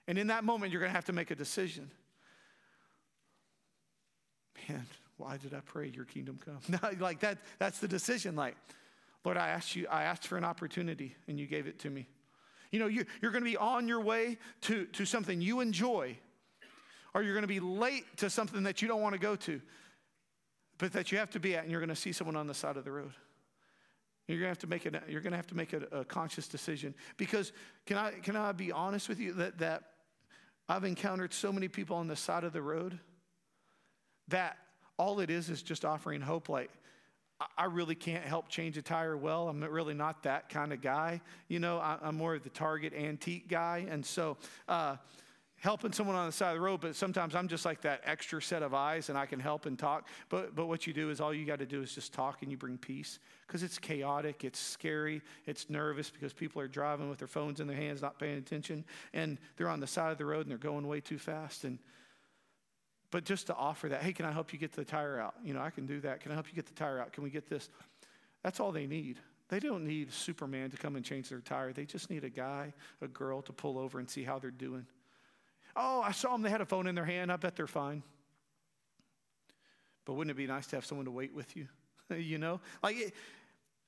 And 0.07 0.17
in 0.17 0.27
that 0.27 0.43
moment, 0.43 0.71
you're 0.71 0.81
going 0.81 0.91
to 0.91 0.95
have 0.95 1.05
to 1.05 1.13
make 1.13 1.31
a 1.31 1.35
decision. 1.35 1.89
Man, 4.67 4.85
why 5.17 5.37
did 5.37 5.53
I 5.53 5.59
pray 5.61 5.87
your 5.87 6.05
kingdom 6.05 6.39
come? 6.43 6.59
No, 6.67 6.89
like 6.99 7.19
that, 7.19 7.37
that's 7.59 7.79
the 7.79 7.87
decision. 7.87 8.35
Like, 8.35 8.55
Lord, 9.23 9.37
I 9.37 9.49
asked 9.49 9.75
you, 9.75 9.87
I 9.89 10.03
asked 10.03 10.27
for 10.27 10.37
an 10.37 10.43
opportunity 10.43 11.15
and 11.27 11.39
you 11.39 11.45
gave 11.45 11.67
it 11.67 11.79
to 11.79 11.89
me. 11.89 12.07
You 12.71 12.79
know, 12.79 12.87
you, 12.87 13.05
you're 13.21 13.31
going 13.31 13.43
to 13.43 13.49
be 13.49 13.57
on 13.57 13.87
your 13.87 14.01
way 14.01 14.37
to, 14.61 14.85
to 14.85 15.05
something 15.05 15.41
you 15.41 15.59
enjoy, 15.59 16.17
or 17.13 17.23
you're 17.23 17.33
going 17.33 17.41
to 17.41 17.47
be 17.47 17.59
late 17.59 18.05
to 18.17 18.29
something 18.29 18.63
that 18.63 18.81
you 18.81 18.87
don't 18.87 19.01
want 19.01 19.13
to 19.13 19.19
go 19.19 19.35
to, 19.35 19.61
but 20.77 20.93
that 20.93 21.11
you 21.11 21.17
have 21.17 21.31
to 21.31 21.39
be 21.39 21.55
at, 21.55 21.63
and 21.63 21.71
you're 21.71 21.81
going 21.81 21.89
to 21.89 21.95
see 21.95 22.11
someone 22.11 22.35
on 22.35 22.47
the 22.47 22.53
side 22.53 22.77
of 22.77 22.85
the 22.85 22.91
road. 22.91 23.11
You're 24.27 24.37
going 24.37 24.45
to 24.45 24.49
have 24.49 24.59
to 24.59 24.67
make, 24.67 24.85
a, 24.85 24.91
you're 25.11 25.21
going 25.21 25.31
to 25.31 25.37
have 25.37 25.47
to 25.47 25.55
make 25.55 25.73
a, 25.73 25.81
a 25.91 26.05
conscious 26.05 26.47
decision. 26.47 26.93
Because, 27.17 27.51
can 27.87 27.97
I, 27.97 28.11
can 28.11 28.35
I 28.35 28.51
be 28.51 28.71
honest 28.71 29.09
with 29.09 29.19
you 29.19 29.33
that, 29.33 29.57
that 29.57 29.83
I've 30.67 30.83
encountered 30.83 31.33
so 31.33 31.51
many 31.51 31.67
people 31.67 31.95
on 31.95 32.07
the 32.07 32.15
side 32.15 32.43
of 32.43 32.53
the 32.53 32.61
road 32.61 32.99
that 34.27 34.57
all 34.99 35.19
it 35.19 35.31
is 35.31 35.49
is 35.49 35.63
just 35.63 35.83
offering 35.83 36.21
hope 36.21 36.47
like, 36.47 36.69
I 37.57 37.65
really 37.65 37.95
can't 37.95 38.23
help 38.23 38.49
change 38.49 38.77
a 38.77 38.81
tire 38.81 39.15
well. 39.15 39.47
I'm 39.47 39.63
really 39.63 39.93
not 39.93 40.23
that 40.23 40.49
kind 40.49 40.73
of 40.73 40.81
guy. 40.81 41.21
You 41.47 41.59
know, 41.59 41.77
I, 41.77 41.97
am 42.03 42.15
more 42.15 42.35
of 42.35 42.43
the 42.43 42.49
Target 42.49 42.93
antique 42.93 43.47
guy. 43.47 43.85
And 43.89 44.05
so, 44.05 44.37
uh, 44.67 44.97
helping 45.59 45.91
someone 45.91 46.15
on 46.15 46.25
the 46.25 46.31
side 46.31 46.49
of 46.49 46.55
the 46.55 46.61
road, 46.61 46.79
but 46.81 46.95
sometimes 46.95 47.35
I'm 47.35 47.47
just 47.47 47.65
like 47.65 47.81
that 47.81 48.01
extra 48.05 48.41
set 48.41 48.63
of 48.63 48.73
eyes 48.73 49.09
and 49.09 49.17
I 49.17 49.25
can 49.25 49.39
help 49.39 49.65
and 49.65 49.77
talk. 49.77 50.07
But, 50.29 50.55
but 50.55 50.67
what 50.67 50.87
you 50.87 50.93
do 50.93 51.09
is 51.09 51.19
all 51.19 51.33
you 51.33 51.45
got 51.45 51.59
to 51.59 51.65
do 51.65 51.81
is 51.81 51.93
just 51.93 52.13
talk 52.13 52.41
and 52.41 52.51
you 52.51 52.57
bring 52.57 52.77
peace 52.77 53.19
because 53.45 53.61
it's 53.61 53.77
chaotic, 53.77 54.43
it's 54.43 54.59
scary, 54.59 55.21
it's 55.45 55.69
nervous 55.69 56.09
because 56.09 56.33
people 56.33 56.61
are 56.61 56.67
driving 56.67 57.09
with 57.09 57.19
their 57.19 57.27
phones 57.27 57.59
in 57.59 57.67
their 57.67 57.75
hands, 57.75 58.01
not 58.01 58.17
paying 58.17 58.37
attention, 58.37 58.85
and 59.13 59.37
they're 59.57 59.69
on 59.69 59.79
the 59.79 59.87
side 59.87 60.11
of 60.11 60.17
the 60.17 60.25
road 60.25 60.41
and 60.41 60.51
they're 60.51 60.57
going 60.57 60.87
way 60.87 61.01
too 61.01 61.17
fast. 61.17 61.65
And 61.65 61.77
but 63.11 63.23
just 63.23 63.47
to 63.47 63.55
offer 63.55 63.89
that, 63.89 64.01
hey, 64.01 64.13
can 64.13 64.25
I 64.25 64.31
help 64.31 64.53
you 64.53 64.59
get 64.59 64.73
the 64.73 64.85
tire 64.85 65.19
out? 65.19 65.35
You 65.43 65.53
know, 65.53 65.61
I 65.61 65.69
can 65.69 65.85
do 65.85 65.99
that. 66.01 66.21
Can 66.21 66.31
I 66.31 66.35
help 66.35 66.47
you 66.47 66.53
get 66.53 66.67
the 66.67 66.73
tire 66.73 66.99
out? 66.99 67.11
Can 67.11 67.23
we 67.23 67.29
get 67.29 67.49
this? 67.49 67.69
That's 68.43 68.59
all 68.59 68.71
they 68.71 68.85
need. 68.85 69.17
They 69.49 69.59
don't 69.59 69.85
need 69.85 70.13
Superman 70.13 70.69
to 70.69 70.77
come 70.77 70.95
and 70.95 71.03
change 71.03 71.29
their 71.29 71.39
tire. 71.39 71.73
They 71.73 71.85
just 71.85 72.11
need 72.11 72.23
a 72.23 72.29
guy, 72.29 72.73
a 73.01 73.07
girl 73.07 73.41
to 73.43 73.53
pull 73.53 73.79
over 73.79 73.97
and 73.99 74.07
see 74.07 74.23
how 74.23 74.37
they're 74.37 74.51
doing. 74.51 74.85
Oh, 75.75 76.01
I 76.01 76.11
saw 76.11 76.33
them. 76.33 76.43
They 76.43 76.51
had 76.51 76.61
a 76.61 76.65
phone 76.65 76.85
in 76.85 76.93
their 76.93 77.05
hand. 77.05 77.31
I 77.31 77.35
bet 77.37 77.55
they're 77.55 77.67
fine. 77.67 78.03
But 80.05 80.13
wouldn't 80.13 80.31
it 80.31 80.37
be 80.37 80.47
nice 80.47 80.67
to 80.67 80.75
have 80.75 80.85
someone 80.85 81.05
to 81.05 81.11
wait 81.11 81.33
with 81.33 81.55
you? 81.55 81.67
you 82.15 82.37
know? 82.37 82.61
Like 82.83 82.97
it, 82.97 83.13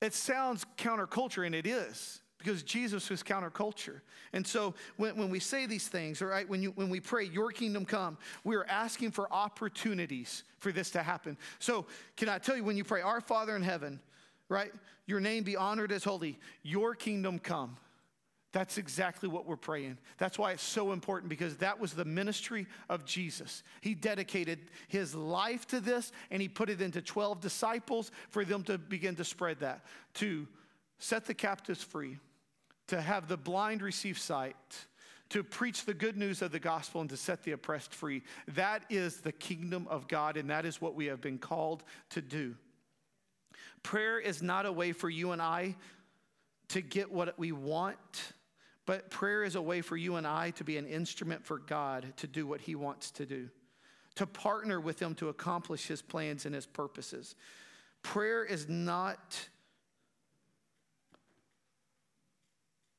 it 0.00 0.14
sounds 0.14 0.66
counterculture, 0.76 1.46
and 1.46 1.54
it 1.54 1.66
is 1.66 2.21
because 2.42 2.62
Jesus 2.62 3.08
was 3.08 3.22
counterculture. 3.22 4.00
And 4.32 4.46
so 4.46 4.74
when, 4.96 5.16
when 5.16 5.30
we 5.30 5.38
say 5.38 5.66
these 5.66 5.88
things, 5.88 6.20
all 6.20 6.28
right, 6.28 6.48
when, 6.48 6.62
you, 6.62 6.72
when 6.72 6.90
we 6.90 7.00
pray, 7.00 7.24
Your 7.24 7.50
kingdom 7.50 7.84
come, 7.84 8.18
we 8.44 8.56
are 8.56 8.64
asking 8.64 9.12
for 9.12 9.32
opportunities 9.32 10.44
for 10.58 10.72
this 10.72 10.90
to 10.90 11.02
happen. 11.02 11.36
So 11.58 11.86
can 12.16 12.28
I 12.28 12.38
tell 12.38 12.56
you, 12.56 12.64
when 12.64 12.76
you 12.76 12.84
pray, 12.84 13.00
Our 13.00 13.20
Father 13.20 13.54
in 13.54 13.62
heaven, 13.62 14.00
right, 14.48 14.72
your 15.06 15.20
name 15.20 15.44
be 15.44 15.56
honored 15.56 15.92
as 15.92 16.04
holy, 16.04 16.38
Your 16.62 16.94
kingdom 16.94 17.38
come. 17.38 17.76
That's 18.52 18.76
exactly 18.76 19.30
what 19.30 19.46
we're 19.46 19.56
praying. 19.56 19.96
That's 20.18 20.38
why 20.38 20.52
it's 20.52 20.62
so 20.62 20.92
important 20.92 21.30
because 21.30 21.56
that 21.58 21.80
was 21.80 21.94
the 21.94 22.04
ministry 22.04 22.66
of 22.90 23.06
Jesus. 23.06 23.62
He 23.80 23.94
dedicated 23.94 24.58
his 24.88 25.14
life 25.14 25.66
to 25.68 25.80
this 25.80 26.12
and 26.30 26.42
he 26.42 26.48
put 26.48 26.68
it 26.68 26.82
into 26.82 27.00
12 27.00 27.40
disciples 27.40 28.10
for 28.28 28.44
them 28.44 28.62
to 28.64 28.76
begin 28.76 29.16
to 29.16 29.24
spread 29.24 29.60
that, 29.60 29.86
to 30.14 30.46
set 30.98 31.24
the 31.24 31.32
captives 31.32 31.82
free, 31.82 32.18
to 32.92 33.00
have 33.00 33.26
the 33.26 33.38
blind 33.38 33.80
receive 33.80 34.18
sight, 34.18 34.54
to 35.30 35.42
preach 35.42 35.86
the 35.86 35.94
good 35.94 36.14
news 36.14 36.42
of 36.42 36.52
the 36.52 36.58
gospel 36.58 37.00
and 37.00 37.08
to 37.08 37.16
set 37.16 37.42
the 37.42 37.52
oppressed 37.52 37.94
free. 37.94 38.20
That 38.48 38.82
is 38.90 39.22
the 39.22 39.32
kingdom 39.32 39.86
of 39.88 40.08
God, 40.08 40.36
and 40.36 40.50
that 40.50 40.66
is 40.66 40.78
what 40.78 40.94
we 40.94 41.06
have 41.06 41.22
been 41.22 41.38
called 41.38 41.84
to 42.10 42.20
do. 42.20 42.54
Prayer 43.82 44.20
is 44.20 44.42
not 44.42 44.66
a 44.66 44.72
way 44.72 44.92
for 44.92 45.08
you 45.08 45.32
and 45.32 45.40
I 45.40 45.74
to 46.68 46.82
get 46.82 47.10
what 47.10 47.38
we 47.38 47.50
want, 47.50 48.34
but 48.84 49.08
prayer 49.08 49.42
is 49.42 49.54
a 49.54 49.62
way 49.62 49.80
for 49.80 49.96
you 49.96 50.16
and 50.16 50.26
I 50.26 50.50
to 50.50 50.62
be 50.64 50.76
an 50.76 50.86
instrument 50.86 51.46
for 51.46 51.60
God 51.60 52.12
to 52.18 52.26
do 52.26 52.46
what 52.46 52.60
He 52.60 52.74
wants 52.74 53.10
to 53.12 53.24
do, 53.24 53.48
to 54.16 54.26
partner 54.26 54.82
with 54.82 55.00
Him 55.00 55.14
to 55.14 55.30
accomplish 55.30 55.86
His 55.86 56.02
plans 56.02 56.44
and 56.44 56.54
His 56.54 56.66
purposes. 56.66 57.36
Prayer 58.02 58.44
is 58.44 58.68
not 58.68 59.48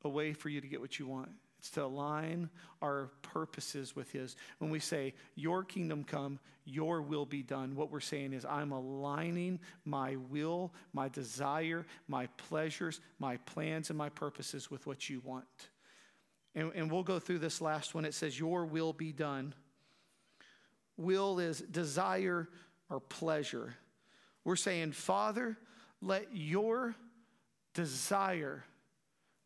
a 0.03 0.09
way 0.09 0.33
for 0.33 0.49
you 0.49 0.61
to 0.61 0.67
get 0.67 0.81
what 0.81 0.99
you 0.99 1.07
want. 1.07 1.29
It's 1.63 1.69
to 1.71 1.85
align 1.85 2.49
our 2.81 3.09
purposes 3.21 3.95
with 3.95 4.11
His. 4.11 4.35
When 4.57 4.69
we 4.69 4.79
say, 4.79 5.13
Your 5.35 5.63
kingdom 5.63 6.03
come, 6.03 6.39
Your 6.65 7.01
will 7.01 7.25
be 7.25 7.41
done, 7.41 7.75
what 7.75 7.89
we're 7.89 8.01
saying 8.01 8.33
is, 8.33 8.43
I'm 8.43 8.73
aligning 8.73 9.61
my 9.85 10.17
will, 10.29 10.73
my 10.91 11.07
desire, 11.07 11.85
my 12.09 12.27
pleasures, 12.35 12.99
my 13.17 13.37
plans, 13.37 13.89
and 13.89 13.97
my 13.97 14.09
purposes 14.09 14.69
with 14.69 14.85
what 14.85 15.09
you 15.09 15.21
want. 15.23 15.45
And, 16.53 16.71
and 16.75 16.91
we'll 16.91 17.03
go 17.03 17.17
through 17.17 17.39
this 17.39 17.61
last 17.61 17.95
one. 17.95 18.03
It 18.03 18.13
says, 18.13 18.37
Your 18.37 18.65
will 18.65 18.91
be 18.91 19.13
done. 19.13 19.53
Will 20.97 21.39
is 21.39 21.61
desire 21.61 22.49
or 22.89 22.99
pleasure. 22.99 23.73
We're 24.43 24.57
saying, 24.57 24.91
Father, 24.91 25.57
let 26.01 26.27
your 26.33 26.95
desire 27.73 28.65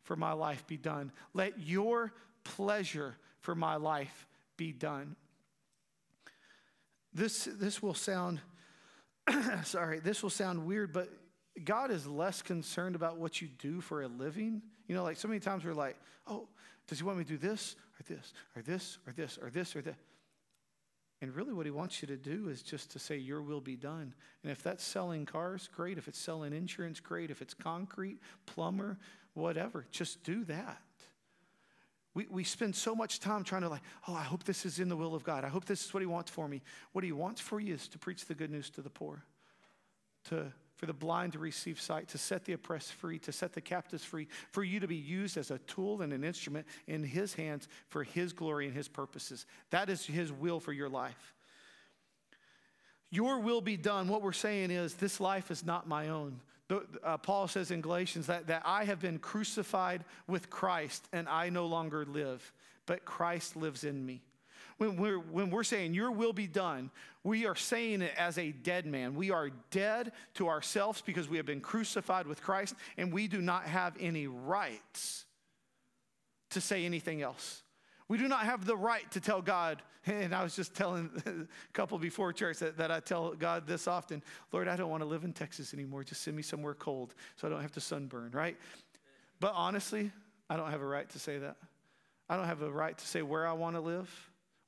for 0.08 0.16
my 0.16 0.32
life 0.32 0.66
be 0.66 0.78
done. 0.78 1.12
Let 1.34 1.60
your 1.60 2.14
pleasure 2.42 3.18
for 3.40 3.54
my 3.54 3.76
life 3.76 4.26
be 4.56 4.72
done. 4.72 5.16
This, 7.12 7.44
this 7.44 7.82
will 7.82 7.92
sound, 7.92 8.40
sorry, 9.64 10.00
this 10.00 10.22
will 10.22 10.30
sound 10.30 10.64
weird, 10.64 10.94
but 10.94 11.10
God 11.62 11.90
is 11.90 12.06
less 12.06 12.40
concerned 12.40 12.96
about 12.96 13.18
what 13.18 13.42
you 13.42 13.48
do 13.58 13.82
for 13.82 14.00
a 14.00 14.08
living. 14.08 14.62
You 14.86 14.94
know, 14.94 15.02
like 15.02 15.18
so 15.18 15.28
many 15.28 15.40
times 15.40 15.62
we're 15.62 15.74
like, 15.74 15.98
oh, 16.26 16.48
does 16.86 17.00
he 17.00 17.04
want 17.04 17.18
me 17.18 17.24
to 17.24 17.30
do 17.30 17.36
this 17.36 17.76
or 18.00 18.02
this 18.08 18.32
or 18.56 18.62
this 18.62 18.98
or 19.06 19.12
this 19.12 19.38
or 19.42 19.50
this 19.50 19.76
or 19.76 19.82
that? 19.82 19.96
And 21.20 21.34
really, 21.34 21.52
what 21.52 21.66
he 21.66 21.72
wants 21.72 22.00
you 22.00 22.08
to 22.08 22.16
do 22.16 22.48
is 22.48 22.62
just 22.62 22.92
to 22.92 22.98
say, 23.00 23.16
Your 23.16 23.42
will 23.42 23.60
be 23.60 23.74
done. 23.74 24.14
And 24.44 24.52
if 24.52 24.62
that's 24.62 24.84
selling 24.84 25.26
cars, 25.26 25.68
great. 25.74 25.98
If 25.98 26.06
it's 26.06 26.18
selling 26.18 26.52
insurance, 26.52 27.00
great. 27.00 27.30
If 27.30 27.42
it's 27.42 27.54
concrete, 27.54 28.20
plumber, 28.46 28.98
whatever, 29.38 29.86
just 29.90 30.22
do 30.24 30.44
that. 30.44 30.82
We, 32.14 32.26
we 32.30 32.44
spend 32.44 32.74
so 32.74 32.94
much 32.94 33.20
time 33.20 33.44
trying 33.44 33.62
to, 33.62 33.68
like, 33.68 33.82
oh, 34.08 34.14
I 34.14 34.22
hope 34.22 34.44
this 34.44 34.66
is 34.66 34.80
in 34.80 34.88
the 34.88 34.96
will 34.96 35.14
of 35.14 35.22
God. 35.22 35.44
I 35.44 35.48
hope 35.48 35.66
this 35.66 35.84
is 35.84 35.94
what 35.94 36.00
he 36.00 36.06
wants 36.06 36.30
for 36.30 36.48
me. 36.48 36.62
What 36.92 37.04
he 37.04 37.12
wants 37.12 37.40
for 37.40 37.60
you 37.60 37.74
is 37.74 37.86
to 37.88 37.98
preach 37.98 38.24
the 38.26 38.34
good 38.34 38.50
news 38.50 38.70
to 38.70 38.82
the 38.82 38.90
poor, 38.90 39.22
to 40.24 40.52
for 40.78 40.86
the 40.86 40.92
blind 40.92 41.32
to 41.32 41.40
receive 41.40 41.80
sight, 41.80 42.06
to 42.06 42.18
set 42.18 42.44
the 42.44 42.52
oppressed 42.52 42.92
free, 42.92 43.18
to 43.18 43.32
set 43.32 43.52
the 43.52 43.60
captives 43.60 44.04
free, 44.04 44.28
for 44.52 44.62
you 44.62 44.78
to 44.78 44.86
be 44.86 44.94
used 44.94 45.36
as 45.36 45.50
a 45.50 45.58
tool 45.58 46.02
and 46.02 46.12
an 46.12 46.22
instrument 46.22 46.68
in 46.86 47.02
His 47.02 47.34
hands 47.34 47.66
for 47.88 48.04
His 48.04 48.32
glory 48.32 48.66
and 48.66 48.74
His 48.76 48.86
purposes. 48.86 49.44
That 49.70 49.90
is 49.90 50.06
His 50.06 50.30
will 50.30 50.60
for 50.60 50.72
your 50.72 50.88
life. 50.88 51.34
Your 53.10 53.40
will 53.40 53.60
be 53.60 53.76
done. 53.76 54.06
What 54.06 54.22
we're 54.22 54.32
saying 54.32 54.70
is, 54.70 54.94
this 54.94 55.18
life 55.18 55.50
is 55.50 55.66
not 55.66 55.88
my 55.88 56.10
own. 56.10 56.40
Uh, 56.70 57.16
Paul 57.16 57.48
says 57.48 57.70
in 57.70 57.80
Galatians 57.80 58.26
that, 58.26 58.46
that 58.48 58.62
I 58.64 58.84
have 58.84 59.00
been 59.00 59.18
crucified 59.18 60.04
with 60.26 60.50
Christ 60.50 61.08
and 61.12 61.28
I 61.28 61.48
no 61.48 61.66
longer 61.66 62.04
live, 62.04 62.52
but 62.86 63.04
Christ 63.04 63.56
lives 63.56 63.84
in 63.84 64.04
me. 64.04 64.20
When 64.76 64.96
we're, 64.96 65.18
when 65.18 65.50
we're 65.50 65.64
saying, 65.64 65.94
Your 65.94 66.12
will 66.12 66.32
be 66.32 66.46
done, 66.46 66.90
we 67.24 67.46
are 67.46 67.56
saying 67.56 68.02
it 68.02 68.12
as 68.16 68.38
a 68.38 68.52
dead 68.52 68.86
man. 68.86 69.14
We 69.14 69.30
are 69.30 69.50
dead 69.70 70.12
to 70.34 70.48
ourselves 70.48 71.02
because 71.04 71.28
we 71.28 71.36
have 71.36 71.46
been 71.46 71.60
crucified 71.60 72.26
with 72.26 72.42
Christ, 72.42 72.74
and 72.96 73.12
we 73.12 73.28
do 73.28 73.40
not 73.40 73.64
have 73.64 73.94
any 73.98 74.26
rights 74.26 75.24
to 76.50 76.60
say 76.60 76.84
anything 76.84 77.22
else. 77.22 77.62
We 78.08 78.18
do 78.18 78.26
not 78.26 78.44
have 78.44 78.64
the 78.64 78.76
right 78.76 79.08
to 79.12 79.20
tell 79.20 79.42
God, 79.42 79.82
and 80.06 80.34
I 80.34 80.42
was 80.42 80.56
just 80.56 80.74
telling 80.74 81.10
a 81.26 81.72
couple 81.72 81.98
before 81.98 82.32
church 82.32 82.58
that, 82.58 82.78
that 82.78 82.90
I 82.90 83.00
tell 83.00 83.34
God 83.34 83.66
this 83.66 83.86
often 83.86 84.22
Lord, 84.52 84.68
I 84.68 84.76
don't 84.76 84.90
want 84.90 85.02
to 85.02 85.08
live 85.08 85.24
in 85.24 85.32
Texas 85.32 85.74
anymore. 85.74 86.04
Just 86.04 86.22
send 86.22 86.36
me 86.36 86.42
somewhere 86.42 86.74
cold 86.74 87.14
so 87.36 87.46
I 87.46 87.50
don't 87.50 87.62
have 87.62 87.72
to 87.72 87.80
sunburn, 87.80 88.30
right? 88.32 88.56
But 89.40 89.52
honestly, 89.54 90.10
I 90.50 90.56
don't 90.56 90.70
have 90.70 90.80
a 90.80 90.86
right 90.86 91.08
to 91.10 91.18
say 91.18 91.38
that. 91.38 91.56
I 92.28 92.36
don't 92.36 92.46
have 92.46 92.62
a 92.62 92.70
right 92.70 92.96
to 92.96 93.06
say 93.06 93.22
where 93.22 93.46
I 93.46 93.52
want 93.52 93.76
to 93.76 93.80
live 93.80 94.10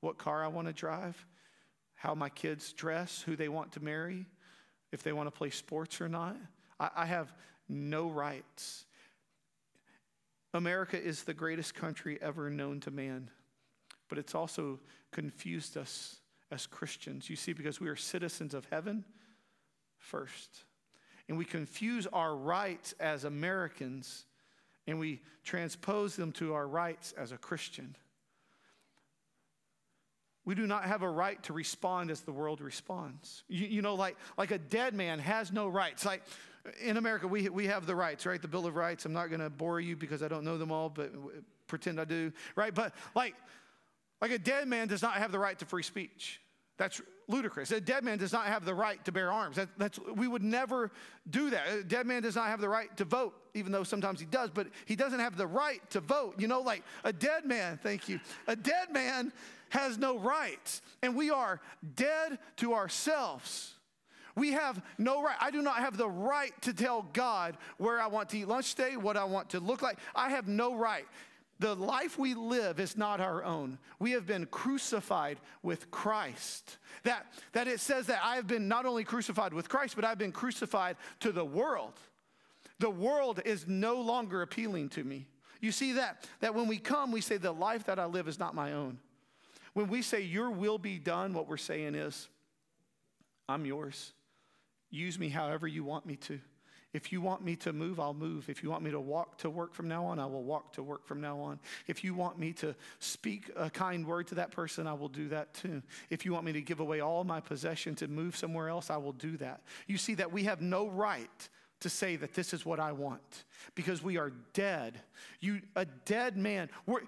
what 0.00 0.18
car 0.18 0.42
I 0.42 0.48
want 0.48 0.66
to 0.66 0.72
drive, 0.72 1.26
how 1.94 2.14
my 2.14 2.28
kids 2.28 2.72
dress, 2.72 3.22
who 3.22 3.36
they 3.36 3.48
want 3.48 3.72
to 3.72 3.80
marry, 3.80 4.26
if 4.92 5.02
they 5.02 5.12
want 5.12 5.26
to 5.26 5.30
play 5.30 5.50
sports 5.50 6.00
or 6.00 6.08
not. 6.08 6.36
I, 6.78 6.90
I 6.96 7.06
have 7.06 7.32
no 7.68 8.08
rights. 8.08 8.86
America 10.52 11.00
is 11.00 11.24
the 11.24 11.34
greatest 11.34 11.74
country 11.74 12.18
ever 12.20 12.50
known 12.50 12.80
to 12.80 12.90
man, 12.90 13.30
but 14.08 14.18
it's 14.18 14.34
also 14.34 14.80
confused 15.12 15.76
us 15.76 16.20
as 16.50 16.66
Christians. 16.66 17.30
You 17.30 17.36
see, 17.36 17.52
because 17.52 17.80
we 17.80 17.88
are 17.88 17.96
citizens 17.96 18.54
of 18.54 18.66
heaven 18.70 19.04
first. 19.98 20.64
And 21.28 21.38
we 21.38 21.44
confuse 21.44 22.08
our 22.08 22.34
rights 22.34 22.92
as 22.98 23.24
Americans 23.24 24.24
and 24.86 24.98
we 24.98 25.20
transpose 25.44 26.16
them 26.16 26.32
to 26.32 26.54
our 26.54 26.66
rights 26.66 27.12
as 27.16 27.30
a 27.30 27.36
Christian. 27.38 27.94
We 30.44 30.56
do 30.56 30.66
not 30.66 30.84
have 30.84 31.02
a 31.02 31.08
right 31.08 31.40
to 31.44 31.52
respond 31.52 32.10
as 32.10 32.22
the 32.22 32.32
world 32.32 32.60
responds. 32.60 33.44
You, 33.46 33.66
you, 33.66 33.82
know, 33.82 33.94
like, 33.94 34.16
like 34.36 34.50
a 34.50 34.58
dead 34.58 34.94
man 34.94 35.20
has 35.20 35.52
no 35.52 35.68
rights. 35.68 36.04
Like 36.04 36.22
in 36.82 36.96
America, 36.96 37.26
we, 37.26 37.48
we 37.48 37.66
have 37.66 37.86
the 37.86 37.94
rights, 37.94 38.26
right? 38.26 38.40
The 38.40 38.48
Bill 38.48 38.66
of 38.66 38.76
Rights. 38.76 39.04
I'm 39.04 39.12
not 39.12 39.28
going 39.28 39.40
to 39.40 39.50
bore 39.50 39.80
you 39.80 39.96
because 39.96 40.22
I 40.22 40.28
don't 40.28 40.44
know 40.44 40.58
them 40.58 40.70
all, 40.70 40.88
but 40.88 41.12
pretend 41.66 42.00
I 42.00 42.04
do, 42.04 42.32
right? 42.56 42.74
But 42.74 42.94
like, 43.14 43.34
like 44.20 44.30
a 44.30 44.38
dead 44.38 44.68
man 44.68 44.88
does 44.88 45.02
not 45.02 45.14
have 45.14 45.32
the 45.32 45.38
right 45.38 45.58
to 45.58 45.64
free 45.64 45.82
speech. 45.82 46.40
That's 46.76 47.00
ludicrous. 47.28 47.70
A 47.70 47.80
dead 47.80 48.04
man 48.04 48.18
does 48.18 48.32
not 48.32 48.46
have 48.46 48.64
the 48.64 48.74
right 48.74 49.04
to 49.04 49.12
bear 49.12 49.30
arms. 49.30 49.56
That, 49.56 49.68
that's, 49.76 49.98
we 49.98 50.26
would 50.26 50.42
never 50.42 50.90
do 51.28 51.50
that. 51.50 51.68
A 51.68 51.84
dead 51.84 52.06
man 52.06 52.22
does 52.22 52.36
not 52.36 52.48
have 52.48 52.60
the 52.60 52.68
right 52.68 52.94
to 52.96 53.04
vote, 53.04 53.34
even 53.54 53.70
though 53.70 53.84
sometimes 53.84 54.18
he 54.18 54.26
does, 54.26 54.50
but 54.50 54.66
he 54.86 54.96
doesn't 54.96 55.20
have 55.20 55.36
the 55.36 55.46
right 55.46 55.80
to 55.90 56.00
vote. 56.00 56.36
You 56.38 56.48
know, 56.48 56.60
like 56.60 56.82
a 57.04 57.12
dead 57.12 57.44
man, 57.44 57.78
thank 57.82 58.08
you. 58.08 58.18
A 58.46 58.56
dead 58.56 58.92
man 58.92 59.32
has 59.68 59.98
no 59.98 60.18
rights, 60.18 60.82
and 61.02 61.14
we 61.14 61.30
are 61.30 61.60
dead 61.94 62.38
to 62.56 62.74
ourselves. 62.74 63.74
We 64.40 64.52
have 64.52 64.82
no 64.96 65.22
right. 65.22 65.36
I 65.38 65.50
do 65.50 65.60
not 65.60 65.76
have 65.80 65.98
the 65.98 66.08
right 66.08 66.52
to 66.62 66.72
tell 66.72 67.06
God 67.12 67.58
where 67.76 68.00
I 68.00 68.06
want 68.06 68.30
to 68.30 68.38
eat 68.38 68.48
lunch 68.48 68.74
today, 68.74 68.96
what 68.96 69.18
I 69.18 69.24
want 69.24 69.50
to 69.50 69.60
look 69.60 69.82
like. 69.82 69.98
I 70.14 70.30
have 70.30 70.48
no 70.48 70.74
right. 70.74 71.04
The 71.58 71.74
life 71.74 72.18
we 72.18 72.32
live 72.32 72.80
is 72.80 72.96
not 72.96 73.20
our 73.20 73.44
own. 73.44 73.78
We 73.98 74.12
have 74.12 74.26
been 74.26 74.46
crucified 74.46 75.38
with 75.62 75.90
Christ. 75.90 76.78
That, 77.02 77.26
that 77.52 77.68
it 77.68 77.80
says 77.80 78.06
that 78.06 78.22
I 78.24 78.36
have 78.36 78.46
been 78.46 78.66
not 78.66 78.86
only 78.86 79.04
crucified 79.04 79.52
with 79.52 79.68
Christ, 79.68 79.94
but 79.94 80.06
I've 80.06 80.16
been 80.16 80.32
crucified 80.32 80.96
to 81.20 81.32
the 81.32 81.44
world. 81.44 81.92
The 82.78 82.88
world 82.88 83.42
is 83.44 83.66
no 83.68 84.00
longer 84.00 84.40
appealing 84.40 84.88
to 84.90 85.04
me. 85.04 85.26
You 85.60 85.70
see 85.70 85.92
that? 85.92 86.26
That 86.40 86.54
when 86.54 86.66
we 86.66 86.78
come, 86.78 87.12
we 87.12 87.20
say, 87.20 87.36
The 87.36 87.52
life 87.52 87.84
that 87.84 87.98
I 87.98 88.06
live 88.06 88.26
is 88.26 88.38
not 88.38 88.54
my 88.54 88.72
own. 88.72 89.00
When 89.74 89.88
we 89.88 90.00
say, 90.00 90.22
Your 90.22 90.50
will 90.50 90.78
be 90.78 90.98
done, 90.98 91.34
what 91.34 91.46
we're 91.46 91.58
saying 91.58 91.94
is, 91.94 92.26
I'm 93.46 93.66
yours. 93.66 94.14
Use 94.90 95.18
me 95.18 95.28
however 95.28 95.66
you 95.66 95.84
want 95.84 96.06
me 96.06 96.16
to. 96.16 96.40
If 96.92 97.12
you 97.12 97.20
want 97.20 97.44
me 97.44 97.54
to 97.56 97.72
move, 97.72 98.00
I'll 98.00 98.14
move. 98.14 98.48
If 98.48 98.64
you 98.64 98.70
want 98.70 98.82
me 98.82 98.90
to 98.90 98.98
walk 98.98 99.38
to 99.38 99.50
work 99.50 99.74
from 99.74 99.86
now 99.86 100.06
on, 100.06 100.18
I 100.18 100.26
will 100.26 100.42
walk 100.42 100.72
to 100.72 100.82
work 100.82 101.06
from 101.06 101.20
now 101.20 101.38
on. 101.38 101.60
If 101.86 102.02
you 102.02 102.14
want 102.14 102.36
me 102.36 102.52
to 102.54 102.74
speak 102.98 103.48
a 103.54 103.70
kind 103.70 104.04
word 104.04 104.26
to 104.28 104.34
that 104.36 104.50
person, 104.50 104.88
I 104.88 104.94
will 104.94 105.08
do 105.08 105.28
that 105.28 105.54
too. 105.54 105.82
If 106.10 106.24
you 106.24 106.32
want 106.32 106.44
me 106.44 106.52
to 106.52 106.60
give 106.60 106.80
away 106.80 106.98
all 106.98 107.22
my 107.22 107.38
possessions 107.38 108.02
and 108.02 108.12
move 108.12 108.36
somewhere 108.36 108.68
else, 108.68 108.90
I 108.90 108.96
will 108.96 109.12
do 109.12 109.36
that. 109.36 109.62
You 109.86 109.98
see 109.98 110.14
that 110.14 110.32
we 110.32 110.44
have 110.44 110.60
no 110.60 110.88
right 110.88 111.48
to 111.80 111.88
say 111.88 112.16
that 112.16 112.34
this 112.34 112.52
is 112.52 112.66
what 112.66 112.80
I 112.80 112.90
want 112.90 113.44
because 113.76 114.02
we 114.02 114.18
are 114.18 114.32
dead. 114.52 115.00
You 115.38 115.60
a 115.76 115.84
dead 115.84 116.36
man. 116.36 116.70
We're, 116.86 117.02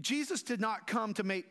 Jesus 0.00 0.42
did 0.42 0.60
not 0.60 0.86
come 0.86 1.14
to 1.14 1.22
make 1.22 1.46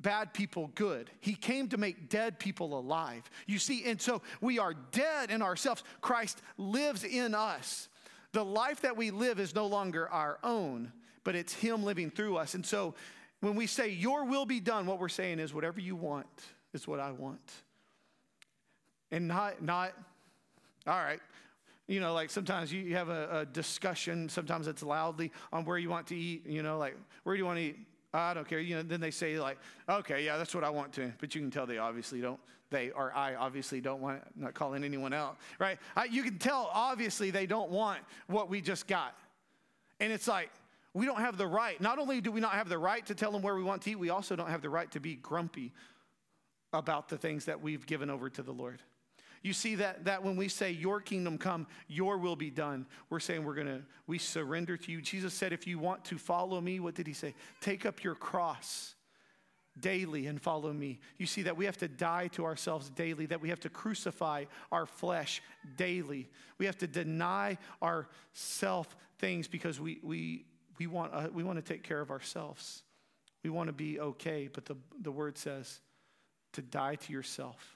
bad 0.00 0.34
people 0.34 0.70
good. 0.74 1.10
He 1.20 1.34
came 1.34 1.68
to 1.68 1.78
make 1.78 2.08
dead 2.08 2.38
people 2.38 2.78
alive. 2.78 3.28
You 3.46 3.58
see, 3.58 3.84
and 3.84 4.00
so 4.00 4.22
we 4.40 4.58
are 4.58 4.74
dead 4.92 5.30
in 5.30 5.42
ourselves. 5.42 5.82
Christ 6.00 6.42
lives 6.58 7.04
in 7.04 7.34
us. 7.34 7.88
The 8.32 8.44
life 8.44 8.82
that 8.82 8.96
we 8.96 9.10
live 9.10 9.40
is 9.40 9.54
no 9.54 9.66
longer 9.66 10.08
our 10.08 10.38
own, 10.42 10.92
but 11.24 11.34
it's 11.34 11.54
Him 11.54 11.84
living 11.84 12.10
through 12.10 12.36
us. 12.36 12.54
And 12.54 12.64
so 12.64 12.94
when 13.40 13.54
we 13.54 13.66
say, 13.66 13.88
Your 13.88 14.24
will 14.24 14.46
be 14.46 14.60
done, 14.60 14.86
what 14.86 15.00
we're 15.00 15.08
saying 15.08 15.38
is, 15.38 15.54
Whatever 15.54 15.80
you 15.80 15.96
want 15.96 16.26
is 16.74 16.86
what 16.86 17.00
I 17.00 17.12
want. 17.12 17.52
And 19.10 19.28
not, 19.28 19.62
not, 19.62 19.92
all 20.86 20.98
right, 20.98 21.20
you 21.86 22.00
know, 22.00 22.12
like 22.12 22.30
sometimes 22.30 22.72
you 22.72 22.96
have 22.96 23.08
a, 23.08 23.40
a, 23.40 23.46
discussion, 23.46 24.28
sometimes 24.28 24.66
it's 24.66 24.82
loudly 24.82 25.30
on 25.52 25.64
where 25.64 25.78
you 25.78 25.88
want 25.88 26.08
to 26.08 26.16
eat, 26.16 26.44
you 26.46 26.62
know, 26.62 26.78
like, 26.78 26.96
where 27.22 27.34
do 27.34 27.38
you 27.38 27.46
want 27.46 27.58
to 27.58 27.64
eat? 27.64 27.78
I 28.14 28.34
don't 28.34 28.48
care. 28.48 28.60
You 28.60 28.76
know, 28.76 28.82
then 28.82 29.00
they 29.00 29.10
say 29.10 29.38
like, 29.38 29.58
okay, 29.88 30.24
yeah, 30.24 30.38
that's 30.38 30.54
what 30.54 30.64
I 30.64 30.70
want 30.70 30.92
to. 30.94 31.12
But 31.18 31.34
you 31.34 31.40
can 31.40 31.50
tell 31.50 31.66
they 31.66 31.78
obviously 31.78 32.20
don't. 32.20 32.40
They 32.70 32.90
or 32.90 33.12
I 33.14 33.34
obviously 33.34 33.80
don't 33.80 34.00
want. 34.00 34.22
Not 34.36 34.54
calling 34.54 34.84
anyone 34.84 35.12
out, 35.12 35.38
right? 35.58 35.78
I, 35.94 36.04
you 36.04 36.22
can 36.22 36.38
tell 36.38 36.70
obviously 36.72 37.30
they 37.30 37.46
don't 37.46 37.70
want 37.70 38.00
what 38.26 38.48
we 38.48 38.60
just 38.60 38.86
got, 38.86 39.14
and 40.00 40.12
it's 40.12 40.26
like 40.26 40.50
we 40.94 41.04
don't 41.06 41.20
have 41.20 41.36
the 41.36 41.46
right. 41.46 41.80
Not 41.80 41.98
only 41.98 42.20
do 42.20 42.32
we 42.32 42.40
not 42.40 42.52
have 42.52 42.68
the 42.68 42.78
right 42.78 43.04
to 43.06 43.14
tell 43.14 43.30
them 43.30 43.42
where 43.42 43.54
we 43.54 43.62
want 43.62 43.82
to 43.82 43.90
eat, 43.90 43.96
we 43.96 44.10
also 44.10 44.34
don't 44.34 44.50
have 44.50 44.62
the 44.62 44.70
right 44.70 44.90
to 44.92 45.00
be 45.00 45.14
grumpy 45.14 45.72
about 46.72 47.08
the 47.08 47.18
things 47.18 47.44
that 47.44 47.60
we've 47.60 47.86
given 47.86 48.10
over 48.10 48.30
to 48.30 48.42
the 48.42 48.52
Lord. 48.52 48.80
You 49.46 49.52
see 49.52 49.76
that, 49.76 50.06
that 50.06 50.24
when 50.24 50.34
we 50.34 50.48
say, 50.48 50.72
Your 50.72 51.00
kingdom 51.00 51.38
come, 51.38 51.68
your 51.86 52.18
will 52.18 52.34
be 52.34 52.50
done, 52.50 52.84
we're 53.10 53.20
saying 53.20 53.44
we're 53.44 53.54
going 53.54 53.68
to, 53.68 53.82
we 54.08 54.18
surrender 54.18 54.76
to 54.76 54.90
you. 54.90 55.00
Jesus 55.00 55.34
said, 55.34 55.52
If 55.52 55.68
you 55.68 55.78
want 55.78 56.04
to 56.06 56.18
follow 56.18 56.60
me, 56.60 56.80
what 56.80 56.96
did 56.96 57.06
he 57.06 57.12
say? 57.12 57.32
Take 57.60 57.86
up 57.86 58.02
your 58.02 58.16
cross 58.16 58.96
daily 59.78 60.26
and 60.26 60.42
follow 60.42 60.72
me. 60.72 60.98
You 61.16 61.26
see 61.26 61.42
that 61.42 61.56
we 61.56 61.64
have 61.66 61.76
to 61.76 61.86
die 61.86 62.26
to 62.32 62.44
ourselves 62.44 62.90
daily, 62.90 63.26
that 63.26 63.40
we 63.40 63.48
have 63.50 63.60
to 63.60 63.68
crucify 63.68 64.46
our 64.72 64.84
flesh 64.84 65.40
daily. 65.76 66.28
We 66.58 66.66
have 66.66 66.78
to 66.78 66.88
deny 66.88 67.56
our 67.80 68.08
self 68.32 68.96
things 69.20 69.46
because 69.46 69.78
we, 69.78 70.00
we, 70.02 70.46
we, 70.80 70.88
want, 70.88 71.14
uh, 71.14 71.28
we 71.32 71.44
want 71.44 71.64
to 71.64 71.72
take 71.72 71.84
care 71.84 72.00
of 72.00 72.10
ourselves. 72.10 72.82
We 73.44 73.50
want 73.50 73.68
to 73.68 73.72
be 73.72 74.00
okay, 74.00 74.48
but 74.52 74.64
the, 74.64 74.76
the 75.02 75.12
word 75.12 75.38
says 75.38 75.78
to 76.54 76.62
die 76.62 76.96
to 76.96 77.12
yourself. 77.12 77.75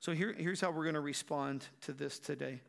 So 0.00 0.12
here, 0.12 0.34
here's 0.36 0.62
how 0.62 0.70
we're 0.70 0.84
going 0.84 0.94
to 0.94 1.00
respond 1.00 1.66
to 1.82 1.92
this 1.92 2.18
today. 2.18 2.60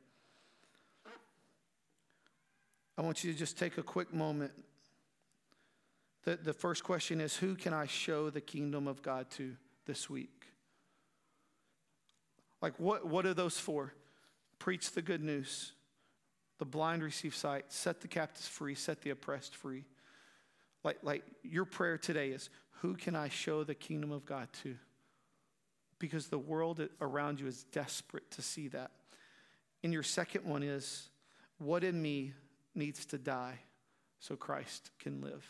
I 2.98 3.02
want 3.02 3.24
you 3.24 3.32
to 3.32 3.40
just 3.40 3.58
take 3.58 3.78
a 3.78 3.84
quick 3.84 4.14
moment. 4.14 4.52
The, 6.26 6.36
the 6.36 6.52
first 6.52 6.84
question 6.84 7.22
is 7.22 7.38
Who 7.38 7.56
can 7.56 7.74
I 7.74 7.86
show 7.86 8.30
the 8.30 8.42
kingdom 8.42 8.86
of 8.86 9.02
God 9.02 9.30
to 9.32 9.56
this 9.86 10.10
week? 10.10 10.48
Like, 12.62 12.74
what, 12.78 13.08
what 13.08 13.26
are 13.26 13.34
those 13.34 13.58
for? 13.58 13.94
Preach 14.60 14.92
the 14.92 15.02
good 15.02 15.24
news. 15.24 15.72
The 16.60 16.66
blind 16.66 17.02
receive 17.02 17.34
sight, 17.34 17.66
set 17.70 18.02
the 18.02 18.10
captives 18.10 18.48
free, 18.48 18.76
set 18.76 19.02
the 19.02 19.10
oppressed 19.10 19.56
free. 19.56 19.86
Like, 20.84 20.98
like 21.02 21.24
your 21.44 21.66
prayer 21.66 21.98
today 21.98 22.32
is 22.32 22.50
who 22.82 22.96
can 22.96 23.16
I 23.16 23.30
show 23.30 23.64
the 23.64 23.74
kingdom 23.74 24.12
of 24.12 24.26
God 24.26 24.50
to? 24.64 24.76
Because 26.02 26.30
the 26.30 26.40
world 26.40 26.82
around 27.00 27.40
you 27.40 27.46
is 27.46 27.64
desperate 27.66 28.32
to 28.32 28.42
see 28.42 28.68
that. 28.70 28.90
And 29.84 29.94
your 29.94 30.02
second 30.02 30.46
one 30.46 30.64
is 30.64 31.10
what 31.60 31.84
in 31.84 32.02
me 32.02 32.34
needs 32.74 33.06
to 33.06 33.20
die 33.20 33.60
so 34.20 34.36
Christ 34.36 34.90
can 34.98 35.22
live? 35.22 35.46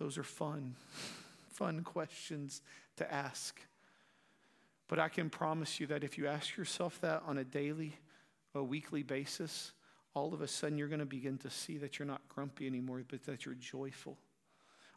Those 0.00 0.18
are 0.18 0.24
fun, 0.24 0.74
fun 1.52 1.84
questions 1.84 2.62
to 2.96 3.14
ask. 3.14 3.60
But 4.88 4.98
I 4.98 5.08
can 5.08 5.30
promise 5.30 5.78
you 5.78 5.86
that 5.86 6.02
if 6.02 6.18
you 6.18 6.26
ask 6.26 6.56
yourself 6.56 7.00
that 7.02 7.22
on 7.26 7.38
a 7.38 7.44
daily, 7.44 7.94
a 8.56 8.62
weekly 8.62 9.04
basis, 9.04 9.70
all 10.14 10.34
of 10.34 10.40
a 10.40 10.48
sudden 10.48 10.78
you're 10.78 10.88
going 10.88 10.98
to 10.98 11.06
begin 11.06 11.38
to 11.38 11.50
see 11.50 11.78
that 11.78 12.00
you're 12.00 12.08
not 12.08 12.22
grumpy 12.28 12.66
anymore, 12.66 13.04
but 13.08 13.24
that 13.26 13.46
you're 13.46 13.54
joyful. 13.54 14.18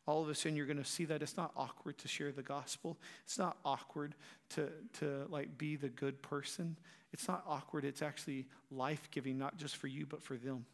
All 0.07 0.21
of 0.21 0.29
a 0.29 0.35
sudden 0.35 0.55
you're 0.55 0.65
going 0.65 0.77
to 0.77 0.83
see 0.83 1.05
that 1.05 1.21
it's 1.21 1.37
not 1.37 1.51
awkward 1.55 1.97
to 1.99 2.07
share 2.07 2.31
the 2.31 2.41
gospel. 2.41 2.97
It's 3.23 3.37
not 3.37 3.57
awkward 3.63 4.15
to, 4.55 4.69
to 4.99 5.27
like 5.29 5.57
be 5.57 5.75
the 5.75 5.89
good 5.89 6.21
person. 6.21 6.77
It's 7.13 7.27
not 7.27 7.43
awkward. 7.47 7.85
It's 7.85 8.01
actually 8.01 8.47
life-giving, 8.71 9.37
not 9.37 9.57
just 9.57 9.77
for 9.77 9.87
you, 9.87 10.05
but 10.05 10.23
for 10.23 10.37
them. 10.37 10.65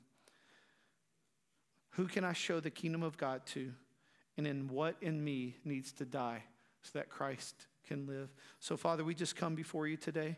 Who 1.91 2.07
can 2.07 2.23
I 2.23 2.33
show 2.33 2.59
the 2.59 2.69
kingdom 2.69 3.03
of 3.03 3.17
God 3.17 3.45
to? 3.47 3.73
And 4.37 4.45
in 4.45 4.67
what 4.69 4.95
in 5.01 5.23
me 5.23 5.55
needs 5.65 5.91
to 5.93 6.05
die 6.05 6.43
so 6.83 6.99
that 6.99 7.09
Christ 7.09 7.67
can 7.87 8.05
live. 8.05 8.29
So, 8.59 8.77
Father, 8.77 9.03
we 9.03 9.15
just 9.15 9.35
come 9.35 9.55
before 9.55 9.87
you 9.87 9.97
today. 9.97 10.37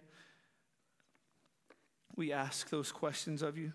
We 2.16 2.32
ask 2.32 2.70
those 2.70 2.92
questions 2.92 3.42
of 3.42 3.58
you, 3.58 3.74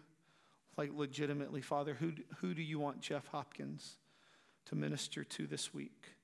like 0.76 0.90
legitimately, 0.94 1.60
Father, 1.60 1.94
who, 1.94 2.12
who 2.38 2.54
do 2.54 2.62
you 2.62 2.78
want 2.78 3.00
Jeff 3.00 3.26
Hopkins 3.28 3.96
to 4.66 4.74
minister 4.74 5.24
to 5.24 5.46
this 5.46 5.72
week? 5.72 6.14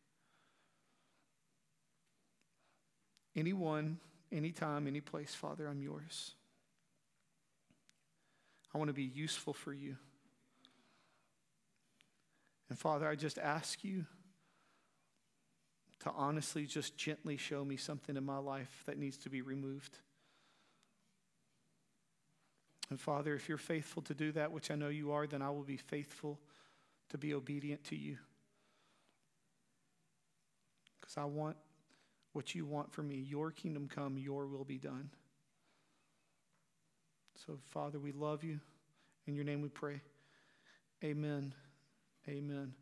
Anyone, 3.37 3.99
anytime, 4.33 4.87
any 4.87 5.01
place, 5.01 5.35
Father, 5.35 5.67
I'm 5.67 5.83
yours. 5.83 6.33
I 8.75 8.79
want 8.79 8.89
to 8.89 8.95
be 8.95 9.05
useful 9.05 9.53
for 9.53 9.73
you. 9.73 9.97
And 12.69 12.79
Father, 12.79 13.09
I 13.09 13.17
just 13.17 13.39
ask 13.39 13.83
you 13.83 14.07
to 16.01 16.11
honestly 16.17 16.67
just 16.67 16.97
gently 16.97 17.37
show 17.37 17.65
me 17.65 17.77
something 17.77 18.17
in 18.17 18.25
my 18.25 18.39
life 18.39 18.83
that 18.87 18.99
needs 18.99 19.19
to 19.19 19.29
be 19.29 19.43
removed. 19.43 19.99
And 22.89 22.99
Father, 22.99 23.35
if 23.35 23.49
you're 23.49 23.59
faithful 23.59 24.03
to 24.03 24.15
do 24.15 24.33
that, 24.33 24.51
which 24.51 24.71
I 24.71 24.75
know 24.75 24.89
you 24.89 25.13
are, 25.13 25.27
then 25.27 25.43
I 25.43 25.51
will 25.51 25.63
be 25.63 25.77
faithful 25.77 26.41
to 27.11 27.19
be 27.19 27.35
obedient 27.35 27.85
to 27.85 27.97
you. 27.97 28.19
Because 31.11 31.23
I 31.23 31.25
want 31.25 31.57
what 32.33 32.55
you 32.55 32.65
want 32.65 32.93
for 32.93 33.03
me. 33.03 33.17
Your 33.17 33.51
kingdom 33.51 33.89
come, 33.93 34.17
your 34.17 34.47
will 34.47 34.65
be 34.65 34.79
done. 34.79 35.11
So, 37.47 37.59
Father, 37.71 37.99
we 37.99 38.13
love 38.13 38.45
you. 38.45 38.61
In 39.27 39.35
your 39.35 39.45
name 39.45 39.61
we 39.61 39.69
pray. 39.69 40.01
Amen. 41.03 41.55
Amen. 42.29 42.75